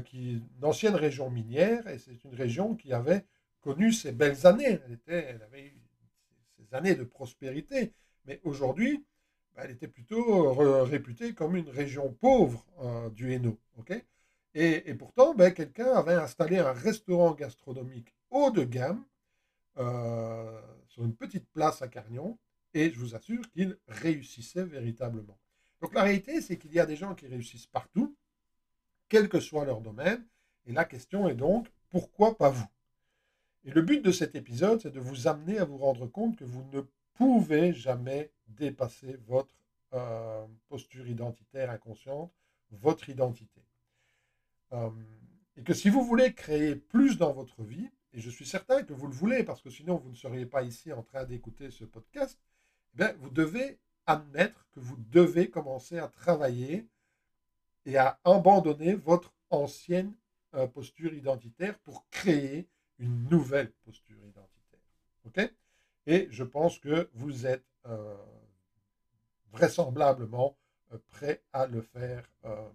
qui, 0.04 0.42
une 0.58 0.64
ancienne 0.64 0.94
région 0.94 1.30
minière, 1.30 1.86
et 1.88 1.98
c'est 1.98 2.22
une 2.24 2.34
région 2.34 2.74
qui 2.74 2.92
avait 2.92 3.24
connu 3.60 3.92
ses 3.92 4.12
belles 4.12 4.46
années. 4.46 4.78
Elle, 4.84 4.92
était, 4.92 5.24
elle 5.30 5.42
avait 5.42 5.74
ces 6.56 6.74
années 6.74 6.94
de 6.94 7.04
prospérité. 7.04 7.92
Mais 8.26 8.40
aujourd'hui, 8.44 9.04
ben, 9.56 9.62
elle 9.64 9.70
était 9.72 9.88
plutôt 9.88 10.52
réputée 10.84 11.34
comme 11.34 11.56
une 11.56 11.70
région 11.70 12.12
pauvre 12.12 12.64
du 13.14 13.32
Hainaut. 13.32 13.58
et, 14.54 14.94
pourtant, 14.94 15.34
ben, 15.34 15.52
quelqu'un 15.52 15.92
avait 15.92 16.14
installé 16.14 16.58
un 16.58 16.72
restaurant 16.72 17.32
gastronomique 17.32 18.14
haut 18.30 18.50
de 18.50 18.64
gamme 18.64 19.04
sur 20.88 21.04
une 21.04 21.14
petite 21.14 21.48
place 21.52 21.82
à 21.82 21.88
Carnion, 21.88 22.38
et 22.74 22.90
je 22.90 22.98
vous 22.98 23.14
assure 23.14 23.48
qu'il 23.50 23.78
réussissait 23.88 24.64
véritablement. 24.64 25.38
Donc 25.80 25.94
la 25.94 26.02
réalité, 26.02 26.40
c'est 26.40 26.58
qu'il 26.58 26.72
y 26.72 26.80
a 26.80 26.86
des 26.86 26.96
gens 26.96 27.14
qui 27.14 27.26
réussissent 27.26 27.66
partout, 27.66 28.16
quel 29.08 29.28
que 29.28 29.40
soit 29.40 29.64
leur 29.64 29.80
domaine, 29.80 30.24
et 30.66 30.72
la 30.72 30.84
question 30.84 31.28
est 31.28 31.34
donc, 31.34 31.68
pourquoi 31.90 32.36
pas 32.36 32.50
vous? 32.50 32.68
Et 33.64 33.70
le 33.70 33.82
but 33.82 34.04
de 34.04 34.12
cet 34.12 34.34
épisode, 34.34 34.80
c'est 34.80 34.90
de 34.90 35.00
vous 35.00 35.26
amener 35.26 35.58
à 35.58 35.64
vous 35.64 35.78
rendre 35.78 36.06
compte 36.06 36.36
que 36.36 36.44
vous 36.44 36.64
ne 36.72 36.82
pouvez 37.14 37.72
jamais 37.72 38.30
dépasser 38.46 39.18
votre 39.26 39.54
euh, 39.94 40.46
posture 40.68 41.06
identitaire 41.08 41.70
inconsciente, 41.70 42.32
votre 42.70 43.08
identité. 43.08 43.62
Euh, 44.72 44.90
et 45.56 45.62
que 45.62 45.74
si 45.74 45.88
vous 45.88 46.04
voulez 46.04 46.34
créer 46.34 46.76
plus 46.76 47.18
dans 47.18 47.32
votre 47.32 47.62
vie, 47.62 47.90
et 48.12 48.20
je 48.20 48.30
suis 48.30 48.46
certain 48.46 48.82
que 48.82 48.92
vous 48.92 49.06
le 49.06 49.12
voulez, 49.12 49.42
parce 49.42 49.60
que 49.60 49.70
sinon 49.70 49.96
vous 49.96 50.10
ne 50.10 50.14
seriez 50.14 50.46
pas 50.46 50.62
ici 50.62 50.92
en 50.92 51.02
train 51.02 51.24
d'écouter 51.24 51.70
ce 51.70 51.84
podcast, 51.84 52.38
eh 53.00 53.04
vous 53.18 53.30
devez 53.30 53.78
admettre 54.06 54.66
que 54.72 54.80
vous 54.80 54.96
devez 55.10 55.50
commencer 55.50 55.98
à 55.98 56.08
travailler 56.08 56.86
et 57.88 57.96
à 57.96 58.20
abandonner 58.22 58.94
votre 58.94 59.32
ancienne 59.48 60.12
euh, 60.54 60.66
posture 60.66 61.14
identitaire 61.14 61.78
pour 61.78 62.06
créer 62.10 62.68
une 62.98 63.28
nouvelle 63.30 63.72
posture 63.86 64.18
identitaire. 64.18 65.48
Et 66.06 66.28
je 66.30 66.44
pense 66.44 66.78
que 66.78 67.08
vous 67.14 67.46
êtes 67.46 67.64
euh, 67.86 68.14
vraisemblablement 69.52 70.56
euh, 70.92 70.98
prêt 71.08 71.42
à 71.52 71.66
le 71.66 71.80
faire 71.80 72.28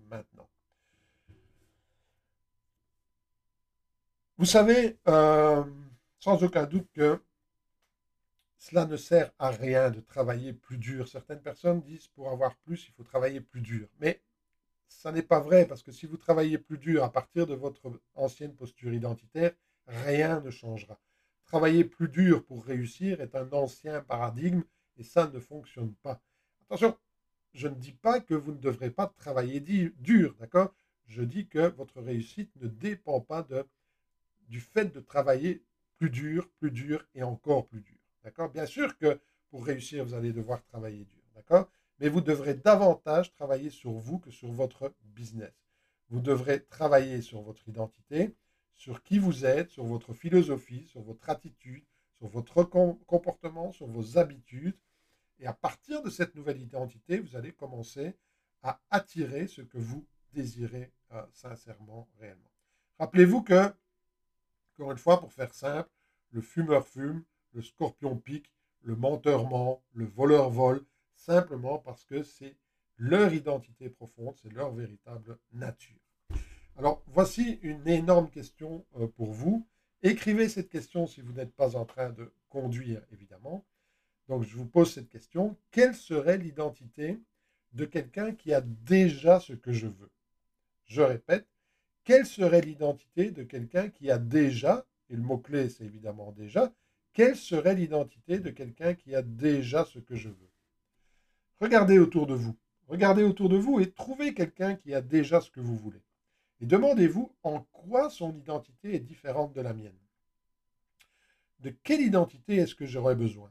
maintenant. 0.10 0.50
Vous 4.38 4.46
savez, 4.46 4.98
sans 5.06 6.44
aucun 6.44 6.66
doute 6.66 6.90
que 6.92 7.22
cela 8.58 8.86
ne 8.86 8.98
sert 8.98 9.32
à 9.40 9.52
rien 9.52 9.92
de 9.92 10.00
travailler 10.00 10.54
plus 10.54 10.78
dur. 10.78 11.08
Certaines 11.08 11.42
personnes 11.42 11.82
disent 11.82 12.08
pour 12.08 12.30
avoir 12.30 12.56
plus, 12.58 12.88
il 12.88 12.94
faut 12.94 13.04
travailler 13.04 13.42
plus 13.42 13.62
dur. 13.62 13.88
Mais 14.00 14.22
ça 15.00 15.12
n'est 15.12 15.22
pas 15.24 15.40
vrai 15.40 15.66
parce 15.66 15.84
que 15.84 15.92
si 15.92 16.06
vous 16.06 16.18
travaillez 16.18 16.58
plus 16.58 16.78
dur 16.78 17.04
à 17.04 17.12
partir 17.12 17.46
de 17.48 17.56
votre 17.56 18.00
ancienne 18.16 18.56
posture 18.56 18.94
identitaire, 18.94 19.54
rien 19.88 20.40
ne 20.42 20.50
changera. 20.50 21.00
Travailler 21.46 21.84
plus 21.84 22.08
dur 22.08 22.46
pour 22.46 22.66
réussir 22.66 23.22
est 23.22 23.36
un 23.36 23.52
ancien 23.52 24.02
paradigme 24.02 24.64
et 24.98 25.04
ça 25.04 25.28
ne 25.28 25.40
fonctionne 25.40 25.94
pas. 25.96 26.22
Attention, 26.66 26.98
je 27.54 27.68
ne 27.68 27.76
dis 27.76 27.92
pas 27.92 28.20
que 28.20 28.34
vous 28.34 28.52
ne 28.52 28.58
devrez 28.58 28.90
pas 28.90 29.08
travailler 29.08 29.60
dur, 29.60 30.36
d'accord? 30.40 30.74
Je 31.06 31.22
dis 31.22 31.48
que 31.48 31.68
votre 31.68 32.02
réussite 32.02 32.56
ne 32.62 32.68
dépend 32.68 33.20
pas 33.20 33.46
du 34.48 34.60
fait 34.60 34.86
de 34.86 35.00
travailler 35.00 35.64
plus 35.98 36.10
dur, 36.10 36.50
plus 36.60 36.72
dur 36.72 37.06
et 37.14 37.24
encore 37.24 37.68
plus 37.68 37.82
dur. 37.82 37.98
D'accord? 38.24 38.50
Bien 38.50 38.66
sûr 38.66 38.98
que 38.98 39.20
pour 39.50 39.66
réussir, 39.66 40.06
vous 40.06 40.14
allez 40.14 40.32
devoir 40.32 40.64
travailler 40.64 41.06
dur. 41.06 41.24
D'accord? 41.36 41.70
Mais 42.00 42.10
vous 42.10 42.22
devrez 42.22 42.54
davantage 42.56 43.32
travailler 43.34 43.70
sur 43.70 43.92
vous 43.92 44.20
que 44.20 44.32
sur 44.32 44.52
votre 44.52 44.94
business. 45.04 45.54
Vous 46.10 46.20
devrez 46.20 46.64
travailler 46.66 47.22
sur 47.22 47.42
votre 47.42 47.68
identité, 47.68 48.36
sur 48.76 49.04
qui 49.04 49.20
vous 49.20 49.46
êtes, 49.46 49.70
sur 49.70 49.86
votre 49.86 50.14
philosophie, 50.14 50.86
sur 50.86 51.02
votre 51.02 51.30
attitude, 51.30 51.84
sur 52.18 52.28
votre 52.28 52.64
comportement, 52.64 53.72
sur 53.72 53.88
vos 53.88 54.18
habitudes. 54.18 54.78
Et 55.40 55.46
à 55.46 55.54
partir 55.54 56.02
de 56.02 56.10
cette 56.10 56.36
nouvelle 56.36 56.62
identité, 56.62 57.20
vous 57.20 57.36
allez 57.36 57.52
commencer 57.52 58.16
à 58.62 58.80
attirer 58.92 59.48
ce 59.48 59.62
que 59.62 59.78
vous 59.78 60.06
désirez 60.34 60.92
euh, 61.12 61.24
sincèrement, 61.32 62.08
réellement. 62.20 62.52
Rappelez-vous 63.00 63.44
que, 63.44 63.74
encore 64.74 64.92
une 64.92 64.98
fois, 64.98 65.20
pour 65.20 65.34
faire 65.34 65.54
simple, 65.54 65.90
le 66.32 66.42
fumeur 66.42 66.88
fume, 66.88 67.24
le 67.54 67.62
scorpion 67.62 68.18
pique, 68.18 68.52
le 68.82 68.96
menteur 68.96 69.48
ment, 69.48 69.84
le 69.94 70.06
voleur 70.06 70.50
vole, 70.50 70.84
simplement 71.26 71.78
parce 71.80 72.06
que 72.06 72.24
c'est 72.24 72.56
leur 72.98 73.34
identité 73.34 73.90
profonde, 73.90 74.36
c'est 74.42 74.52
leur 74.52 74.74
véritable 74.74 75.38
nature. 75.54 76.00
Alors, 76.78 77.04
voici 77.08 77.60
une 77.62 77.88
énorme 77.88 78.30
question 78.30 78.86
euh, 78.98 79.08
pour 79.08 79.32
vous. 79.32 79.68
Écrivez 80.02 80.50
cette 80.50 80.70
question 80.70 81.08
si 81.08 81.22
vous 81.22 81.34
n'êtes 81.34 81.54
pas 81.54 81.76
en 81.76 81.86
train 81.86 82.10
de 82.10 82.34
conduire, 82.50 83.02
évidemment. 83.12 83.66
Donc, 84.28 84.44
je 84.44 84.56
vous 84.56 84.66
pose 84.66 84.94
cette 84.94 85.10
question. 85.10 85.58
Quelle 85.72 85.96
serait 85.96 86.38
l'identité 86.38 87.20
de 87.74 87.86
quelqu'un 87.86 88.34
qui 88.34 88.54
a 88.54 88.62
déjà 88.62 89.40
ce 89.40 89.54
que 89.54 89.72
je 89.72 89.88
veux? 89.88 90.12
Je 90.86 91.02
répète, 91.02 91.48
quelle 92.04 92.26
serait 92.26 92.62
l'identité 92.62 93.32
de 93.32 93.44
quelqu'un 93.44 93.90
qui 93.90 94.12
a 94.12 94.18
déjà, 94.18 94.86
et 95.10 95.16
le 95.16 95.22
mot-clé 95.22 95.70
c'est 95.70 95.86
évidemment 95.86 96.32
déjà, 96.34 96.74
quelle 97.14 97.38
serait 97.38 97.76
l'identité 97.76 98.40
de 98.40 98.50
quelqu'un 98.50 98.94
qui 98.94 99.16
a 99.16 99.22
déjà 99.22 99.86
ce 99.86 100.00
que 100.00 100.16
je 100.16 100.30
veux? 100.30 100.53
Regardez 101.64 101.98
autour 101.98 102.28
de 102.28 102.34
vous. 102.34 102.58
Regardez 102.90 103.24
autour 103.24 103.48
de 103.48 103.56
vous 103.56 103.80
et 103.80 103.90
trouvez 103.90 104.34
quelqu'un 104.34 104.76
qui 104.76 104.94
a 104.94 105.00
déjà 105.00 105.40
ce 105.40 105.50
que 105.50 105.62
vous 105.62 105.78
voulez. 105.78 106.02
Et 106.60 106.66
demandez-vous 106.66 107.34
en 107.42 107.62
quoi 107.72 108.10
son 108.10 108.36
identité 108.36 108.96
est 108.96 109.00
différente 109.00 109.54
de 109.54 109.62
la 109.62 109.74
mienne. 109.74 109.98
De 111.60 111.70
quelle 111.70 112.02
identité 112.02 112.58
est-ce 112.58 112.76
que 112.76 112.86
j'aurais 112.86 113.16
besoin? 113.16 113.50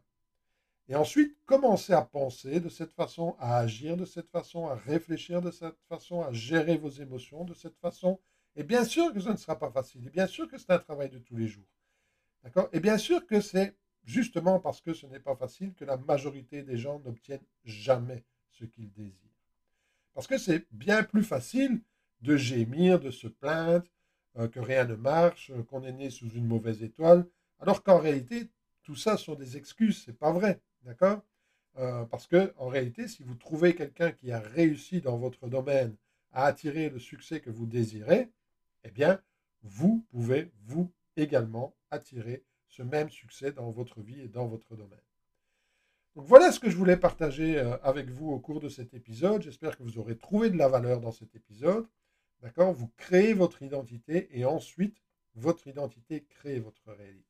Et 0.90 0.94
ensuite, 0.94 1.38
commencez 1.46 1.94
à 1.94 2.02
penser 2.02 2.60
de 2.60 2.68
cette 2.68 2.92
façon, 2.92 3.34
à 3.38 3.56
agir 3.56 3.96
de 3.96 4.04
cette 4.04 4.28
façon, 4.28 4.68
à 4.68 4.74
réfléchir 4.74 5.40
de 5.40 5.50
cette 5.50 5.80
façon, 5.88 6.20
à 6.20 6.34
gérer 6.34 6.76
vos 6.76 6.90
émotions 6.90 7.44
de 7.44 7.54
cette 7.54 7.78
façon. 7.78 8.20
Et 8.56 8.62
bien 8.62 8.84
sûr 8.84 9.14
que 9.14 9.20
ce 9.20 9.30
ne 9.30 9.36
sera 9.36 9.58
pas 9.58 9.70
facile. 9.70 10.06
Et 10.06 10.10
bien 10.10 10.26
sûr 10.26 10.46
que 10.50 10.58
c'est 10.58 10.70
un 10.70 10.78
travail 10.78 11.08
de 11.08 11.18
tous 11.18 11.36
les 11.36 11.48
jours. 11.48 11.64
Et 12.74 12.80
bien 12.80 12.98
sûr 12.98 13.26
que 13.26 13.40
c'est 13.40 13.74
justement 14.04 14.58
parce 14.58 14.80
que 14.80 14.92
ce 14.94 15.06
n'est 15.06 15.20
pas 15.20 15.36
facile 15.36 15.74
que 15.74 15.84
la 15.84 15.96
majorité 15.96 16.62
des 16.62 16.76
gens 16.76 17.00
n'obtiennent 17.00 17.44
jamais 17.64 18.24
ce 18.50 18.64
qu'ils 18.64 18.92
désirent. 18.92 19.18
Parce 20.14 20.26
que 20.26 20.38
c'est 20.38 20.66
bien 20.72 21.02
plus 21.02 21.24
facile 21.24 21.80
de 22.20 22.36
gémir, 22.36 23.00
de 23.00 23.10
se 23.10 23.28
plaindre, 23.28 23.86
euh, 24.38 24.48
que 24.48 24.60
rien 24.60 24.84
ne 24.84 24.94
marche, 24.94 25.50
euh, 25.50 25.62
qu'on 25.62 25.82
est 25.82 25.92
né 25.92 26.10
sous 26.10 26.28
une 26.30 26.46
mauvaise 26.46 26.82
étoile, 26.82 27.26
alors 27.58 27.82
qu'en 27.82 27.98
réalité, 27.98 28.48
tout 28.82 28.96
ça 28.96 29.16
sont 29.16 29.34
des 29.34 29.56
excuses, 29.56 30.02
c'est 30.04 30.18
pas 30.18 30.32
vrai, 30.32 30.60
d'accord? 30.82 31.22
Euh, 31.78 32.04
Parce 32.06 32.26
que 32.26 32.52
en 32.58 32.68
réalité, 32.68 33.08
si 33.08 33.22
vous 33.22 33.34
trouvez 33.34 33.74
quelqu'un 33.74 34.12
qui 34.12 34.32
a 34.32 34.40
réussi 34.40 35.00
dans 35.00 35.16
votre 35.16 35.48
domaine 35.48 35.96
à 36.32 36.46
attirer 36.46 36.90
le 36.90 36.98
succès 36.98 37.40
que 37.40 37.50
vous 37.50 37.66
désirez, 37.66 38.30
eh 38.84 38.90
bien, 38.90 39.20
vous 39.62 40.04
pouvez 40.10 40.50
vous 40.64 40.92
également 41.16 41.74
attirer 41.90 42.44
ce 42.72 42.82
même 42.82 43.10
succès 43.10 43.52
dans 43.52 43.70
votre 43.70 44.00
vie 44.00 44.20
et 44.20 44.28
dans 44.28 44.46
votre 44.46 44.74
domaine. 44.76 44.98
Donc 46.16 46.26
voilà 46.26 46.50
ce 46.52 46.58
que 46.58 46.70
je 46.70 46.76
voulais 46.76 46.96
partager 46.96 47.58
euh, 47.58 47.76
avec 47.82 48.08
vous 48.08 48.30
au 48.30 48.38
cours 48.38 48.60
de 48.60 48.68
cet 48.68 48.94
épisode. 48.94 49.42
J'espère 49.42 49.76
que 49.76 49.82
vous 49.82 49.98
aurez 49.98 50.16
trouvé 50.16 50.48
de 50.48 50.56
la 50.56 50.68
valeur 50.68 51.00
dans 51.00 51.12
cet 51.12 51.34
épisode. 51.34 51.86
D'accord? 52.40 52.72
Vous 52.72 52.90
créez 52.96 53.34
votre 53.34 53.62
identité 53.62 54.28
et 54.32 54.44
ensuite 54.46 54.96
votre 55.34 55.66
identité 55.66 56.24
crée 56.24 56.60
votre 56.60 56.90
réalité. 56.92 57.26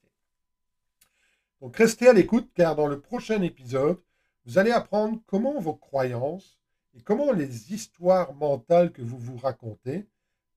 Donc 1.61 1.77
restez 1.77 2.09
à 2.09 2.13
l'écoute 2.13 2.51
car 2.55 2.77
dans 2.77 2.87
le 2.87 3.01
prochain 3.01 3.43
épisode, 3.43 4.01
vous 4.47 4.59
allez 4.59 4.73
apprendre 4.73 5.21
comment 5.27 5.61
vos 5.61 5.75
croyances 5.75 6.59
et 6.95 7.01
comment 7.03 7.33
les 7.33 7.73
histoires 7.73 8.33
mentales 8.35 8.93
que 8.93 9.03
vous 9.03 9.19
vous 9.19 9.37
racontez 9.37 10.07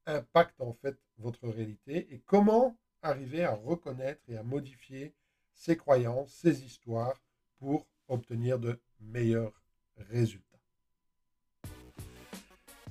impactent 0.05 0.61
en 0.61 0.73
fait 0.73 0.97
votre 1.17 1.47
réalité 1.47 2.13
et 2.13 2.21
comment 2.25 2.77
arriver 3.05 3.43
à 3.43 3.53
reconnaître 3.53 4.21
et 4.27 4.37
à 4.37 4.43
modifier 4.43 5.13
ses 5.53 5.77
croyances, 5.77 6.31
ses 6.41 6.63
histoires 6.63 7.21
pour 7.59 7.87
obtenir 8.07 8.59
de 8.59 8.77
meilleurs 8.99 9.53
résultats. 10.09 10.41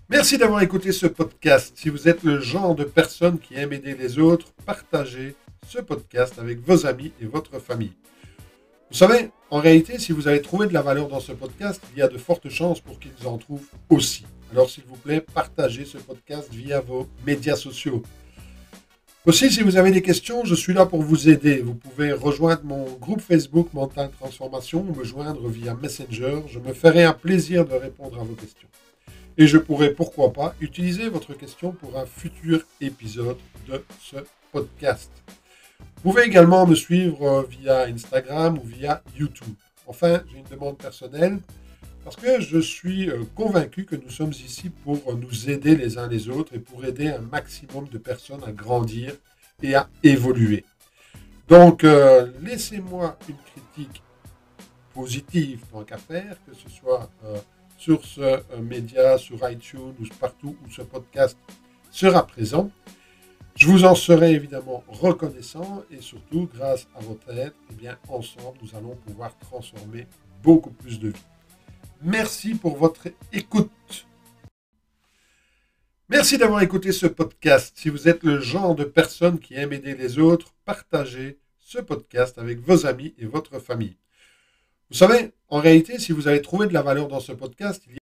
Merci 0.09 0.39
d'avoir 0.39 0.63
écouté 0.63 0.93
ce 0.93 1.07
podcast. 1.07 1.73
Si 1.77 1.89
vous 1.89 2.09
êtes 2.09 2.23
le 2.23 2.41
genre 2.41 2.75
de 2.75 2.85
personne 2.85 3.39
qui 3.39 3.55
aime 3.55 3.73
aider 3.73 3.95
les 3.95 4.19
autres, 4.19 4.53
partagez 4.65 5.35
ce 5.67 5.79
podcast 5.79 6.39
avec 6.39 6.61
vos 6.61 6.87
amis 6.87 7.13
et 7.21 7.27
votre 7.27 7.59
famille. 7.59 7.95
Vous 8.91 8.99
savez, 8.99 9.31
en 9.51 9.61
réalité, 9.61 9.99
si 9.99 10.13
vous 10.13 10.29
avez 10.29 10.43
trouvé 10.43 10.69
de 10.69 10.75
la 10.75 10.83
valeur 10.83 11.09
dans 11.09 11.21
ce 11.21 11.33
podcast, 11.33 11.83
il 11.93 11.99
y 11.99 12.03
a 12.03 12.09
de 12.09 12.19
fortes 12.19 12.49
chances 12.49 12.81
pour 12.81 13.01
qu'ils 13.01 13.27
en 13.27 13.39
trouvent 13.39 13.67
aussi. 13.89 14.25
Alors 14.53 14.71
s'il 14.71 14.85
vous 14.85 14.97
plaît, 14.97 15.21
partagez 15.21 15.85
ce 15.85 15.99
podcast 15.99 16.53
via 16.53 16.81
vos 16.81 17.09
médias 17.27 17.57
sociaux. 17.57 18.03
Aussi, 19.27 19.51
si 19.51 19.63
vous 19.63 19.79
avez 19.79 19.91
des 19.91 20.03
questions, 20.03 20.45
je 20.45 20.55
suis 20.55 20.75
là 20.75 20.85
pour 20.85 21.01
vous 21.01 21.31
aider. 21.31 21.63
Vous 21.63 21.73
pouvez 21.73 22.13
rejoindre 22.13 22.61
mon 22.65 22.85
groupe 23.01 23.23
Facebook 23.23 23.73
Mental 23.73 24.11
Transformation 24.11 24.85
ou 24.87 24.95
me 24.95 25.03
joindre 25.03 25.49
via 25.49 25.73
Messenger. 25.73 26.43
Je 26.47 26.59
me 26.59 26.75
ferai 26.75 27.05
un 27.05 27.15
plaisir 27.15 27.65
de 27.65 27.73
répondre 27.73 28.21
à 28.21 28.23
vos 28.23 28.35
questions. 28.35 28.69
Et 29.39 29.47
je 29.47 29.57
pourrai, 29.57 29.95
pourquoi 29.95 30.31
pas, 30.31 30.55
utiliser 30.61 31.09
votre 31.09 31.33
question 31.33 31.73
pour 31.73 31.99
un 31.99 32.05
futur 32.05 32.67
épisode 32.83 33.39
de 33.67 33.83
ce 33.99 34.17
podcast. 34.53 35.11
Vous 35.79 36.11
pouvez 36.11 36.25
également 36.25 36.67
me 36.67 36.75
suivre 36.75 37.23
euh, 37.27 37.43
via 37.49 37.85
Instagram 37.85 38.59
ou 38.59 38.67
via 38.67 39.03
YouTube. 39.17 39.55
Enfin, 39.87 40.21
j'ai 40.31 40.37
une 40.37 40.51
demande 40.51 40.77
personnelle 40.77 41.39
parce 42.05 42.17
que 42.17 42.41
je 42.41 42.59
suis 42.59 43.11
euh, 43.11 43.25
convaincu 43.35 43.85
que 43.87 43.97
nous 43.97 44.11
sommes 44.11 44.33
ici 44.33 44.69
pour 44.69 45.01
nous 45.17 45.51
aider 45.51 45.75
les 45.75 45.99
uns 45.99 46.07
les 46.07 46.29
autres 46.29 46.55
et 46.55 46.59
pour 46.59 46.85
aider 46.85 47.09
un 47.09 47.21
maximum 47.21 47.89
de 47.89 47.99
personnes 47.99 48.45
à 48.47 48.53
grandir 48.53 49.15
et 49.63 49.75
à 49.75 49.89
évoluer. 50.03 50.65
Donc, 51.49 51.83
euh, 51.85 52.31
laissez-moi 52.43 53.19
une 53.29 53.37
critique 53.37 54.03
positive 54.93 55.65
tant 55.73 55.83
qu'à 55.83 55.99
faire, 55.99 56.37
que 56.47 56.55
ce 56.55 56.69
soit 56.69 57.11
sur 57.77 58.05
ce 58.05 58.41
média, 58.61 59.19
sur 59.19 59.37
iTunes 59.51 59.95
ou 60.01 60.05
partout 60.21 60.57
où 60.65 60.71
ce 60.71 60.83
podcast 60.83 61.37
sera 61.91 62.27
présent. 62.27 62.71
Je 63.57 63.69
vous 63.69 63.85
en 63.85 63.95
serai 63.95 64.33
évidemment 64.33 64.83
reconnaissant 64.89 65.83
et 65.91 66.01
surtout, 66.01 66.49
grâce 66.53 66.89
à 66.97 67.01
votre 67.01 67.31
aide, 67.31 67.53
eh 67.71 67.75
bien, 67.75 67.97
ensemble, 68.09 68.59
nous 68.63 68.77
allons 68.77 68.97
pouvoir 69.07 69.37
transformer 69.39 70.07
beaucoup 70.43 70.71
plus 70.71 70.99
de 70.99 71.09
vies. 71.09 71.34
Merci 72.07 72.55
pour 72.55 72.77
votre 72.77 73.09
écoute. 73.33 74.07
Merci 76.11 76.37
d'avoir 76.37 76.61
écouté 76.61 76.93
ce 76.93 77.07
podcast. 77.07 77.73
Si 77.79 77.89
vous 77.89 78.11
êtes 78.11 78.25
le 78.25 78.41
genre 78.41 78.75
de 78.75 78.85
personne 78.85 79.39
qui 79.39 79.55
aime 79.55 79.73
aider 79.73 79.95
les 79.95 80.19
autres, 80.19 80.53
partagez 80.67 81.39
ce 81.61 81.79
podcast 81.79 82.37
avec 82.37 82.61
vos 82.61 82.85
amis 82.85 83.15
et 83.17 83.25
votre 83.25 83.59
famille. 83.59 83.97
Vous 84.91 84.99
savez, 84.99 85.33
en 85.49 85.61
réalité, 85.61 85.99
si 85.99 86.13
vous 86.13 86.29
avez 86.29 86.43
trouvé 86.43 86.67
de 86.67 86.75
la 86.75 86.83
valeur 86.83 87.09
dans 87.09 87.21
ce 87.21 87.33
podcast, 87.33 87.83
il 87.87 87.95
y 87.95 87.99